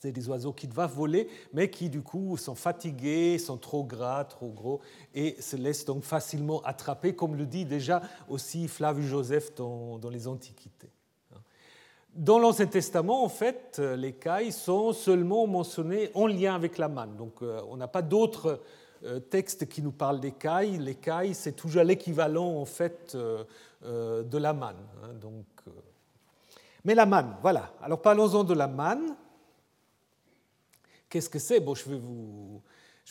C'est 0.00 0.12
des 0.12 0.28
oiseaux 0.28 0.52
qui 0.52 0.66
doivent 0.66 0.94
voler, 0.94 1.28
mais 1.52 1.70
qui 1.70 1.88
du 1.88 2.02
coup 2.02 2.36
sont 2.36 2.54
fatigués, 2.54 3.38
sont 3.38 3.56
trop 3.56 3.84
gras, 3.84 4.24
trop 4.24 4.48
gros, 4.48 4.80
et 5.14 5.40
se 5.40 5.56
laissent 5.56 5.84
donc 5.84 6.02
facilement 6.02 6.62
attraper, 6.62 7.14
comme 7.14 7.36
le 7.36 7.46
dit 7.46 7.64
déjà 7.64 8.02
aussi 8.28 8.68
Flavius 8.68 9.06
Joseph 9.06 9.54
dans, 9.54 9.98
les 10.10 10.28
Antiquités. 10.28 10.90
Dans 12.14 12.38
l'Ancien 12.38 12.66
Testament, 12.66 13.24
en 13.24 13.28
fait, 13.28 13.80
les 13.80 14.12
cailles 14.12 14.52
sont 14.52 14.92
seulement 14.92 15.48
mentionnées 15.48 16.12
en 16.14 16.28
lien 16.28 16.54
avec 16.54 16.78
la 16.78 16.88
manne. 16.88 17.16
Donc 17.16 17.42
euh, 17.42 17.60
on 17.68 17.76
n'a 17.76 17.88
pas 17.88 18.02
d'autres 18.02 18.62
euh, 19.04 19.18
textes 19.18 19.68
qui 19.68 19.82
nous 19.82 19.90
parlent 19.90 20.20
des 20.20 20.30
cailles. 20.30 20.78
Les 20.78 20.94
cailles, 20.94 21.34
c'est 21.34 21.56
toujours 21.56 21.82
l'équivalent 21.82 22.60
en 22.60 22.64
fait 22.66 23.16
euh, 23.16 24.22
de 24.22 24.38
la 24.38 24.52
manne. 24.52 24.76
Hein. 25.02 25.14
Donc, 25.20 25.44
mais 26.84 26.94
la 26.94 27.04
manne, 27.04 27.34
voilà. 27.42 27.72
Alors 27.82 28.00
parlons-en 28.00 28.44
de 28.44 28.54
la 28.54 28.68
manne. 28.68 29.16
Qu'est-ce 31.08 31.28
que 31.28 31.40
c'est? 31.40 31.58
Bon, 31.58 31.74
je 31.74 31.88
ne 31.88 31.96
vais 31.96 32.00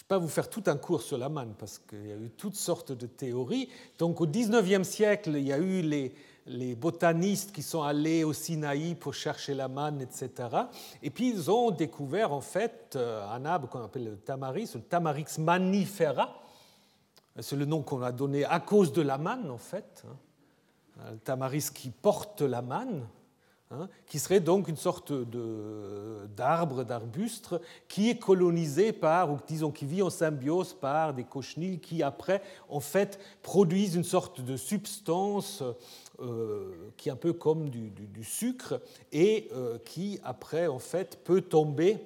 pas 0.08 0.18
vous 0.18 0.30
faire 0.30 0.50
tout 0.50 0.64
un 0.68 0.78
cours 0.78 1.02
sur 1.02 1.18
la 1.18 1.28
manne 1.28 1.56
parce 1.60 1.78
qu'il 1.78 2.08
y 2.08 2.12
a 2.12 2.16
eu 2.16 2.30
toutes 2.30 2.56
sortes 2.56 2.94
de 2.94 3.06
théories. 3.06 3.68
Donc 3.98 4.22
au 4.22 4.28
XIXe 4.28 4.88
siècle, 4.88 5.32
il 5.36 5.48
y 5.48 5.52
a 5.52 5.58
eu 5.58 5.82
les, 5.82 6.16
les 6.46 6.76
botanistes 6.76 7.52
qui 7.52 7.62
sont 7.62 7.84
allés 7.84 8.24
au 8.24 8.34
Sinaï 8.34 8.96
pour 8.96 9.14
chercher 9.14 9.54
la 9.54 9.68
manne, 9.68 10.02
etc. 10.02 10.50
Et 11.02 11.10
puis 11.10 11.30
ils 11.30 11.50
ont 11.50 11.72
découvert 11.72 12.34
en 12.34 12.42
fait 12.42 12.94
euh, 12.96 13.26
un 13.30 13.46
arbre 13.46 13.70
qu'on 13.70 13.84
appelle 13.84 14.06
le 14.06 14.18
tamaris, 14.18 14.72
le 14.76 14.82
tamarix 14.82 15.38
manifera. 15.40 16.42
C'est 17.40 17.56
le 17.56 17.66
nom 17.66 17.82
qu'on 17.82 18.02
a 18.02 18.12
donné 18.12 18.46
à 18.46 18.60
cause 18.60 18.94
de 18.94 19.02
la 19.02 19.18
manne 19.18 19.50
en 19.50 19.58
fait. 19.58 20.04
Hein. 20.08 21.12
Le 21.12 21.18
tamaris 21.18 21.70
qui 21.74 21.90
porte 21.90 22.42
la 22.42 22.62
manne. 22.62 23.08
Hein, 23.72 23.90
qui 24.06 24.20
serait 24.20 24.40
donc 24.40 24.68
une 24.68 24.78
sorte 24.78 25.12
d'arbre, 26.36 26.84
d'arbuste, 26.84 27.56
qui 27.88 28.10
est 28.10 28.20
colonisé 28.20 28.92
par, 28.92 29.32
ou 29.32 29.40
disons 29.48 29.72
qui 29.72 29.88
vit 29.88 30.04
en 30.04 30.12
symbiose 30.12 30.74
par 30.74 31.14
des 31.14 31.24
cochenilles 31.24 31.80
qui 31.80 32.04
après, 32.04 32.44
en 32.70 32.80
fait, 32.80 33.20
produisent 33.42 33.96
une 33.96 34.04
sorte 34.04 34.42
de 34.42 34.58
substance 34.58 35.64
qui 36.98 37.10
est 37.10 37.12
un 37.12 37.18
peu 37.18 37.34
comme 37.34 37.70
du, 37.70 38.24
sucre 38.24 38.80
et 39.12 39.50
euh, 39.54 39.78
qui 39.80 40.20
après, 40.24 40.68
en 40.68 40.80
fait, 40.80 41.20
peut 41.24 41.42
tomber 41.42 41.98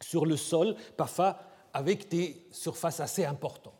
sur 0.00 0.26
le 0.26 0.36
sol, 0.36 0.74
parfois 0.96 1.38
avec 1.72 2.08
des 2.08 2.36
surfaces 2.50 3.00
assez 3.00 3.24
importantes. 3.24 3.74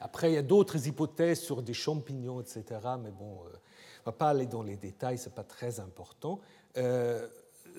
Après, 0.00 0.32
il 0.32 0.34
y 0.34 0.38
a 0.38 0.42
d'autres 0.42 0.86
hypothèses 0.86 1.40
sur 1.40 1.62
des 1.62 1.74
champignons, 1.74 2.40
etc. 2.40 2.64
Mais 3.02 3.10
bon, 3.10 3.32
euh, 3.44 3.48
on 3.48 3.50
ne 3.50 4.04
va 4.06 4.12
pas 4.12 4.30
aller 4.30 4.46
dans 4.46 4.62
les 4.62 4.76
détails, 4.76 5.18
ce 5.18 5.28
n'est 5.28 5.34
pas 5.34 5.44
très 5.44 5.80
important. 5.80 6.40
Euh, 6.76 7.26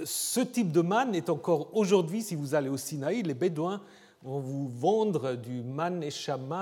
ce 0.05 0.39
type 0.39 0.71
de 0.71 0.81
manne 0.81 1.15
est 1.15 1.29
encore 1.29 1.75
aujourd'hui, 1.75 2.21
si 2.21 2.35
vous 2.35 2.55
allez 2.55 2.69
au 2.69 2.77
Sinaï, 2.77 3.23
les 3.23 3.33
Bédouins 3.33 3.81
vont 4.23 4.39
vous 4.39 4.69
vendre 4.69 5.33
du 5.33 5.63
man 5.63 6.03
et 6.03 6.11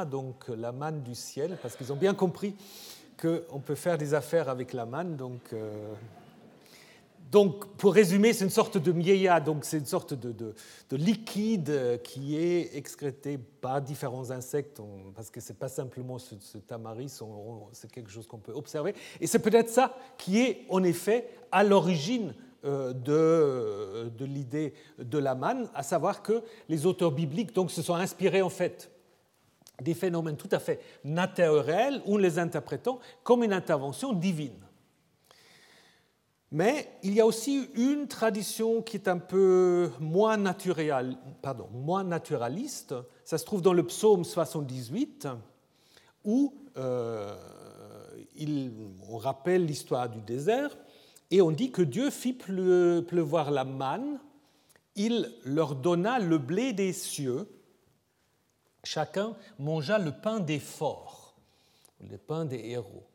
donc 0.10 0.48
la 0.48 0.72
manne 0.72 1.04
du 1.04 1.14
ciel, 1.14 1.58
parce 1.62 1.76
qu'ils 1.76 1.92
ont 1.92 1.98
bien 1.98 2.14
compris 2.14 2.56
qu'on 3.20 3.60
peut 3.60 3.76
faire 3.76 3.98
des 3.98 4.14
affaires 4.14 4.50
avec 4.50 4.74
la 4.74 4.86
manne. 4.86 5.16
Donc, 5.16 5.42
euh, 5.54 5.94
donc 7.32 7.68
pour 7.76 7.94
résumer, 7.94 8.34
c'est 8.34 8.44
une 8.44 8.50
sorte 8.50 8.78
de 8.78 8.92
miella, 8.92 9.40
donc 9.40 9.64
c'est 9.64 9.78
une 9.78 9.86
sorte 9.86 10.16
de, 10.16 10.32
de, 10.32 10.96
liquide 10.96 12.00
qui 12.04 12.38
est 12.38 12.76
excrété 12.76 13.38
par 13.38 13.82
différents 13.82 14.32
insectes, 14.32 14.82
parce 15.16 15.30
que 15.30 15.40
ce 15.40 15.50
n'est 15.50 15.58
pas 15.60 15.68
simplement 15.68 16.18
ce, 16.18 16.36
ce 16.40 16.58
tamaris, 16.58 17.20
c'est 17.72 17.92
quelque 17.92 18.10
chose 18.10 18.26
qu'on 18.26 18.40
peut 18.40 18.54
observer. 18.54 18.96
Et 19.22 19.28
c'est 19.28 19.40
peut-être 19.40 19.70
ça 19.70 19.96
qui 20.18 20.40
est 20.40 20.66
en 20.70 20.82
effet 20.84 21.28
à 21.52 21.64
l'origine 21.64 22.34
euh, 22.66 22.94
de, 22.94 24.10
de 24.10 24.26
l'idée 24.26 24.74
de 24.98 25.18
la 25.18 25.36
manne, 25.36 25.70
à 25.76 25.84
savoir 25.84 26.24
que 26.24 26.42
les 26.68 26.86
auteurs 26.86 27.12
bibliques 27.12 27.54
donc, 27.54 27.70
se 27.70 27.82
sont 27.82 27.96
inspirés 27.96 28.42
en 28.42 28.50
fait 28.50 28.92
des 29.82 29.94
phénomènes 29.94 30.38
tout 30.38 30.50
à 30.52 30.60
fait 30.60 30.80
naturels 31.04 32.02
ou 32.06 32.18
les 32.18 32.40
interprétant 32.40 33.00
comme 33.24 33.44
une 33.44 33.54
intervention 33.54 34.14
divine. 34.14 34.60
Mais 36.52 36.90
il 37.04 37.14
y 37.14 37.22
a 37.22 37.26
aussi 37.26 37.70
une 37.76 38.08
tradition 38.08 38.82
qui 38.82 38.98
est 38.98 39.08
un 39.08 39.20
peu 39.20 39.92
moins, 40.00 40.38
naturel, 40.38 41.16
pardon, 41.44 41.68
moins 41.72 42.04
naturaliste. 42.04 42.96
Ça 43.24 43.38
se 43.38 43.46
trouve 43.46 43.62
dans 43.62 43.74
le 43.74 43.84
psaume 43.86 44.24
78, 44.24 45.28
où 46.26 46.54
euh, 46.78 47.36
il, 48.36 48.72
on 49.10 49.18
rappelle 49.18 49.66
l'histoire 49.66 50.10
du 50.10 50.22
désert 50.22 50.76
et 51.30 51.42
on 51.42 51.52
dit 51.52 51.72
que 51.72 51.84
Dieu 51.84 52.10
fit 52.10 52.34
pleuvoir 52.34 53.52
la 53.52 53.64
manne, 53.64 54.20
il 54.96 55.32
leur 55.44 55.76
donna 55.76 56.18
le 56.18 56.40
blé 56.40 56.74
des 56.74 56.94
cieux, 56.94 57.48
chacun 58.90 59.36
mangea 59.60 60.00
le 60.00 60.12
pain 60.12 60.40
des 60.40 60.58
forts, 60.60 61.36
le 62.10 62.18
pain 62.18 62.46
des 62.46 62.70
héros. 62.70 63.06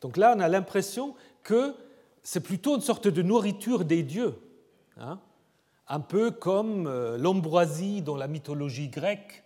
Donc 0.00 0.16
là, 0.16 0.34
on 0.36 0.40
a 0.40 0.48
l'impression 0.48 1.14
que 1.44 1.76
c'est 2.24 2.40
plutôt 2.40 2.74
une 2.74 2.80
sorte 2.80 3.06
de 3.06 3.22
nourriture 3.22 3.84
des 3.84 4.02
dieux, 4.02 4.36
hein, 4.96 5.20
un 5.86 6.00
peu 6.00 6.32
comme 6.32 6.88
euh, 6.88 7.16
l'ambroisie 7.16 8.02
dans 8.02 8.16
la 8.16 8.26
mythologie 8.26 8.88
grecque, 8.88 9.44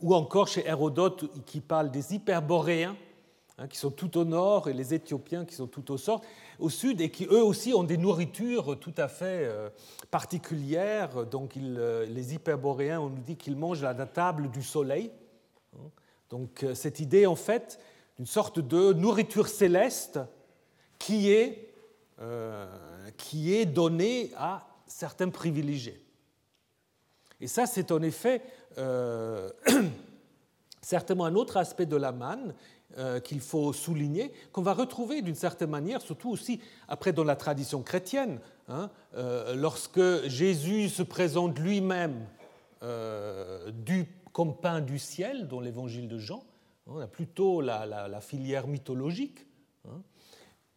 ou 0.00 0.14
encore 0.14 0.46
chez 0.46 0.64
Hérodote 0.64 1.44
qui 1.44 1.60
parle 1.60 1.90
des 1.90 2.14
hyperboréens, 2.14 2.96
hein, 3.58 3.68
qui 3.68 3.78
sont 3.78 3.90
tout 3.90 4.16
au 4.16 4.24
nord, 4.24 4.68
et 4.68 4.72
les 4.72 4.94
Éthiopiens 4.94 5.44
qui 5.44 5.54
sont 5.54 5.66
tout 5.66 5.92
au 5.92 5.98
sud 5.98 6.20
au 6.58 6.70
sud 6.70 7.00
et 7.00 7.10
qui 7.10 7.24
eux 7.26 7.42
aussi 7.42 7.72
ont 7.72 7.84
des 7.84 7.96
nourritures 7.96 8.78
tout 8.78 8.94
à 8.96 9.08
fait 9.08 9.44
euh, 9.44 9.70
particulières. 10.10 11.24
Donc 11.26 11.56
euh, 11.56 12.04
les 12.06 12.34
hyperboréens, 12.34 13.00
on 13.00 13.10
nous 13.10 13.22
dit 13.22 13.36
qu'ils 13.36 13.56
mangent 13.56 13.84
à 13.84 13.92
la 13.92 14.06
table 14.06 14.50
du 14.50 14.62
soleil. 14.62 15.10
Donc 16.30 16.64
euh, 16.64 16.74
cette 16.74 17.00
idée 17.00 17.26
en 17.26 17.36
fait 17.36 17.78
d'une 18.16 18.26
sorte 18.26 18.58
de 18.58 18.92
nourriture 18.92 19.48
céleste 19.48 20.18
qui 20.98 21.30
est, 21.30 21.72
est 22.20 23.66
donnée 23.66 24.32
à 24.36 24.66
certains 24.86 25.28
privilégiés. 25.28 26.04
Et 27.40 27.46
ça, 27.46 27.66
c'est 27.66 27.92
en 27.92 28.02
effet 28.02 28.42
certainement 30.82 31.26
un 31.26 31.36
autre 31.36 31.56
aspect 31.56 31.86
de 31.86 31.94
la 31.94 32.10
manne 32.10 32.52
qu'il 33.24 33.40
faut 33.40 33.72
souligner, 33.72 34.32
qu'on 34.50 34.62
va 34.62 34.72
retrouver 34.72 35.22
d'une 35.22 35.34
certaine 35.34 35.70
manière, 35.70 36.00
surtout 36.00 36.30
aussi 36.30 36.60
après 36.88 37.12
dans 37.12 37.24
la 37.24 37.36
tradition 37.36 37.82
chrétienne, 37.82 38.40
hein, 38.68 38.90
euh, 39.14 39.54
lorsque 39.54 40.26
Jésus 40.26 40.88
se 40.88 41.02
présente 41.02 41.58
lui-même 41.58 42.26
euh, 42.82 43.70
comme 44.32 44.56
pain 44.56 44.80
du 44.80 44.98
ciel 44.98 45.48
dans 45.48 45.60
l'évangile 45.60 46.08
de 46.08 46.18
Jean, 46.18 46.42
hein, 46.86 46.92
on 46.96 47.00
a 47.00 47.06
plutôt 47.06 47.60
la, 47.60 48.20
filière 48.20 48.66
mythologique, 48.66 49.46
hein, 49.86 50.02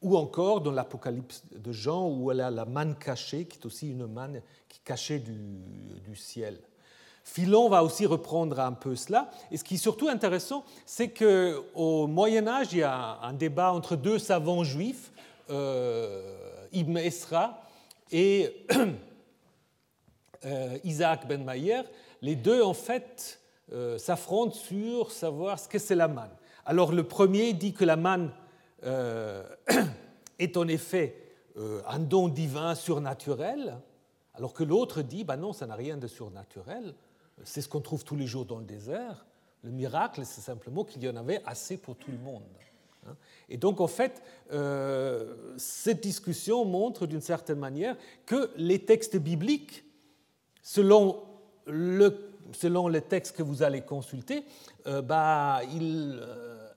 ou 0.02 0.18
encore 0.18 0.62
dans 0.62 0.72
l'Apocalypse 0.72 1.44
de 1.56 1.72
Jean 1.72 2.10
où 2.10 2.32
elle 2.32 2.42
a 2.42 2.52
la 2.52 2.66
manne 2.66 2.96
cachée, 2.96 3.46
qui 3.46 3.60
est 3.60 3.66
aussi 3.66 3.90
une 3.92 4.08
manne 4.08 4.42
qui 4.68 4.80
cachée 4.80 5.20
du 5.20 6.16
ciel. 6.16 6.60
Philon 7.24 7.70
va 7.70 7.84
aussi 7.84 8.06
reprendre 8.06 8.60
un 8.60 8.74
peu 8.74 8.96
cela. 8.96 9.30
Et 9.52 9.58
ce 9.58 9.64
qui 9.64 9.76
est 9.76 9.78
surtout 9.78 10.10
intéressant, 10.10 10.66
c'est 10.86 11.10
qu'au 11.10 12.08
Moyen 12.08 12.48
Âge, 12.48 12.68
il 12.74 12.80
y 12.80 12.84
a 12.84 13.20
un 13.22 13.34
débat 13.34 13.72
entre 13.72 13.96
deux 13.96 14.20
savants 14.20 14.64
juifs, 14.64 15.12
euh, 15.50 16.36
Ibn 16.74 16.98
Esra 16.98 17.62
et 18.12 18.66
euh, 20.46 20.78
Isaac 20.84 21.28
Ben 21.28 21.44
Mayer. 21.44 21.84
Les 22.22 22.36
deux, 22.36 22.62
en 22.62 22.74
fait, 22.74 23.40
euh, 23.72 23.98
s'affrontent 23.98 24.56
sur 24.56 25.12
savoir 25.12 25.60
ce 25.60 25.68
que 25.68 25.80
c'est 25.80 25.96
la 25.96 26.08
manne. 26.08 26.32
Alors 26.66 26.92
le 26.92 27.04
premier 27.04 27.54
dit 27.54 27.74
que 27.74 27.86
la 27.86 27.96
manne 27.96 28.32
est 30.40 30.58
en 30.58 30.68
effet 30.68 31.16
un 31.88 32.00
don 32.00 32.28
divin 32.30 32.74
surnaturel, 32.74 33.78
alors 34.34 34.54
que 34.54 34.64
l'autre 34.64 35.02
dit, 35.02 35.24
bah 35.24 35.38
non, 35.38 35.54
ça 35.54 35.68
n'a 35.68 35.76
rien 35.76 35.98
de 35.98 36.08
surnaturel, 36.08 36.96
c'est 37.44 37.62
ce 37.62 37.70
qu'on 37.70 37.82
trouve 37.82 38.04
tous 38.04 38.16
les 38.16 38.28
jours 38.28 38.46
dans 38.46 38.60
le 38.60 38.66
désert. 38.66 39.26
Le 39.64 39.72
miracle, 39.72 40.22
c'est 40.26 40.42
simplement 40.42 40.84
qu'il 40.84 41.04
y 41.04 41.10
en 41.10 41.16
avait 41.16 41.42
assez 41.46 41.78
pour 41.78 41.96
tout 41.96 42.12
le 42.12 42.18
monde. 42.18 42.44
Hein. 43.08 43.16
Et 43.50 43.58
donc, 43.58 43.82
en 43.82 43.88
fait, 43.88 44.24
euh, 44.52 45.56
cette 45.58 46.02
discussion 46.02 46.66
montre 46.66 47.06
d'une 47.06 47.22
certaine 47.22 47.60
manière 47.60 47.96
que 48.26 48.52
les 48.56 48.80
textes 48.80 49.18
bibliques, 49.18 49.84
selon, 50.62 51.24
le, 51.66 52.32
selon 52.54 52.88
les 52.88 53.02
textes 53.02 53.36
que 53.36 53.44
vous 53.44 53.64
allez 53.64 53.82
consulter, 53.82 54.46
euh, 54.88 55.02
bah, 55.02 55.62
ils 55.72 56.20
euh, 56.22 56.70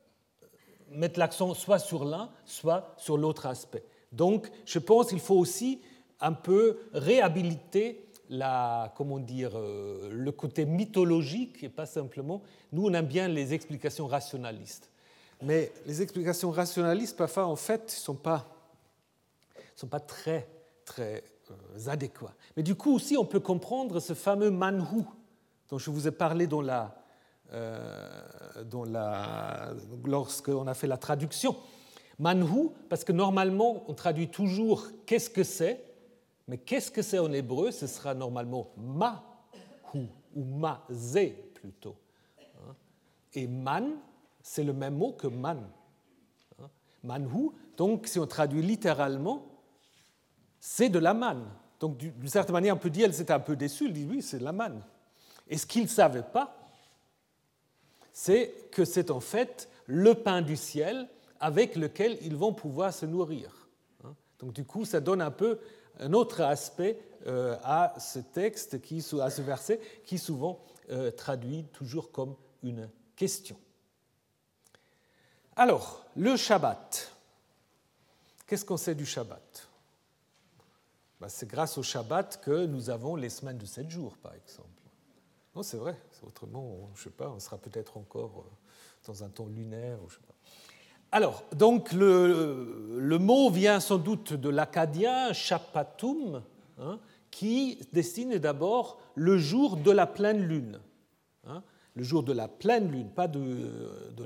mettent 0.91 1.17
l'accent 1.17 1.55
soit 1.55 1.79
sur 1.79 2.05
l'un, 2.05 2.31
soit 2.45 2.95
sur 2.99 3.17
l'autre 3.17 3.47
aspect. 3.47 3.85
Donc, 4.13 4.51
je 4.65 4.79
pense 4.79 5.09
qu'il 5.09 5.21
faut 5.21 5.37
aussi 5.37 5.81
un 6.21 6.33
peu 6.33 6.79
réhabiliter 6.93 8.07
la, 8.31 8.93
comment 8.97 9.19
dire, 9.19 9.53
euh, 9.55 10.09
le 10.11 10.33
côté 10.33 10.65
mythologique 10.65 11.63
et 11.63 11.69
pas 11.69 11.87
simplement. 11.87 12.43
Nous, 12.73 12.87
on 12.87 12.93
aime 12.95 13.07
bien 13.07 13.29
les 13.29 13.53
explications 13.53 14.07
rationalistes. 14.07 14.91
Mais 15.43 15.73
les 15.87 16.03
explications 16.03 16.51
rationalistes, 16.51 17.17
parfois, 17.17 17.47
en 17.47 17.57
fait, 17.57 17.85
ne 17.85 17.91
sont 17.91 18.15
pas, 18.15 18.47
sont 19.77 19.89
pas 19.89 20.01
très, 20.01 20.49
très 20.85 21.25
euh, 21.51 21.89
adéquats. 21.89 22.35
Mais 22.57 22.63
du 22.63 22.75
coup, 22.75 22.95
aussi, 22.95 23.17
on 23.17 23.25
peut 23.25 23.41
comprendre 23.41 24.01
ce 24.01 24.15
fameux 24.15 24.51
manhu 24.51 25.05
dont 25.69 25.79
je 25.79 25.91
vous 25.91 26.07
ai 26.07 26.13
parlé 26.13 26.47
dans 26.47 26.63
la, 26.63 26.95
euh, 27.53 28.23
dans 28.65 28.85
la, 28.85 29.75
lorsqu'on 30.05 30.67
a 30.67 30.75
fait 30.75 30.87
la 30.87 30.97
traduction. 30.97 31.57
Manhu, 32.19 32.71
parce 32.89 33.05
que 33.05 33.13
normalement, 33.13 33.85
on 33.89 33.95
traduit 33.95 34.29
toujours 34.29 34.87
qu'est-ce 35.05 35.31
que 35.31 35.43
c'est 35.43 35.94
mais 36.47 36.59
qu'est-ce 36.59 36.91
que 36.91 37.03
c'est 37.03 37.19
en 37.19 37.33
hébreu? 37.33 37.71
Ce 37.71 37.87
sera 37.87 38.15
normalement 38.15 38.71
ma-hu 38.77 40.07
ou 40.35 40.45
ma-zé 40.45 41.51
plutôt. 41.55 41.97
Hein? 42.39 42.75
Et 43.33 43.47
man, 43.47 43.97
c'est 44.43 44.65
le 44.65 44.73
même 44.73 44.97
mot 44.97 45.13
que 45.13 45.27
man. 45.27 45.67
Hein? 46.61 46.69
Manhu, 47.03 47.51
donc 47.77 48.07
si 48.07 48.19
on 48.19 48.27
traduit 48.27 48.63
littéralement, 48.63 49.47
c'est 50.61 50.91
de 50.91 50.99
la 50.99 51.15
manne. 51.15 51.47
Donc 51.81 51.97
d'une 51.97 52.29
certaine 52.29 52.55
manière, 52.55 52.75
on 52.75 52.79
peut 52.79 52.91
dire, 52.91 53.07
elle 53.07 53.15
s'était 53.15 53.33
un 53.33 53.41
peu 53.41 53.57
déçue, 53.57 53.87
elle 53.87 53.93
dit 53.93 54.07
oui, 54.09 54.23
c'est 54.23 54.39
de 54.39 54.45
la 54.45 54.53
manne. 54.53 54.83
Et 55.49 55.59
ce 55.59 55.67
qu'ils 55.67 55.83
ne 55.83 55.89
savaient 55.89 56.23
pas, 56.23 56.57
c'est 58.13 58.71
que 58.71 58.85
c'est 58.85 59.11
en 59.11 59.21
fait 59.21 59.69
le 59.87 60.15
pain 60.15 60.43
du 60.43 60.57
ciel 60.57 61.09
avec 61.41 61.77
lequel 61.77 62.19
ils 62.23 62.37
vont 62.37 62.53
pouvoir 62.53 62.93
se 62.93 63.07
nourrir. 63.07 63.69
Hein? 64.05 64.15
Donc 64.39 64.53
du 64.53 64.65
coup, 64.65 64.85
ça 64.85 65.01
donne 65.01 65.21
un 65.21 65.31
peu 65.31 65.59
un 65.99 66.13
autre 66.13 66.41
aspect 66.41 66.99
euh, 67.27 67.57
à 67.63 67.95
ce 67.99 68.19
texte, 68.19 68.81
qui, 68.81 69.05
à 69.21 69.31
ce 69.31 69.43
verset, 69.43 69.81
qui 70.05 70.19
souvent 70.19 70.61
euh, 70.91 71.11
traduit 71.11 71.65
toujours 71.73 72.13
comme 72.13 72.37
une 72.63 72.91
question. 73.17 73.57
Alors, 75.57 76.05
le 76.17 76.37
Shabbat. 76.37 77.13
Qu'est-ce 78.47 78.65
qu'on 78.65 78.77
sait 78.77 78.95
du 78.95 79.07
Shabbat? 79.07 79.69
Ben, 81.21 81.29
C'est 81.29 81.47
grâce 81.47 81.79
au 81.79 81.83
Shabbat 81.83 82.41
que 82.43 82.67
nous 82.67 82.91
avons 82.91 83.17
les 83.17 83.31
semaines 83.31 83.59
de 83.59 83.67
sept 83.67 83.89
jours, 83.89 84.17
par 84.19 84.35
exemple. 84.35 84.69
Non, 85.55 85.63
c'est 85.63 85.77
vrai. 85.77 85.97
Autrement, 86.27 86.91
je 86.95 87.01
ne 87.01 87.05
sais 87.05 87.11
pas, 87.11 87.31
on 87.31 87.39
sera 87.39 87.57
peut-être 87.57 87.97
encore 87.97 88.45
euh, 88.47 89.07
dans 89.07 89.23
un 89.23 89.29
temps 89.29 89.47
lunaire. 89.47 90.03
Ou 90.03 90.09
je 90.09 90.17
sais 90.17 90.23
pas. 90.27 90.34
Alors, 91.15 91.45
donc 91.55 91.93
le, 91.93 93.19
mot 93.21 93.49
vient 93.49 93.79
sans 93.79 93.99
doute 93.99 94.33
de 94.33 94.49
l'acadien 94.49 95.33
chapatum, 95.33 96.43
hein, 96.81 96.99
qui 97.31 97.79
dessine 97.93 98.37
d'abord 98.39 98.99
le 99.15 99.39
jour 99.39 99.77
de 99.77 99.93
la 99.93 100.09
pleine 100.09 100.43
lune. 100.43 100.81
Hein, 101.47 101.63
le 101.95 102.03
jour 102.03 102.25
de 102.25 102.33
la 102.33 102.49
pleine 102.49 102.91
lune, 102.91 103.11
pas 103.11 103.29
de, 103.29 103.41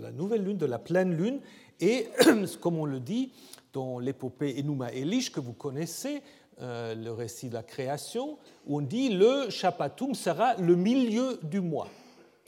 la 0.00 0.12
nouvelle 0.12 0.42
lune, 0.42 0.56
de 0.56 0.64
la 0.64 0.78
pleine 0.78 1.14
lune. 1.14 1.40
Et 1.78 2.08
comme 2.62 2.78
on 2.78 2.86
le 2.86 3.00
dit 3.00 3.32
dans 3.74 3.98
l'épopée 3.98 4.58
Enuma 4.58 4.90
Elish 4.90 5.30
que 5.30 5.40
vous 5.40 5.52
connaissez, 5.52 6.22
euh, 6.62 6.94
le 6.94 7.12
récit 7.12 7.50
de 7.50 7.54
la 7.54 7.62
création, 7.62 8.38
où 8.66 8.78
on 8.78 8.80
dit 8.80 9.10
le 9.10 9.50
Shappatum 9.50 10.14
sera 10.14 10.54
le 10.54 10.74
milieu 10.74 11.38
du 11.42 11.60
mois. 11.60 11.88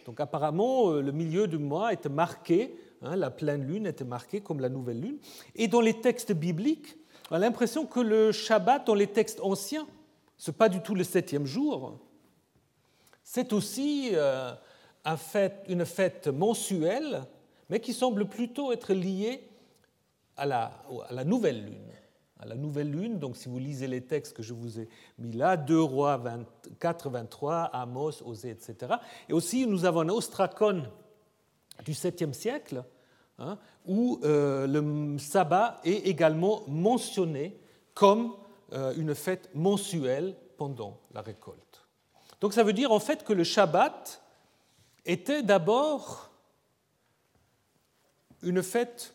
Donc 0.07 0.19
apparemment, 0.19 0.93
euh, 0.93 1.03
le 1.03 1.13
milieu 1.13 1.47
du 1.47 1.59
mois 1.59 1.93
était 1.93 2.09
marqué, 2.09 2.75
la 3.03 3.31
pleine 3.31 3.65
lune 3.67 3.87
était 3.87 4.05
marquée 4.05 4.41
comme 4.41 4.61
la 4.61 4.69
nouvelle 4.69 5.01
lune. 5.01 5.19
Et 5.55 5.69
dans 5.69 5.81
les 5.81 6.01
textes 6.01 6.33
bibliques, 6.33 6.97
on 7.31 7.37
a 7.37 7.39
l'impression 7.39 7.87
que 7.87 8.01
le 8.01 8.33
Shabbat, 8.33 8.87
dans 8.87 8.95
les 8.95 9.07
textes 9.07 9.41
anciens, 9.41 9.87
ce 10.37 10.51
n'est 10.51 10.57
pas 10.57 10.69
du 10.69 10.81
tout 10.81 10.95
le 10.95 11.05
septième 11.05 11.47
jour. 11.47 11.99
C'est 13.23 13.53
aussi 13.53 14.11
euh, 14.13 14.53
une 15.69 15.85
fête 15.85 16.29
mensuelle, 16.29 17.23
mais 17.69 17.81
qui 17.81 17.93
semble 17.93 18.27
plutôt 18.27 18.73
être 18.73 18.93
liée 18.93 19.49
à 20.37 20.47
la 20.47 21.25
nouvelle 21.25 21.65
lune 21.65 21.93
à 22.41 22.47
la 22.47 22.55
nouvelle 22.55 22.91
lune. 22.91 23.19
Donc, 23.19 23.37
si 23.37 23.49
vous 23.49 23.59
lisez 23.59 23.87
les 23.87 24.01
textes 24.01 24.35
que 24.35 24.43
je 24.43 24.55
vous 24.55 24.81
ai 24.81 24.89
mis 25.19 25.33
là, 25.33 25.57
2 25.57 25.81
Rois 25.81 26.17
24, 26.17 27.11
23, 27.11 27.71
Amos, 27.73 28.23
Osée, 28.25 28.51
etc. 28.51 28.95
Et 29.29 29.33
aussi, 29.33 29.67
nous 29.67 29.85
avons 29.85 30.01
un 30.01 30.09
ostracon 30.09 30.85
du 31.85 31.93
7e 31.93 32.33
siècle, 32.33 32.85
hein, 33.39 33.59
où 33.87 34.21
euh, 34.25 34.67
le 34.67 35.19
sabbat 35.19 35.81
est 35.85 36.07
également 36.07 36.63
mentionné 36.69 37.59
comme 37.95 38.35
euh, 38.73 38.95
une 38.97 39.15
fête 39.15 39.51
mensuelle 39.55 40.37
pendant 40.57 41.01
la 41.13 41.23
récolte. 41.23 41.87
Donc, 42.41 42.55
ça 42.55 42.63
veut 42.63 42.73
dire 42.73 42.93
en 42.93 43.01
fait 43.01 43.25
que 43.25 43.33
le 43.33 43.45
Shabbat 43.45 44.23
était 45.05 45.43
d'abord 45.43 46.31
une 48.43 48.63
fête 48.63 49.15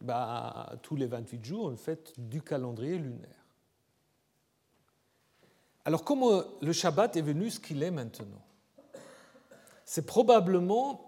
bah, 0.00 0.72
tous 0.82 0.96
les 0.96 1.06
28 1.06 1.44
jours 1.44 1.70
une 1.70 1.76
fête 1.76 2.12
du 2.18 2.42
calendrier 2.42 2.98
lunaire. 2.98 3.46
Alors 5.84 6.04
comment 6.04 6.42
le 6.60 6.72
Shabbat 6.72 7.16
est 7.16 7.22
venu 7.22 7.50
ce 7.50 7.60
qu'il 7.60 7.82
est 7.82 7.90
maintenant? 7.90 8.42
C'est 9.84 10.04
probablement 10.04 11.05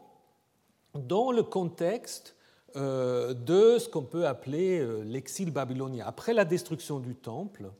dans 0.95 1.33
le 1.33 1.43
contexte 1.43 2.37
euh, 2.77 3.35
de 3.35 3.79
ce 3.79 3.89
qu'on 3.89 4.03
peut 4.03 4.27
appeler 4.27 4.79
euh, 4.79 5.03
l'exil 5.03 5.51
babylonien. 5.51 6.05
Après 6.07 6.35
la 6.35 6.45
destruction 6.45 7.01
du 7.01 7.15
temple, 7.15 7.71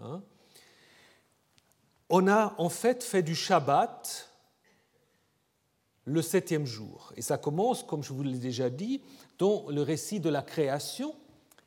hein, 0.00 0.22
on 2.10 2.26
a 2.28 2.54
en 2.58 2.68
fait 2.68 3.04
fait 3.04 3.22
du 3.22 3.34
Shabbat 3.34 4.30
le 6.04 6.22
septième 6.22 6.66
jour. 6.66 7.12
Et 7.16 7.22
ça 7.22 7.38
commence, 7.38 7.82
comme 7.82 8.02
je 8.02 8.12
vous 8.12 8.22
l'ai 8.22 8.38
déjà 8.38 8.70
dit, 8.70 9.00
dans 9.38 9.66
le 9.68 9.82
récit 9.82 10.20
de 10.20 10.28
la 10.28 10.42
création, 10.42 11.14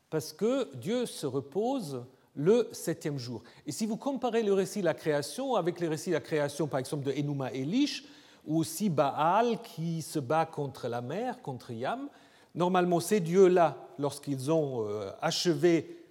parce 0.08 0.32
que 0.32 0.74
Dieu 0.76 1.06
se 1.06 1.26
repose 1.26 2.04
le 2.34 2.68
septième 2.72 3.18
jour. 3.18 3.42
Et 3.66 3.72
si 3.72 3.86
vous 3.86 3.96
comparez 3.96 4.42
le 4.42 4.52
récit 4.52 4.80
de 4.80 4.86
la 4.86 4.94
création 4.94 5.54
avec 5.54 5.80
les 5.80 5.88
récits 5.88 6.10
de 6.10 6.14
la 6.14 6.20
création, 6.20 6.66
par 6.66 6.80
exemple, 6.80 7.04
de 7.04 7.12
Enuma 7.12 7.52
Elish, 7.52 8.04
ou 8.50 8.58
aussi 8.58 8.90
Baal 8.90 9.62
qui 9.62 10.02
se 10.02 10.18
bat 10.18 10.44
contre 10.44 10.88
la 10.88 11.00
mer, 11.00 11.40
contre 11.40 11.70
Yam, 11.70 12.08
normalement 12.56 12.98
ces 12.98 13.20
dieux-là, 13.20 13.76
lorsqu'ils 13.96 14.50
ont 14.50 14.88
euh, 14.88 15.12
achevé 15.22 16.04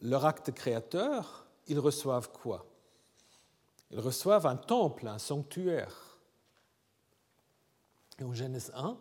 leur 0.00 0.26
acte 0.26 0.50
créateur, 0.50 1.46
ils 1.68 1.78
reçoivent 1.78 2.32
quoi? 2.32 2.66
Ils 3.92 4.00
reçoivent 4.00 4.46
un 4.46 4.56
temple, 4.56 5.06
un 5.06 5.18
sanctuaire. 5.18 6.18
Et 8.18 8.24
en 8.24 8.34
Genèse 8.34 8.72
1, 8.74 8.96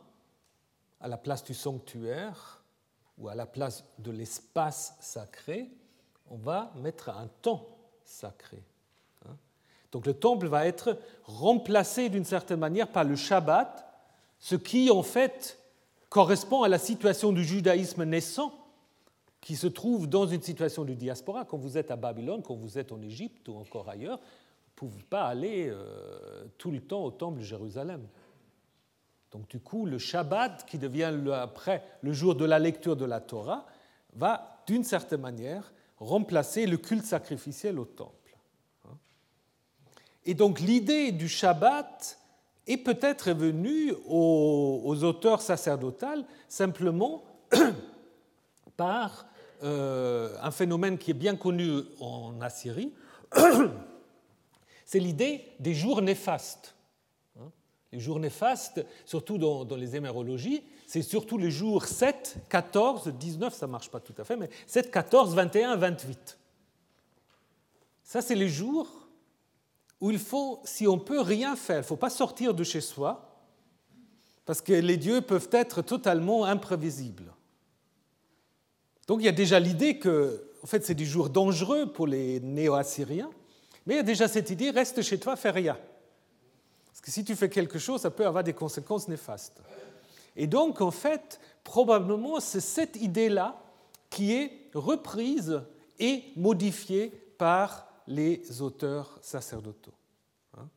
à 1.02 1.08
la 1.08 1.18
place 1.18 1.44
du 1.44 1.56
sanctuaire 1.56 2.62
ou 3.18 3.28
à 3.28 3.34
la 3.34 3.48
place 3.48 3.86
de 3.98 4.12
l'espace 4.12 4.96
sacré, 5.02 5.72
on 6.30 6.38
va 6.38 6.72
mettre 6.76 7.10
un 7.10 7.28
temps 7.42 7.68
sacré. 8.04 8.64
Donc 9.92 10.06
le 10.06 10.14
temple 10.14 10.48
va 10.48 10.68
être 10.68 10.98
remplacé 11.24 12.10
d'une 12.10 12.26
certaine 12.26 12.60
manière 12.60 12.90
par 12.90 13.04
le 13.04 13.16
Shabbat, 13.16 13.86
ce 14.40 14.56
qui 14.56 14.92
en 14.92 15.04
fait 15.04 15.60
correspond 16.10 16.64
à 16.64 16.68
la 16.68 16.80
situation 16.80 17.32
du 17.32 17.44
judaïsme 17.44 18.04
naissant 18.04 18.54
qui 19.42 19.56
se 19.56 19.68
trouve 19.68 20.08
dans 20.08 20.28
une 20.28 20.42
situation 20.42 20.84
de 20.84 20.94
diaspora. 20.94 21.46
Quand 21.46 21.58
vous 21.58 21.78
êtes 21.78 21.92
à 21.92 21.96
Babylone, 21.96 22.42
quand 22.44 22.56
vous 22.56 22.78
êtes 22.78 22.92
en 22.92 23.02
Égypte 23.02 23.48
ou 23.48 23.56
encore 23.56 23.88
ailleurs, 23.88 24.18
vous 24.18 24.88
ne 24.88 24.92
pouvez 24.92 25.04
pas 25.04 25.26
aller 25.26 25.70
euh, 25.70 26.46
tout 26.58 26.72
le 26.72 26.82
temps 26.82 27.04
au 27.04 27.12
temple 27.12 27.40
de 27.40 27.44
Jérusalem. 27.44 28.06
Donc 29.32 29.48
du 29.50 29.60
coup, 29.60 29.86
le 29.86 29.98
Shabbat, 29.98 30.66
qui 30.66 30.78
devient 30.78 31.14
après 31.34 31.84
le 32.02 32.14
jour 32.14 32.36
de 32.36 32.46
la 32.46 32.60
lecture 32.60 32.96
de 32.96 33.06
la 33.06 33.20
Torah, 33.20 33.66
va 34.14 34.64
d'une 34.68 34.84
certaine 34.84 35.22
manière 35.22 35.72
remplacer 35.98 36.66
le 36.66 36.78
culte 36.78 37.06
sacrificiel 37.06 37.80
au 37.80 37.86
temple. 37.86 38.17
Et 40.28 40.34
donc 40.34 40.60
l'idée 40.60 41.14
du 41.14 41.30
Shabbat 41.30 42.20
est 42.68 42.78
peut-être 42.78 43.32
venue 43.32 43.94
aux, 44.08 45.04
auteurs 45.04 45.42
sacerdotales 45.42 46.26
simplement 46.50 47.24
par 48.78 49.26
euh, 49.64 50.36
un 50.42 50.52
phénomène 50.52 50.98
qui 50.98 51.12
est 51.12 51.16
bien 51.16 51.38
connu 51.38 51.82
en 52.02 52.40
Assyrie, 52.42 52.92
c'est 54.86 55.00
l'idée 55.00 55.46
des 55.60 55.74
jours 55.74 56.02
néfastes. 56.02 56.76
Les 57.94 58.02
jours 58.02 58.20
néfastes, 58.20 58.86
surtout 59.06 59.38
dans, 59.38 59.64
les 59.78 59.96
hémérologies, 59.96 60.62
c'est 60.88 61.02
surtout 61.02 61.38
les 61.38 61.52
jours 61.52 61.86
7, 61.86 62.36
14, 62.50 63.14
19, 63.14 63.54
ça 63.54 63.66
ne 63.66 63.72
marche 63.72 63.90
pas 63.90 64.02
tout 64.02 64.14
à 64.18 64.26
fait, 64.26 64.36
mais 64.36 64.50
7, 64.68 64.92
14, 64.92 65.34
21, 65.34 65.78
28. 65.78 66.38
Ça, 68.04 68.22
c'est 68.22 68.36
les 68.36 68.50
jours 68.50 68.97
où 70.00 70.12
il 70.12 70.20
faut, 70.20 70.62
si 70.64 70.88
on 70.88 71.00
peut 71.00 71.22
rien 71.22 71.56
faire, 71.56 71.78
il 71.78 71.80
ne 71.80 71.86
faut 71.86 71.96
pas 71.96 72.10
sortir 72.10 72.54
de 72.54 72.64
chez 72.64 72.82
soi, 72.82 73.36
parce 74.46 74.62
que 74.62 74.74
les 74.74 74.98
dieux 74.98 75.22
peuvent 75.22 75.50
être 75.52 75.82
totalement 75.82 76.46
imprévisibles. 76.46 77.34
Donc 79.08 79.22
il 79.22 79.26
y 79.26 79.30
a 79.30 79.34
déjà 79.34 79.60
l'idée 79.60 79.98
que, 79.98 80.52
en 80.64 80.68
fait, 80.68 80.86
c'est 80.86 80.96
des 80.96 81.06
jours 81.06 81.30
dangereux 81.30 81.92
pour 81.92 82.08
les 82.08 82.40
néo-assyriens, 82.40 83.30
mais 83.86 83.96
il 83.96 83.98
y 83.98 84.02
a 84.02 84.04
déjà 84.04 84.28
cette 84.28 84.50
idée, 84.50 84.70
reste 84.70 85.02
chez 85.02 85.20
toi, 85.20 85.36
fais 85.36 85.52
rien. 85.52 85.78
Parce 86.88 87.02
que 87.02 87.12
si 87.12 87.24
tu 87.24 87.36
fais 87.36 87.50
quelque 87.50 87.80
chose, 87.80 88.02
ça 88.02 88.12
peut 88.12 88.26
avoir 88.26 88.44
des 88.44 88.54
conséquences 88.54 89.08
néfastes. 89.08 89.62
Et 90.36 90.46
donc, 90.46 90.82
en 90.82 90.92
fait, 90.92 91.40
probablement, 91.64 92.40
c'est 92.40 92.60
cette 92.60 92.96
idée-là 92.98 93.60
qui 94.10 94.34
est 94.34 94.70
reprise 94.74 95.62
et 96.00 96.24
modifiée 96.36 97.10
par 97.38 97.87
les 98.08 98.62
auteurs 98.62 99.20
sacerdotaux. 99.22 99.94
Hein. 100.58 100.68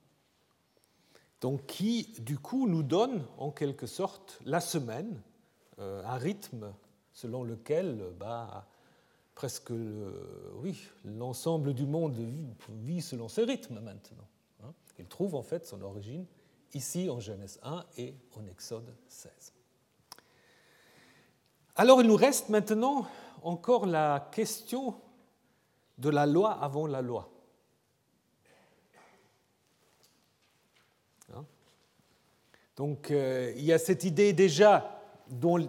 Donc, 1.40 1.66
qui, 1.66 2.14
du 2.18 2.38
coup, 2.38 2.66
nous 2.66 2.82
donne 2.82 3.24
en 3.38 3.50
quelque 3.50 3.86
sorte 3.86 4.40
la 4.44 4.60
semaine, 4.60 5.20
euh, 5.78 6.02
un 6.04 6.16
rythme 6.16 6.72
selon 7.12 7.44
lequel 7.44 8.12
bah, 8.18 8.66
presque 9.34 9.72
oui, 10.56 10.80
l'ensemble 11.04 11.74
du 11.74 11.86
monde 11.86 12.16
vit 12.68 13.02
selon 13.02 13.28
ce 13.28 13.40
rythme 13.40 13.80
maintenant. 13.80 14.26
Il 15.00 15.06
trouve 15.06 15.34
en 15.34 15.42
fait 15.42 15.66
son 15.66 15.80
origine 15.80 16.26
ici 16.74 17.08
en 17.08 17.20
Genèse 17.20 17.58
1 17.62 17.84
et 17.96 18.14
en 18.36 18.46
Exode 18.46 18.94
16. 19.08 19.54
Alors 21.74 22.02
il 22.02 22.06
nous 22.06 22.16
reste 22.16 22.50
maintenant 22.50 23.06
encore 23.42 23.86
la 23.86 24.28
question 24.30 24.94
de 26.00 26.08
la 26.08 26.26
loi 26.26 26.52
avant 26.52 26.86
la 26.86 27.02
loi. 27.02 27.28
Hein? 31.34 31.44
Donc 32.76 33.10
euh, 33.10 33.52
il 33.56 33.64
y 33.64 33.72
a 33.72 33.78
cette 33.78 34.04
idée 34.04 34.32
déjà, 34.32 35.02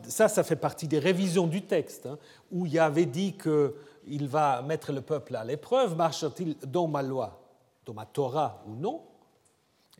ça 0.08 0.30
ça 0.30 0.44
fait 0.44 0.56
partie 0.56 0.88
des 0.88 1.00
révisions 1.00 1.48
du 1.48 1.64
texte, 1.64 2.06
hein, 2.06 2.18
où 2.52 2.66
il 2.66 2.74
y 2.74 2.80
avait 2.80 3.06
dit 3.06 3.38
qu'il 3.38 4.28
va 4.28 4.62
mettre 4.62 4.94
le 4.94 5.02
peuple 5.02 5.36
à 5.36 5.44
l'épreuve, 5.44 5.96
marche-t-il 5.96 6.58
dans 6.66 6.88
ma 6.88 7.02
loi, 7.02 7.42
dans 7.86 7.94
ma 7.94 8.06
Torah 8.06 8.64
ou 8.68 8.76
non? 8.76 9.04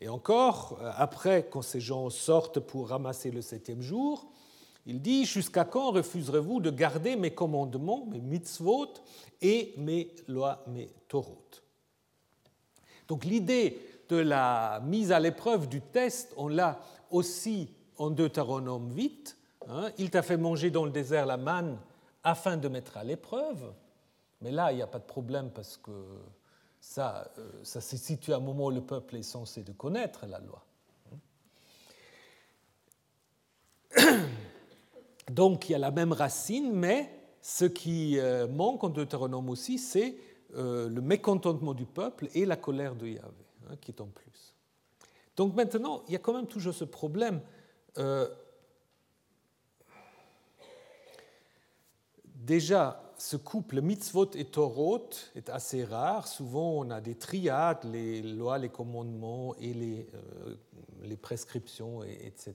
Et 0.00 0.08
encore, 0.08 0.78
euh, 0.80 0.90
après, 0.96 1.46
quand 1.48 1.62
ces 1.62 1.80
gens 1.80 2.08
sortent 2.10 2.58
pour 2.58 2.88
ramasser 2.88 3.30
le 3.30 3.42
septième 3.42 3.82
jour, 3.82 4.26
il 4.86 5.00
dit 5.00 5.24
Jusqu'à 5.24 5.64
quand 5.64 5.92
refuserez-vous 5.92 6.60
de 6.60 6.70
garder 6.70 7.16
mes 7.16 7.32
commandements, 7.32 8.06
mes 8.06 8.20
mitzvot 8.20 8.94
et 9.40 9.74
mes 9.76 10.14
lois, 10.28 10.64
mes 10.66 10.90
torot? 11.08 11.44
Donc 13.08 13.24
l'idée 13.24 13.78
de 14.08 14.16
la 14.16 14.80
mise 14.84 15.12
à 15.12 15.20
l'épreuve 15.20 15.68
du 15.68 15.80
test, 15.80 16.32
on 16.36 16.48
l'a 16.48 16.80
aussi 17.10 17.68
en 17.98 18.10
Deutéronome 18.10 18.94
8. 18.94 19.36
Hein. 19.68 19.90
il 19.96 20.10
t'a 20.10 20.22
fait 20.22 20.36
manger 20.36 20.70
dans 20.70 20.84
le 20.84 20.90
désert 20.90 21.24
la 21.24 21.36
manne 21.36 21.78
afin 22.24 22.56
de 22.56 22.68
mettre 22.68 22.96
à 22.96 23.04
l'épreuve. 23.04 23.72
Mais 24.40 24.50
là, 24.50 24.72
il 24.72 24.76
n'y 24.76 24.82
a 24.82 24.88
pas 24.88 24.98
de 24.98 25.04
problème 25.04 25.50
parce 25.50 25.76
que 25.76 25.92
Ça, 26.80 27.30
euh, 27.38 27.60
ça 27.62 27.80
se 27.80 27.96
situe 27.96 28.32
à 28.32 28.38
un 28.38 28.40
moment 28.40 28.66
où 28.66 28.70
le 28.70 28.80
peuple 28.80 29.14
est 29.14 29.22
censé 29.22 29.62
de 29.62 29.70
connaître 29.72 30.26
la 30.26 30.40
loi. 30.40 30.64
Donc 35.30 35.68
il 35.68 35.72
y 35.72 35.74
a 35.74 35.78
la 35.78 35.90
même 35.90 36.12
racine, 36.12 36.72
mais 36.72 37.10
ce 37.40 37.64
qui 37.64 38.18
euh, 38.18 38.46
manque 38.48 38.84
en 38.84 38.88
Deutéronome 38.88 39.50
aussi, 39.50 39.78
c'est 39.78 40.16
euh, 40.54 40.88
le 40.88 41.00
mécontentement 41.00 41.74
du 41.74 41.86
peuple 41.86 42.28
et 42.34 42.44
la 42.46 42.56
colère 42.56 42.94
de 42.94 43.06
Yahvé, 43.06 43.46
hein, 43.68 43.76
qui 43.80 43.90
est 43.90 44.00
en 44.00 44.06
plus. 44.06 44.54
Donc 45.36 45.54
maintenant, 45.54 46.02
il 46.06 46.12
y 46.12 46.16
a 46.16 46.18
quand 46.18 46.34
même 46.34 46.46
toujours 46.46 46.74
ce 46.74 46.84
problème. 46.84 47.40
Euh, 47.98 48.28
déjà, 52.26 53.12
ce 53.16 53.36
couple 53.36 53.80
mitzvot 53.80 54.30
et 54.34 54.44
torot 54.44 55.10
est 55.34 55.48
assez 55.48 55.84
rare. 55.84 56.26
Souvent, 56.26 56.72
on 56.78 56.90
a 56.90 57.00
des 57.00 57.14
triades, 57.14 57.84
les 57.84 58.22
lois, 58.22 58.58
les 58.58 58.68
commandements 58.68 59.54
et 59.56 59.72
les, 59.72 60.08
les 61.02 61.16
prescriptions, 61.16 62.02
etc. 62.02 62.54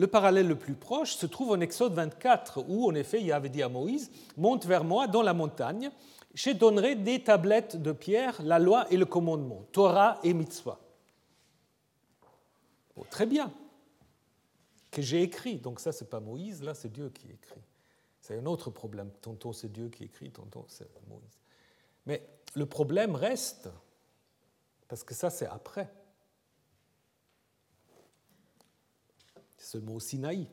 Le 0.00 0.06
parallèle 0.06 0.48
le 0.48 0.56
plus 0.56 0.72
proche 0.72 1.14
se 1.14 1.26
trouve 1.26 1.50
en 1.50 1.60
Exode 1.60 1.92
24, 1.92 2.64
où 2.66 2.88
en 2.88 2.94
effet 2.94 3.20
il 3.20 3.30
avait 3.32 3.50
dit 3.50 3.62
à 3.62 3.68
Moïse 3.68 4.10
Monte 4.38 4.64
vers 4.64 4.82
moi 4.82 5.06
dans 5.06 5.20
la 5.20 5.34
montagne, 5.34 5.90
je 6.32 6.52
donnerai 6.52 6.94
des 6.96 7.22
tablettes 7.22 7.76
de 7.76 7.92
pierre, 7.92 8.40
la 8.42 8.58
loi 8.58 8.90
et 8.90 8.96
le 8.96 9.04
commandement, 9.04 9.66
Torah 9.72 10.18
et 10.22 10.32
mitzvah. 10.32 10.80
très 13.10 13.26
bien, 13.26 13.52
que 14.90 15.02
j'ai 15.02 15.20
écrit. 15.22 15.58
Donc 15.58 15.80
ça, 15.80 15.92
c'est 15.92 16.08
pas 16.08 16.20
Moïse, 16.20 16.62
là, 16.62 16.72
c'est 16.72 16.90
Dieu 16.90 17.10
qui 17.10 17.30
écrit. 17.30 17.60
C'est 18.22 18.38
un 18.38 18.46
autre 18.46 18.70
problème. 18.70 19.10
Tantôt 19.20 19.52
c'est 19.52 19.70
Dieu 19.70 19.90
qui 19.90 20.04
écrit, 20.04 20.30
tantôt 20.30 20.64
c'est 20.68 20.88
Moïse. 21.08 21.38
Mais 22.06 22.26
le 22.54 22.64
problème 22.64 23.16
reste, 23.16 23.68
parce 24.88 25.04
que 25.04 25.12
ça, 25.12 25.28
c'est 25.28 25.46
après. 25.46 25.92
Ce 29.60 29.78
mot 29.78 30.00
Sinaï. 30.00 30.48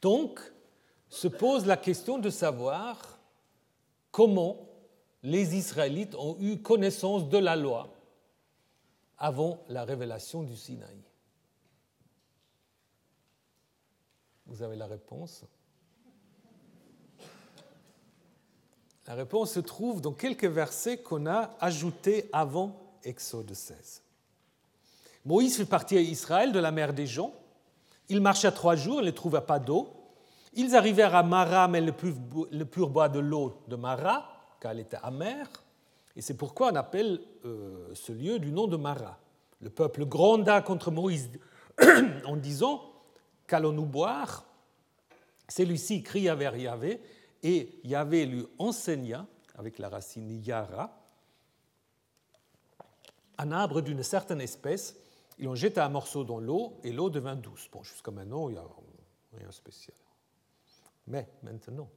Donc, 0.00 0.40
se 1.08 1.28
pose 1.28 1.66
la 1.66 1.76
question 1.76 2.18
de 2.18 2.30
savoir 2.30 3.18
comment 4.10 4.68
les 5.22 5.56
Israélites 5.56 6.14
ont 6.14 6.36
eu 6.40 6.58
connaissance 6.58 7.28
de 7.28 7.38
la 7.38 7.54
loi 7.54 7.94
avant 9.18 9.62
la 9.68 9.84
révélation 9.84 10.42
du 10.42 10.56
Sinaï. 10.56 11.02
Vous 14.46 14.62
avez 14.62 14.76
la 14.76 14.86
réponse 14.86 15.44
La 19.06 19.14
réponse 19.14 19.52
se 19.52 19.60
trouve 19.60 20.00
dans 20.00 20.12
quelques 20.12 20.46
versets 20.46 20.98
qu'on 20.98 21.26
a 21.26 21.56
ajoutés 21.60 22.30
avant 22.32 22.96
Exode 23.02 23.52
16. 23.52 24.01
Moïse 25.24 25.56
fait 25.56 25.64
partir 25.64 26.00
Israël 26.00 26.52
de 26.52 26.58
la 26.58 26.72
mer 26.72 26.92
des 26.92 27.06
gens 27.06 27.32
ils 28.12 28.20
marchaient 28.20 28.52
trois 28.52 28.76
jours, 28.76 29.00
ils 29.00 29.06
ne 29.06 29.10
trouvaient 29.10 29.40
pas 29.40 29.58
d'eau. 29.58 29.88
Ils 30.52 30.76
arrivèrent 30.76 31.14
à 31.14 31.22
Mara, 31.22 31.66
mais 31.66 31.80
le 31.80 31.92
pur, 31.92 32.90
bois 32.90 33.08
de 33.08 33.20
l'eau 33.20 33.62
de 33.68 33.76
Mara, 33.76 34.30
car 34.60 34.72
elle 34.72 34.80
était 34.80 34.98
amère. 35.02 35.48
Et 36.14 36.20
c'est 36.20 36.36
pourquoi 36.36 36.72
on 36.72 36.76
appelle 36.76 37.20
euh, 37.46 37.88
ce 37.94 38.12
lieu 38.12 38.38
du 38.38 38.52
nom 38.52 38.66
de 38.66 38.76
Mara. 38.76 39.18
Le 39.62 39.70
peuple 39.70 40.04
gronda 40.04 40.60
contre 40.60 40.90
Moïse 40.90 41.30
en 42.26 42.36
disant 42.36 42.82
Qu'allons-nous 43.46 43.86
boire? 43.86 44.44
Celui-ci 45.48 46.02
cria 46.02 46.34
vers 46.34 46.56
Yahvé, 46.56 47.00
et 47.42 47.80
Yahvé 47.82 48.26
lui 48.26 48.46
enseigna, 48.58 49.26
avec 49.56 49.78
la 49.78 49.88
racine 49.88 50.42
Yara, 50.44 50.98
un 53.38 53.52
arbre 53.52 53.80
d'une 53.80 54.02
certaine 54.02 54.40
espèce 54.40 54.96
ils 55.38 55.48
ont 55.48 55.54
jeté 55.54 55.80
un 55.80 55.88
morceau 55.88 56.24
dans 56.24 56.38
l'eau 56.38 56.78
et 56.84 56.92
l'eau 56.92 57.10
devint 57.10 57.36
douce. 57.36 57.68
Bon, 57.72 57.82
jusqu'à 57.82 58.10
maintenant, 58.10 58.48
il 58.48 58.52
n'y 58.52 58.58
a 58.58 58.66
rien 59.36 59.48
de 59.48 59.52
spécial. 59.52 59.96
Mais 61.06 61.28
maintenant, 61.42 61.88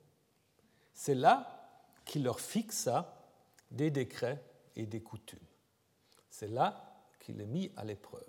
c'est 0.94 1.16
là 1.16 1.68
qu'il 2.06 2.24
leur 2.24 2.40
fixa 2.40 3.14
des 3.72 3.92
décrets 3.92 4.42
et 4.76 4.86
des 4.86 5.02
coutumes. 5.02 5.40
C'est 6.30 6.48
là 6.48 6.84
qu'il 7.20 7.40
est 7.42 7.46
mis 7.46 7.72
à 7.76 7.84
l'épreuve. 7.84 8.24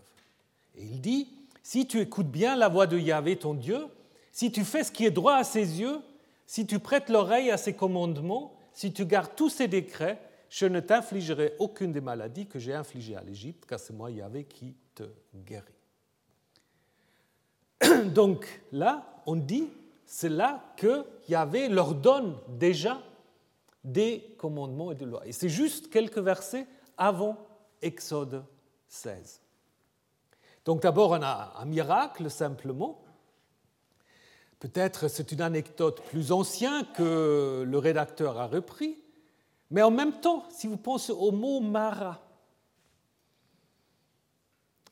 Et 0.74 0.84
il 0.84 1.00
dit, 1.00 1.28
si 1.62 1.86
tu 1.86 2.00
écoutes 2.00 2.30
bien 2.30 2.56
la 2.56 2.68
voix 2.68 2.86
de 2.86 2.98
Yahvé, 2.98 3.36
ton 3.36 3.54
Dieu, 3.54 3.86
si 4.32 4.52
tu 4.52 4.64
fais 4.64 4.84
ce 4.84 4.92
qui 4.92 5.04
est 5.04 5.10
droit 5.10 5.34
à 5.34 5.44
ses 5.44 5.80
yeux, 5.80 6.00
si 6.46 6.66
tu 6.66 6.78
prêtes 6.78 7.08
l'oreille 7.08 7.50
à 7.50 7.56
ses 7.56 7.74
commandements, 7.74 8.56
si 8.72 8.92
tu 8.92 9.06
gardes 9.06 9.34
tous 9.34 9.48
ses 9.48 9.68
décrets, 9.68 10.20
je 10.50 10.66
ne 10.66 10.80
t'infligerai 10.80 11.54
aucune 11.58 11.92
des 11.92 12.00
maladies 12.00 12.46
que 12.46 12.58
j'ai 12.58 12.74
infligées 12.74 13.16
à 13.16 13.22
l'Égypte, 13.22 13.66
car 13.66 13.80
c'est 13.80 13.92
moi 13.92 14.10
Yahvé 14.10 14.44
qui 14.44 14.76
guéri. 15.34 15.72
Donc 18.12 18.62
là, 18.72 19.22
on 19.26 19.36
dit, 19.36 19.68
c'est 20.04 20.28
là 20.28 20.62
que 20.76 21.04
Yahvé 21.28 21.68
leur 21.68 21.94
donne 21.94 22.36
déjà 22.48 23.02
des 23.84 24.34
commandements 24.38 24.92
et 24.92 24.94
des 24.94 25.04
lois. 25.04 25.26
Et 25.26 25.32
c'est 25.32 25.48
juste 25.48 25.90
quelques 25.90 26.18
versets 26.18 26.66
avant 26.96 27.36
Exode 27.82 28.44
16. 28.88 29.40
Donc 30.64 30.82
d'abord, 30.82 31.12
on 31.12 31.22
a 31.22 31.54
un 31.58 31.64
miracle 31.64 32.30
simplement. 32.30 33.02
Peut-être 34.58 35.08
c'est 35.08 35.30
une 35.32 35.42
anecdote 35.42 36.02
plus 36.02 36.32
ancienne 36.32 36.84
que 36.96 37.64
le 37.66 37.78
rédacteur 37.78 38.38
a 38.38 38.46
repris, 38.46 38.96
mais 39.70 39.82
en 39.82 39.90
même 39.90 40.20
temps, 40.20 40.44
si 40.50 40.66
vous 40.66 40.76
pensez 40.76 41.12
au 41.12 41.30
mot 41.30 41.60
Mara, 41.60 42.25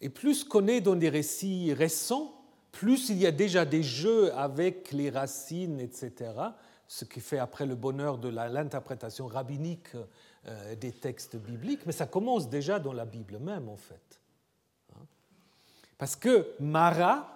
et 0.01 0.09
plus 0.09 0.45
qu'on 0.45 0.67
est 0.67 0.81
dans 0.81 0.97
des 0.97 1.09
récits 1.09 1.73
récents, 1.73 2.35
plus 2.73 3.09
il 3.09 3.19
y 3.19 3.27
a 3.27 3.31
déjà 3.31 3.65
des 3.65 3.83
jeux 3.83 4.35
avec 4.35 4.93
les 4.93 5.11
racines, 5.11 5.81
etc., 5.81 6.33
ce 6.87 7.05
qui 7.05 7.21
fait 7.21 7.39
après 7.39 7.67
le 7.67 7.75
bonheur 7.75 8.19
de 8.19 8.29
l'interprétation 8.29 9.27
rabbinique 9.27 9.89
euh, 10.47 10.75
des 10.77 10.93
textes 10.93 11.37
bibliques, 11.37 11.87
mais 11.87 11.93
ça 11.93 12.07
commence 12.07 12.49
déjà 12.49 12.79
dans 12.79 12.93
la 12.93 13.05
Bible 13.05 13.39
même, 13.39 13.69
en 13.69 13.77
fait. 13.77 14.21
Hein. 14.95 15.07
Parce 15.97 16.17
que 16.17 16.55
Mara, 16.61 17.31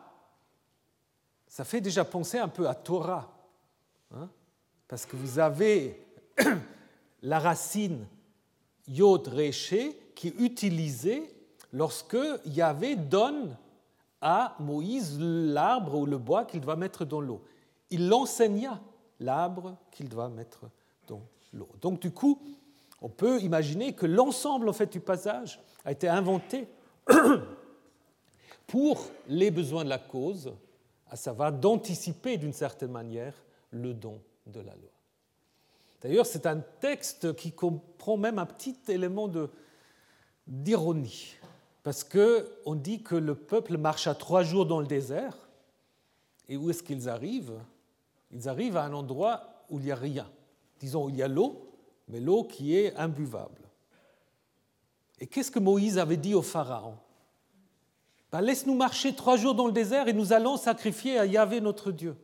ça 1.47 1.65
fait 1.65 1.81
déjà 1.81 2.05
penser 2.05 2.39
un 2.39 2.49
peu 2.49 2.69
à 2.69 2.75
Torah, 2.75 3.33
hein. 4.15 4.29
parce 4.87 5.07
que 5.07 5.17
vous 5.17 5.39
avez 5.39 6.05
la 7.23 7.39
racine 7.39 8.07
Yod 8.89 9.29
Reché 9.29 10.13
qui 10.15 10.29
est 10.29 10.41
utilisée 10.41 11.38
lorsque 11.73 12.17
Yahvé 12.47 12.97
donne 12.97 13.57
à 14.21 14.57
Moïse 14.59 15.19
l'arbre 15.21 15.97
ou 15.97 16.07
le 16.07 16.19
bois 16.19 16.45
qu'il 16.45 16.61
doit 16.61 16.77
mettre 16.77 17.05
dans 17.05 17.21
l'eau. 17.21 17.43
Il 17.91 18.09
l'enseigna, 18.09 18.81
l'arbre 19.21 19.77
qu'il 19.91 20.09
doit 20.09 20.29
mettre 20.29 20.67
dans 21.07 21.23
l'eau. 21.53 21.69
Donc 21.81 22.01
du 22.01 22.11
coup, 22.11 22.41
on 23.01 23.09
peut 23.09 23.41
imaginer 23.41 23.93
que 23.93 24.07
l'ensemble 24.07 24.69
en 24.69 24.73
fait, 24.73 24.91
du 24.93 25.01
passage 25.01 25.61
a 25.85 25.93
été 25.93 26.09
inventé 26.09 26.69
pour 28.67 29.07
les 29.29 29.51
besoins 29.51 29.85
de 29.85 29.89
la 29.89 29.99
cause, 29.99 30.53
à 31.09 31.17
savoir 31.17 31.53
d'anticiper 31.53 32.37
d'une 32.37 32.53
certaine 32.53 32.91
manière 32.91 33.35
le 33.71 33.95
don 33.95 34.21
de 34.47 34.61
la 34.61 34.75
loi. 34.75 34.91
D'ailleurs, 36.03 36.27
c'est 36.27 36.47
un 36.47 36.59
texte 36.81 37.35
qui 37.35 37.53
comprend 37.53 38.17
même 38.17 38.39
un 38.39 38.47
petit 38.47 38.77
élément 38.89 39.29
d'ironie. 40.47 41.37
Parce 41.83 42.05
qu'on 42.05 42.75
dit 42.75 43.03
que 43.03 43.15
le 43.15 43.35
peuple 43.35 43.77
marche 43.77 44.07
à 44.07 44.15
trois 44.15 44.43
jours 44.43 44.67
dans 44.67 44.81
le 44.81 44.87
désert. 44.87 45.37
Et 46.49 46.57
où 46.57 46.71
est-ce 46.71 46.83
qu'ils 46.83 47.09
arrivent? 47.09 47.59
Ils 48.31 48.49
arrivent 48.49 48.77
à 48.77 48.85
un 48.85 48.93
endroit 48.93 49.65
où 49.71 49.79
il 49.79 49.87
n'y 49.87 49.93
a 49.93 49.97
rien. 49.97 50.29
Disons, 50.81 51.09
il 51.09 51.17
y 51.17 51.23
a 51.23 51.29
l'eau, 51.29 51.71
mais 52.09 52.21
l'eau 52.21 52.45
qui 52.45 52.77
est 52.77 52.95
imbuvable. 52.97 53.63
Et 55.21 55.27
qu'est-ce 55.27 55.51
que 55.51 55.59
Moïse 55.59 55.99
avait 55.99 56.17
dit 56.17 56.35
au 56.35 56.43
Pharaon? 56.43 56.97
Ben, 58.31 58.41
Laisse-nous 58.41 58.75
marcher 58.75 59.15
trois 59.15 59.37
jours 59.37 59.55
dans 59.55 59.67
le 59.67 59.73
désert 59.73 60.09
et 60.09 60.13
nous 60.13 60.33
allons 60.33 60.57
sacrifier 60.57 61.19
à 61.19 61.27
Yahvé 61.27 61.61
notre 61.61 61.91
Dieu. 61.91 62.17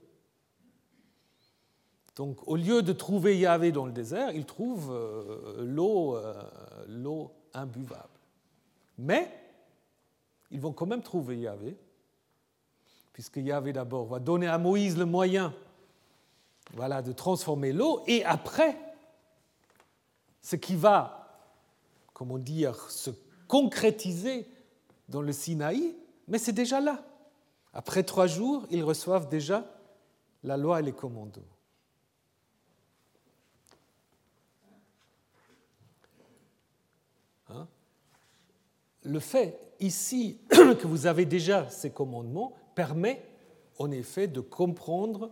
Donc, 2.16 2.46
au 2.46 2.56
lieu 2.56 2.82
de 2.82 2.92
trouver 2.92 3.36
Yahvé 3.38 3.72
dans 3.72 3.86
le 3.86 3.92
désert, 3.92 4.30
il 4.32 4.44
trouve 4.44 4.92
euh, 4.92 5.64
l'eau, 5.64 6.16
euh, 6.16 7.28
imbuvable. 7.54 8.08
Mais 8.98 9.28
ils 10.54 10.60
vont 10.60 10.72
quand 10.72 10.86
même 10.86 11.02
trouver 11.02 11.36
Yahvé, 11.36 11.76
puisque 13.12 13.36
Yahvé 13.36 13.72
d'abord 13.72 14.06
va 14.06 14.20
donner 14.20 14.46
à 14.46 14.56
Moïse 14.56 14.96
le 14.96 15.04
moyen 15.04 15.52
voilà, 16.72 17.02
de 17.02 17.12
transformer 17.12 17.72
l'eau, 17.72 18.02
et 18.06 18.24
après, 18.24 18.78
ce 20.40 20.54
qui 20.54 20.76
va, 20.76 21.40
comment 22.12 22.38
dire, 22.38 22.88
se 22.88 23.10
concrétiser 23.48 24.46
dans 25.08 25.22
le 25.22 25.32
Sinaï, 25.32 25.96
mais 26.28 26.38
c'est 26.38 26.52
déjà 26.52 26.80
là. 26.80 27.02
Après 27.72 28.04
trois 28.04 28.28
jours, 28.28 28.64
ils 28.70 28.84
reçoivent 28.84 29.28
déjà 29.28 29.64
la 30.44 30.56
loi 30.56 30.78
et 30.78 30.84
les 30.84 30.92
commandements. 30.92 31.42
le 39.04 39.20
fait 39.20 39.63
ici 39.80 40.38
que 40.48 40.86
vous 40.86 41.06
avez 41.06 41.24
déjà 41.24 41.68
ces 41.68 41.90
commandements 41.90 42.54
permet 42.74 43.24
en 43.78 43.90
effet 43.90 44.26
de 44.26 44.40
comprendre 44.40 45.30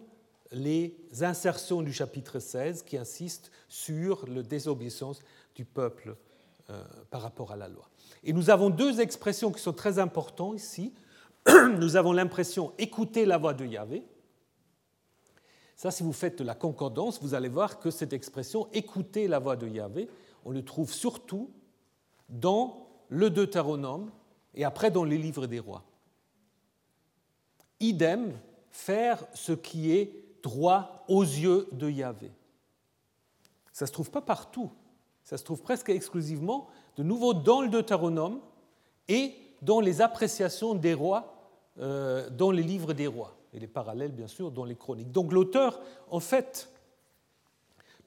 les 0.53 0.97
insertions 1.21 1.83
du 1.83 1.93
chapitre 1.93 2.39
16 2.39 2.83
qui 2.83 2.97
insistent 2.97 3.51
sur 3.69 4.27
la 4.29 4.43
désobéissance 4.43 5.21
du 5.55 5.65
peuple 5.65 6.17
euh, 6.71 6.83
par 7.11 7.23
rapport 7.23 7.53
à 7.53 7.57
la 7.57 7.69
loi. 7.69 7.89
Et 8.23 8.33
nous 8.33 8.51
avons 8.51 8.71
deux 8.71 9.01
expressions 9.01 9.51
qui 9.51 9.61
sont 9.61 9.73
très 9.73 9.99
importantes 9.99 10.57
ici. 10.57 10.93
Nous 11.79 11.97
avons 11.97 12.13
l'impression 12.13 12.73
écouter 12.79 13.25
la 13.25 13.37
voix 13.37 13.53
de 13.53 13.67
Yahvé. 13.67 14.05
Ça, 15.75 15.91
si 15.91 16.05
vous 16.05 16.13
faites 16.13 16.39
de 16.39 16.45
la 16.45 16.55
concordance, 16.55 17.21
vous 17.21 17.35
allez 17.35 17.49
voir 17.49 17.81
que 17.81 17.91
cette 17.91 18.13
expression 18.13 18.69
écouter 18.73 19.27
la 19.27 19.41
voix 19.41 19.57
de 19.57 19.67
Yahvé, 19.67 20.09
on 20.45 20.53
le 20.53 20.65
trouve 20.65 20.93
surtout 20.93 21.51
dans 22.29 22.87
le 23.09 23.29
Deutéronome 23.31 24.11
et 24.55 24.65
après 24.65 24.91
dans 24.91 25.05
les 25.05 25.19
livres 25.19 25.47
des 25.47 25.59
rois. 25.59 25.83
Idem, 27.81 28.33
faire 28.71 29.25
ce 29.35 29.53
qui 29.53 29.93
est 29.93 30.13
droit 30.43 31.05
aux 31.09 31.23
yeux 31.23 31.69
de 31.73 31.89
Yahvé. 31.89 32.31
Ça 33.73 33.85
ne 33.85 33.89
se 33.89 33.93
trouve 33.93 34.11
pas 34.11 34.21
partout, 34.21 34.71
ça 35.25 35.39
se 35.39 35.45
trouve 35.45 35.63
presque 35.63 35.89
exclusivement, 35.89 36.69
de 36.97 37.03
nouveau 37.03 37.35
dans 37.35 37.63
le 37.63 37.69
Deutéronome 37.69 38.41
et 39.09 39.35
dans 39.63 39.81
les 39.81 40.01
appréciations 40.01 40.75
des 40.75 40.95
rois, 40.95 41.35
euh, 41.79 42.29
dans 42.31 42.51
les 42.51 42.63
livres 42.63 42.93
des 42.93 43.07
rois, 43.07 43.37
et 43.53 43.59
les 43.59 43.67
parallèles 43.67 44.13
bien 44.13 44.27
sûr 44.27 44.51
dans 44.51 44.65
les 44.65 44.77
chroniques. 44.77 45.11
Donc 45.11 45.33
l'auteur, 45.33 45.81
en 46.11 46.21
fait, 46.21 46.71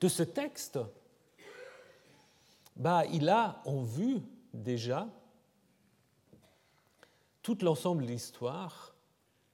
de 0.01 0.07
ce 0.07 0.23
texte, 0.23 0.79
bah, 2.75 3.03
il 3.11 3.29
a 3.29 3.61
en 3.65 3.81
vue 3.81 4.19
déjà 4.53 5.07
tout 7.45 7.59
l'ensemble 7.61 8.01
de 8.01 8.07
l'histoire 8.07 8.95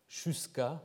jusqu'à, 0.08 0.82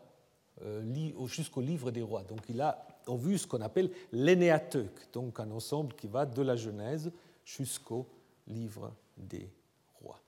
euh, 0.63 1.29
jusqu'au 1.29 1.61
livre 1.61 1.93
des 1.93 2.03
rois. 2.03 2.25
Donc 2.25 2.41
il 2.49 2.61
a 2.61 2.85
en 3.07 3.15
vue 3.15 3.39
ce 3.39 3.47
qu'on 3.47 3.61
appelle 3.61 3.93
l'énéateuk, 4.11 4.91
donc 5.13 5.39
un 5.39 5.53
ensemble 5.53 5.95
qui 5.95 6.09
va 6.09 6.27
de 6.27 6.43
la 6.43 6.57
Genèse 6.57 7.13
jusqu'au 7.45 8.09
livre 8.49 8.93
des 9.17 9.49
rois. 10.01 10.19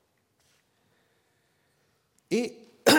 Et 2.31 2.57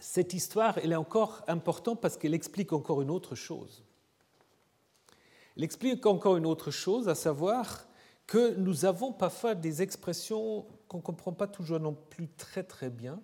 cette 0.00 0.34
histoire, 0.34 0.76
elle 0.78 0.90
est 0.90 0.96
encore 0.96 1.44
importante 1.46 2.00
parce 2.00 2.16
qu'elle 2.16 2.34
explique 2.34 2.72
encore 2.72 3.00
une 3.00 3.10
autre 3.10 3.36
chose. 3.36 3.84
Elle 5.56 5.62
explique 5.62 6.04
encore 6.04 6.36
une 6.36 6.46
autre 6.46 6.72
chose, 6.72 7.08
à 7.08 7.14
savoir 7.14 7.86
que 8.26 8.56
nous 8.56 8.86
avons 8.86 9.12
parfois 9.12 9.54
des 9.54 9.82
expressions 9.82 10.66
qu'on 10.88 10.98
ne 10.98 11.02
comprend 11.02 11.32
pas 11.32 11.46
toujours 11.46 11.78
non 11.80 11.94
plus 11.94 12.28
très 12.28 12.64
très 12.64 12.90
bien. 12.90 13.20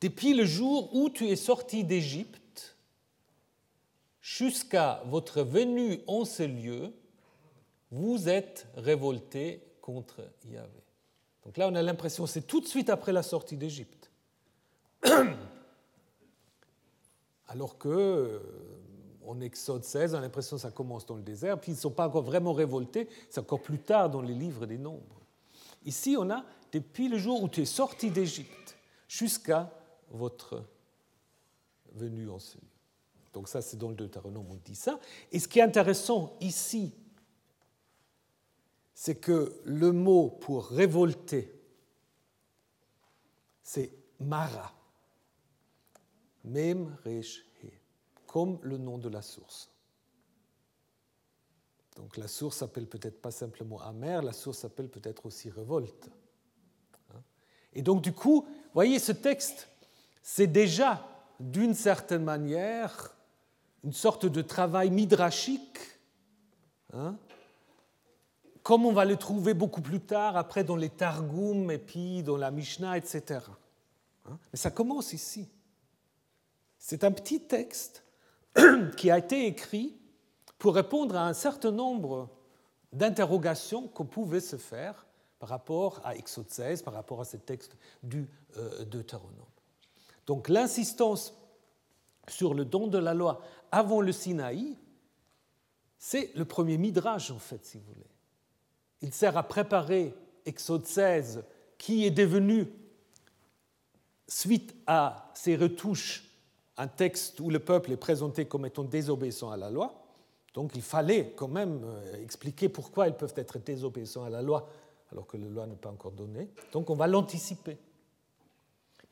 Depuis 0.00 0.34
le 0.34 0.44
jour 0.44 0.94
où 0.94 1.10
tu 1.10 1.26
es 1.28 1.36
sorti 1.36 1.82
d'Égypte 1.82 2.76
jusqu'à 4.20 5.02
votre 5.06 5.42
venue 5.42 6.00
en 6.06 6.24
ce 6.24 6.44
lieu, 6.44 6.92
vous 7.90 8.28
êtes 8.28 8.68
révolté 8.76 9.62
contre 9.80 10.20
Yahvé. 10.44 10.82
Donc 11.44 11.56
là, 11.56 11.68
on 11.68 11.74
a 11.74 11.82
l'impression 11.82 12.26
c'est 12.26 12.46
tout 12.46 12.60
de 12.60 12.66
suite 12.66 12.90
après 12.90 13.12
la 13.12 13.22
sortie 13.22 13.56
d'Égypte. 13.56 14.10
Alors 17.48 17.78
que 17.78 17.88
euh, 17.88 18.40
Exode 19.40 19.84
16, 19.84 20.14
on 20.14 20.18
a 20.18 20.20
l'impression 20.20 20.56
que 20.56 20.62
ça 20.62 20.70
commence 20.70 21.06
dans 21.06 21.16
le 21.16 21.22
désert, 21.22 21.58
puis 21.60 21.72
ils 21.72 21.74
ne 21.76 21.80
sont 21.80 21.90
pas 21.90 22.06
encore 22.06 22.22
vraiment 22.22 22.52
révoltés, 22.52 23.08
c'est 23.30 23.40
encore 23.40 23.62
plus 23.62 23.78
tard 23.78 24.10
dans 24.10 24.22
les 24.22 24.34
livres 24.34 24.66
des 24.66 24.78
nombres. 24.78 25.18
Ici, 25.88 26.16
on 26.18 26.28
a 26.28 26.44
depuis 26.70 27.08
le 27.08 27.16
jour 27.16 27.42
où 27.42 27.48
tu 27.48 27.62
es 27.62 27.64
sorti 27.64 28.10
d'Égypte 28.10 28.76
jusqu'à 29.08 29.72
votre 30.10 30.62
venue 31.94 32.28
en 32.28 32.38
ce 32.38 32.58
lieu. 32.58 32.64
Donc 33.32 33.48
ça, 33.48 33.62
c'est 33.62 33.78
dans 33.78 33.88
le 33.88 33.94
Deutéronome, 33.94 34.44
on 34.50 34.56
dit 34.56 34.74
ça. 34.74 35.00
Et 35.32 35.38
ce 35.38 35.48
qui 35.48 35.60
est 35.60 35.62
intéressant 35.62 36.36
ici, 36.42 36.92
c'est 38.92 39.14
que 39.14 39.58
le 39.64 39.92
mot 39.92 40.28
pour 40.28 40.66
révolter, 40.66 41.50
c'est 43.62 43.90
Mara. 44.20 44.74
Mem 46.44 46.98
Resh 47.06 47.46
He, 47.62 47.72
comme 48.26 48.58
le 48.60 48.76
nom 48.76 48.98
de 48.98 49.08
la 49.08 49.22
source. 49.22 49.70
Donc 51.98 52.16
la 52.16 52.28
source 52.28 52.58
s'appelle 52.58 52.86
peut-être 52.86 53.20
pas 53.20 53.32
simplement 53.32 53.82
amer, 53.82 54.22
la 54.22 54.32
source 54.32 54.58
s'appelle 54.58 54.88
peut-être 54.88 55.26
aussi 55.26 55.50
révolte. 55.50 56.08
Hein. 57.12 57.20
Et 57.74 57.82
donc 57.82 58.02
du 58.02 58.12
coup, 58.12 58.46
voyez, 58.72 59.00
ce 59.00 59.12
texte, 59.12 59.68
c'est 60.22 60.46
déjà 60.46 61.06
d'une 61.40 61.74
certaine 61.74 62.22
manière 62.22 63.14
une 63.82 63.92
sorte 63.92 64.26
de 64.26 64.42
travail 64.42 64.90
midrashique 64.90 65.78
hein, 66.92 67.16
comme 68.62 68.86
on 68.86 68.92
va 68.92 69.04
le 69.04 69.16
trouver 69.16 69.54
beaucoup 69.54 69.80
plus 69.80 70.00
tard, 70.00 70.36
après 70.36 70.62
dans 70.62 70.76
les 70.76 70.90
Targum 70.90 71.70
et 71.70 71.78
puis 71.78 72.22
dans 72.22 72.36
la 72.36 72.52
Mishnah, 72.52 72.96
etc. 72.96 73.40
Hein? 74.26 74.38
Mais 74.52 74.58
ça 74.58 74.70
commence 74.70 75.12
ici. 75.12 75.48
C'est 76.78 77.02
un 77.02 77.10
petit 77.10 77.40
texte 77.40 78.04
qui 78.96 79.10
a 79.10 79.18
été 79.18 79.46
écrit 79.46 79.98
pour 80.58 80.74
répondre 80.74 81.16
à 81.16 81.26
un 81.26 81.34
certain 81.34 81.70
nombre 81.70 82.28
d'interrogations 82.92 83.88
qu'on 83.88 84.06
pouvait 84.06 84.40
se 84.40 84.56
faire 84.56 85.06
par 85.38 85.48
rapport 85.48 86.00
à 86.04 86.16
Exode 86.16 86.50
16, 86.50 86.82
par 86.82 86.94
rapport 86.94 87.20
à 87.20 87.24
ce 87.24 87.36
texte 87.36 87.76
du 88.02 88.28
euh, 88.56 88.84
Deutéronome. 88.84 89.34
Donc 90.26 90.48
l'insistance 90.48 91.34
sur 92.28 92.54
le 92.54 92.64
don 92.64 92.88
de 92.88 92.98
la 92.98 93.14
loi 93.14 93.40
avant 93.70 94.00
le 94.00 94.12
Sinaï, 94.12 94.76
c'est 95.98 96.32
le 96.34 96.44
premier 96.44 96.78
midrash, 96.78 97.30
en 97.30 97.38
fait, 97.38 97.64
si 97.64 97.78
vous 97.78 97.84
voulez. 97.92 98.06
Il 99.00 99.12
sert 99.12 99.36
à 99.36 99.42
préparer 99.42 100.14
Exode 100.44 100.86
16, 100.86 101.44
qui 101.76 102.04
est 102.04 102.10
devenu, 102.10 102.66
suite 104.26 104.74
à 104.86 105.30
ces 105.34 105.56
retouches, 105.56 106.24
un 106.76 106.88
texte 106.88 107.40
où 107.40 107.50
le 107.50 107.58
peuple 107.58 107.92
est 107.92 107.96
présenté 107.96 108.46
comme 108.46 108.66
étant 108.66 108.84
désobéissant 108.84 109.50
à 109.50 109.56
la 109.56 109.70
loi. 109.70 109.97
Donc 110.58 110.74
il 110.74 110.82
fallait 110.82 111.34
quand 111.36 111.46
même 111.46 111.82
euh, 111.84 112.20
expliquer 112.20 112.68
pourquoi 112.68 113.06
ils 113.06 113.14
peuvent 113.14 113.32
être 113.36 113.60
désobéissants 113.60 114.24
à 114.24 114.28
la 114.28 114.42
loi 114.42 114.68
alors 115.12 115.24
que 115.24 115.36
la 115.36 115.46
loi 115.46 115.68
n'est 115.68 115.76
pas 115.76 115.88
encore 115.88 116.10
donnée. 116.10 116.50
Donc 116.72 116.90
on 116.90 116.96
va 116.96 117.06
l'anticiper. 117.06 117.78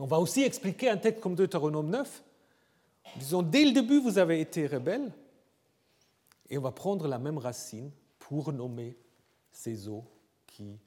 On 0.01 0.07
va 0.07 0.19
aussi 0.19 0.43
expliquer 0.43 0.91
un 0.91 0.97
texte 0.97 1.23
comme 1.23 1.37
Deutéronome 1.37 1.89
9, 1.89 2.25
disons 3.15 3.43
dès 3.43 3.65
le 3.65 3.71
début 3.71 4.01
vous 4.01 4.19
avez 4.19 4.41
été 4.41 4.67
rebelle, 4.67 5.13
et 6.51 6.59
on 6.59 6.63
va 6.63 6.73
prendre 6.73 7.07
la 7.07 7.21
même 7.21 7.39
racine 7.39 7.93
pour 8.19 8.53
nommer 8.53 8.99
ces 9.53 9.89
eaux 9.89 10.05
qui 10.49 10.81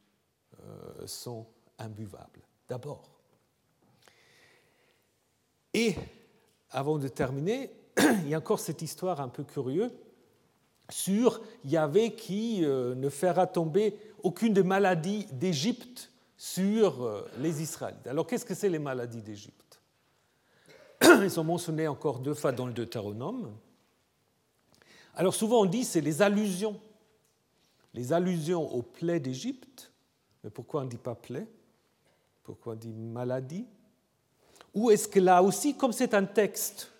euh, 0.62 1.07
sont 1.07 1.45
imbuvables, 1.78 2.41
d'abord. 2.68 3.10
Et 5.74 5.95
avant 6.70 6.97
de 6.97 7.07
terminer, 7.07 7.72
il 7.97 8.28
y 8.28 8.34
a 8.34 8.39
encore 8.39 8.60
cette 8.60 8.82
histoire 8.82 9.22
un 9.22 9.30
peu 9.30 9.45
curieuse 9.45 9.93
sur 10.89 11.41
Yahvé 11.63 12.15
qui 12.15 12.65
euh, 12.65 12.95
ne 12.95 13.09
fera 13.09 13.47
tomber 13.47 13.97
aucune 14.23 14.53
des 14.53 14.63
maladies 14.63 15.25
d'Égypte 15.31 16.11
sur 16.35 17.03
euh, 17.03 17.29
les 17.39 17.61
Israélites. 17.61 18.07
Alors 18.07 18.25
qu'est-ce 18.25 18.45
que 18.45 18.55
c'est 18.55 18.69
les 18.69 18.79
maladies 18.79 19.21
d'Égypte? 19.21 19.79
Ils 21.03 21.31
sont 21.31 21.43
mentionnés 21.43 21.87
encore 21.87 22.19
deux 22.19 22.33
fois 22.33 22.51
dans 22.51 22.65
le 22.65 22.73
Deutéronome. 22.73 23.55
Alors 25.15 25.33
souvent 25.33 25.61
on 25.61 25.65
dit 25.65 25.83
c'est 25.83 26.01
les 26.01 26.21
allusions. 26.21 26.79
Les 27.93 28.13
allusions 28.13 28.71
aux 28.71 28.83
plaies 28.83 29.19
d'Égypte, 29.19 29.91
mais 30.43 30.49
pourquoi 30.49 30.81
on 30.81 30.85
ne 30.85 30.89
dit 30.89 30.97
pas 30.97 31.15
plaie? 31.15 31.47
Pourquoi 32.43 32.73
on 32.73 32.75
dit 32.75 32.93
maladie? 32.93 33.65
Ou 34.75 34.91
est-ce 34.91 35.07
que 35.07 35.19
là 35.19 35.41
aussi, 35.41 35.75
comme 35.75 35.91
c'est 35.91 36.13
un 36.13 36.25
texte, 36.25 36.91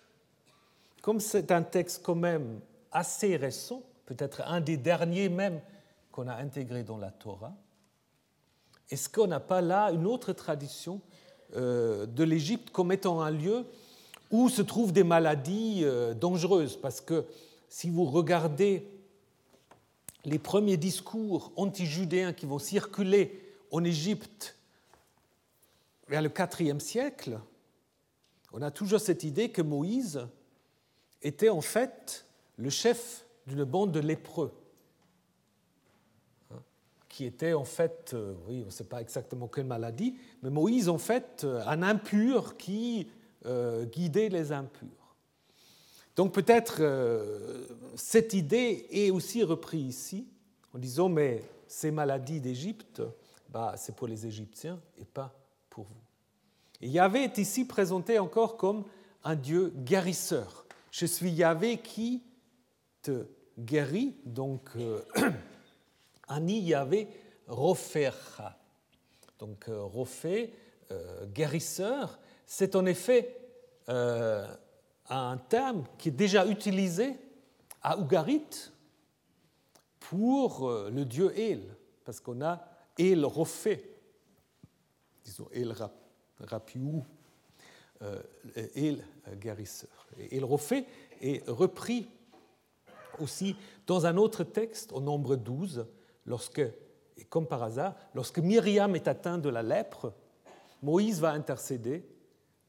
comme 1.00 1.20
c'est 1.20 1.52
un 1.52 1.62
texte 1.62 2.02
quand 2.02 2.16
même 2.16 2.60
assez 2.92 3.36
récent, 3.36 3.82
peut-être 4.06 4.42
un 4.42 4.60
des 4.60 4.76
derniers 4.76 5.28
même 5.28 5.60
qu'on 6.12 6.28
a 6.28 6.34
intégré 6.34 6.82
dans 6.82 6.98
la 6.98 7.10
Torah, 7.10 7.54
est-ce 8.90 9.08
qu'on 9.08 9.28
n'a 9.28 9.40
pas 9.40 9.60
là 9.60 9.92
une 9.92 10.06
autre 10.06 10.32
tradition 10.32 11.00
euh, 11.54 12.06
de 12.06 12.24
l'Égypte 12.24 12.70
comme 12.70 12.90
étant 12.92 13.20
un 13.20 13.30
lieu 13.30 13.64
où 14.30 14.48
se 14.48 14.62
trouvent 14.62 14.92
des 14.92 15.04
maladies 15.04 15.80
euh, 15.84 16.14
dangereuses? 16.14 16.76
Parce 16.76 17.00
que 17.00 17.24
si 17.68 17.88
vous 17.88 18.04
regardez 18.04 18.86
les 20.24 20.38
premiers 20.38 20.76
discours 20.76 21.52
anti-judéens 21.56 22.32
qui 22.32 22.46
vont 22.46 22.58
circuler 22.58 23.54
en 23.70 23.84
Égypte 23.84 24.56
vers 26.08 26.20
le 26.20 26.30
IVe 26.60 26.80
siècle, 26.80 27.38
on 28.52 28.62
a 28.62 28.72
toujours 28.72 29.00
cette 29.00 29.22
idée 29.22 29.50
que 29.50 29.62
Moïse 29.62 30.26
était 31.22 31.48
en 31.48 31.60
fait 31.60 32.26
le 32.60 32.70
chef 32.70 33.26
d'une 33.46 33.64
bande 33.64 33.90
de 33.90 34.00
lépreux. 34.00 34.52
qui 37.10 37.26
était 37.26 37.52
en 37.52 37.64
fait, 37.64 38.14
oui, 38.46 38.60
on 38.62 38.66
ne 38.66 38.70
sait 38.70 38.84
pas 38.84 39.00
exactement 39.00 39.48
quelle 39.48 39.66
maladie, 39.66 40.16
mais 40.42 40.48
Moïse 40.48 40.88
en 40.88 40.96
fait 40.96 41.44
un 41.66 41.82
impur 41.82 42.56
qui 42.56 43.08
guidait 43.44 44.28
les 44.28 44.52
impurs. 44.52 44.88
Donc 46.16 46.32
peut-être 46.32 46.80
cette 47.96 48.32
idée 48.32 48.86
est 48.90 49.10
aussi 49.10 49.42
reprise 49.42 49.96
ici, 49.96 50.28
en 50.72 50.78
disant, 50.78 51.08
mais 51.08 51.42
ces 51.66 51.90
maladies 51.90 52.40
d'Égypte, 52.40 53.02
bah, 53.48 53.74
c'est 53.76 53.94
pour 53.94 54.06
les 54.06 54.26
Égyptiens 54.26 54.80
et 54.96 55.04
pas 55.04 55.34
pour 55.68 55.84
vous. 55.84 56.00
Et 56.80 56.88
Yahvé 56.88 57.24
est 57.24 57.38
ici 57.38 57.66
présenté 57.66 58.18
encore 58.18 58.56
comme 58.56 58.84
un 59.24 59.34
Dieu 59.34 59.72
guérisseur. 59.76 60.64
Je 60.90 61.06
suis 61.06 61.30
Yahvé 61.30 61.78
qui 61.78 62.22
te 63.02 63.26
guérit, 63.58 64.16
donc 64.24 64.70
euh, 64.76 65.02
Ani 66.28 66.60
Yahvé 66.60 67.08
Roferha. 67.46 68.58
Donc 69.38 69.68
euh, 69.68 69.82
Rophé, 69.82 70.54
euh, 70.90 71.26
guérisseur, 71.26 72.18
c'est 72.46 72.76
en 72.76 72.86
effet 72.86 73.36
un 73.88 75.36
terme 75.48 75.84
qui 75.98 76.10
est 76.10 76.12
déjà 76.12 76.46
utilisé 76.46 77.16
à 77.82 77.98
Ougarit 77.98 78.70
pour 79.98 80.70
le 80.70 81.04
dieu 81.04 81.36
El, 81.36 81.74
parce 82.04 82.20
qu'on 82.20 82.40
a 82.40 82.64
El 82.96 83.24
Rophé, 83.24 83.96
disons 85.24 85.48
El 85.52 85.74
Rapiou, 86.38 87.04
El 88.54 89.04
guérisseur. 89.40 90.06
Et 90.18 90.36
El 90.36 90.44
Rophé 90.44 90.86
est 91.20 91.42
repris 91.48 92.08
aussi 93.20 93.56
dans 93.86 94.06
un 94.06 94.16
autre 94.16 94.44
texte, 94.44 94.92
au 94.92 95.00
nombre 95.00 95.36
12, 95.36 95.86
lorsque, 96.26 96.60
et 96.60 97.24
comme 97.28 97.46
par 97.46 97.62
hasard, 97.62 97.94
lorsque 98.14 98.38
Myriam 98.38 98.94
est 98.94 99.08
atteinte 99.08 99.42
de 99.42 99.48
la 99.48 99.62
lèpre, 99.62 100.12
Moïse 100.82 101.20
va 101.20 101.32
intercéder 101.32 102.04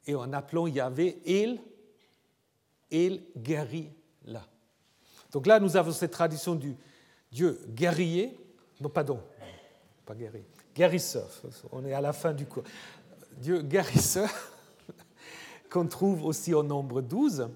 et 0.06 0.16
en 0.16 0.34
appelant 0.34 0.68
Yahvé, 0.68 1.22
il, 1.26 1.60
il 2.90 3.24
guérit 3.38 3.92
là. 4.26 4.46
Donc 5.32 5.48
là, 5.48 5.60
nous 5.60 5.78
avons 5.78 5.92
cette 5.92 6.12
tradition 6.12 6.56
du 6.56 6.76
Dieu 7.32 7.60
guerrier, 7.70 8.38
non, 8.82 8.90
pardon, 8.90 9.22
pas 10.06 10.16
guéri, 10.16 10.44
guérisseur, 10.76 11.30
on 11.72 11.86
est 11.86 11.94
à 11.94 12.02
la 12.02 12.12
fin 12.12 12.34
du 12.34 12.46
cours. 12.46 12.64
Dieu 13.38 13.62
guérisseur, 13.62 14.30
qu'on 15.70 15.88
trouve 15.88 16.26
aussi 16.26 16.54
au 16.54 16.64
nombre 16.64 17.02
12. 17.02 17.50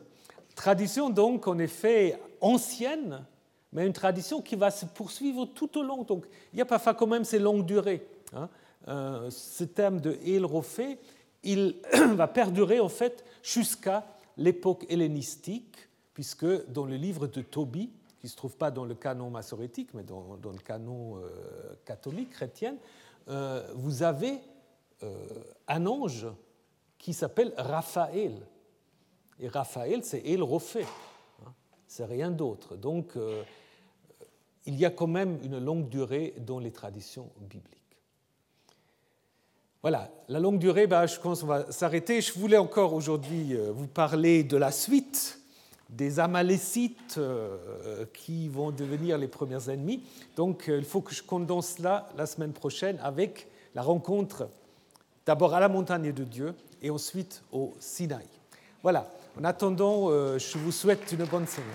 Tradition 0.56 1.10
donc 1.10 1.48
en 1.48 1.60
effet 1.60 2.18
ancienne, 2.46 3.26
mais 3.74 3.88
une 3.88 3.94
tradition 3.94 4.42
qui 4.42 4.56
va 4.56 4.70
se 4.70 4.86
poursuivre 4.86 5.46
tout 5.46 5.78
au 5.78 5.84
long. 5.84 6.04
Donc 6.04 6.26
il 6.54 6.60
y 6.60 6.62
a 6.62 6.66
parfois 6.66 6.94
quand 6.94 7.08
même 7.08 7.26
ces 7.26 7.40
longues 7.40 7.66
durées. 7.66 8.08
Hein. 8.34 8.50
Euh, 8.88 9.30
ce 9.32 9.64
thème 9.64 10.00
de 10.00 10.18
El 10.26 10.46
Rophé, 10.46 11.00
il 11.44 11.76
va 12.14 12.28
perdurer 12.28 12.80
en 12.80 12.90
fait 12.90 13.26
jusqu'à 13.42 14.06
l'époque 14.38 14.86
hellénistique, 14.90 15.76
puisque 16.14 16.46
dans 16.72 16.86
le 16.86 16.96
livre 16.96 17.26
de 17.28 17.42
Tobie, 17.42 17.90
qui 18.20 18.28
ne 18.28 18.30
se 18.30 18.36
trouve 18.36 18.56
pas 18.56 18.70
dans 18.70 18.86
le 18.86 18.94
canon 18.94 19.30
massorétique, 19.30 19.90
mais 19.94 20.04
dans, 20.04 20.38
le 20.44 20.60
canon 20.60 21.18
euh, 21.18 21.74
catholique 21.84 22.30
chrétien, 22.30 22.76
euh, 23.28 23.68
vous 23.74 24.04
avez 24.04 24.40
un 25.68 25.86
ange 25.86 26.26
qui 26.98 27.14
s'appelle 27.14 27.54
Raphaël. 27.58 28.34
Et 29.40 29.48
Raphaël, 29.48 30.04
c'est 30.04 30.26
El 30.26 30.42
Rophé 30.42 30.86
c'est 31.96 32.04
rien 32.04 32.30
d'autre. 32.30 32.76
Donc, 32.76 33.16
euh, 33.16 33.42
il 34.66 34.76
y 34.76 34.84
a 34.84 34.90
quand 34.90 35.08
même 35.08 35.40
une 35.44 35.60
longue 35.60 35.88
durée 35.88 36.34
dans 36.40 36.60
les 36.60 36.72
traditions 36.72 37.30
bibliques. 37.40 37.72
Voilà, 39.82 40.12
la 40.28 40.42
longue 40.42 40.60
durée, 40.60 40.88
bah, 40.88 41.06
je 41.06 41.18
pense 41.18 41.40
qu'on 41.40 41.48
va 41.48 41.72
s'arrêter. 41.72 42.20
Je 42.20 42.34
voulais 42.38 42.58
encore 42.58 42.94
aujourd'hui 42.94 43.56
euh, 43.56 43.72
vous 43.72 43.88
parler 43.88 44.44
de 44.44 44.58
la 44.58 44.72
suite 44.72 45.40
des 45.90 46.20
Amalécites 46.20 47.16
euh, 47.18 48.06
qui 48.14 48.50
vont 48.50 48.72
devenir 48.72 49.18
les 49.18 49.30
premiers 49.30 49.70
ennemis. 49.70 50.04
Donc, 50.36 50.66
il 50.68 50.84
faut 50.84 51.00
que 51.00 51.16
je 51.16 51.24
condense 51.24 51.76
cela 51.78 52.10
la 52.18 52.26
semaine 52.26 52.52
prochaine 52.52 53.00
avec 53.04 53.48
la 53.74 53.84
rencontre 53.84 54.50
d'abord 55.26 55.54
à 55.54 55.62
la 55.62 55.70
montagne 55.70 56.12
de 56.12 56.24
Dieu 56.26 56.56
et 56.82 56.90
ensuite 56.90 57.42
au 57.54 57.74
Sinaï. 57.80 58.26
Voilà. 58.84 59.10
En 59.38 59.44
attendant, 59.44 60.10
euh, 60.10 60.40
je 60.40 60.58
vous 60.58 60.72
souhaite 60.72 61.12
une 61.12 61.26
bonne 61.26 61.48
semaine. 61.48 61.68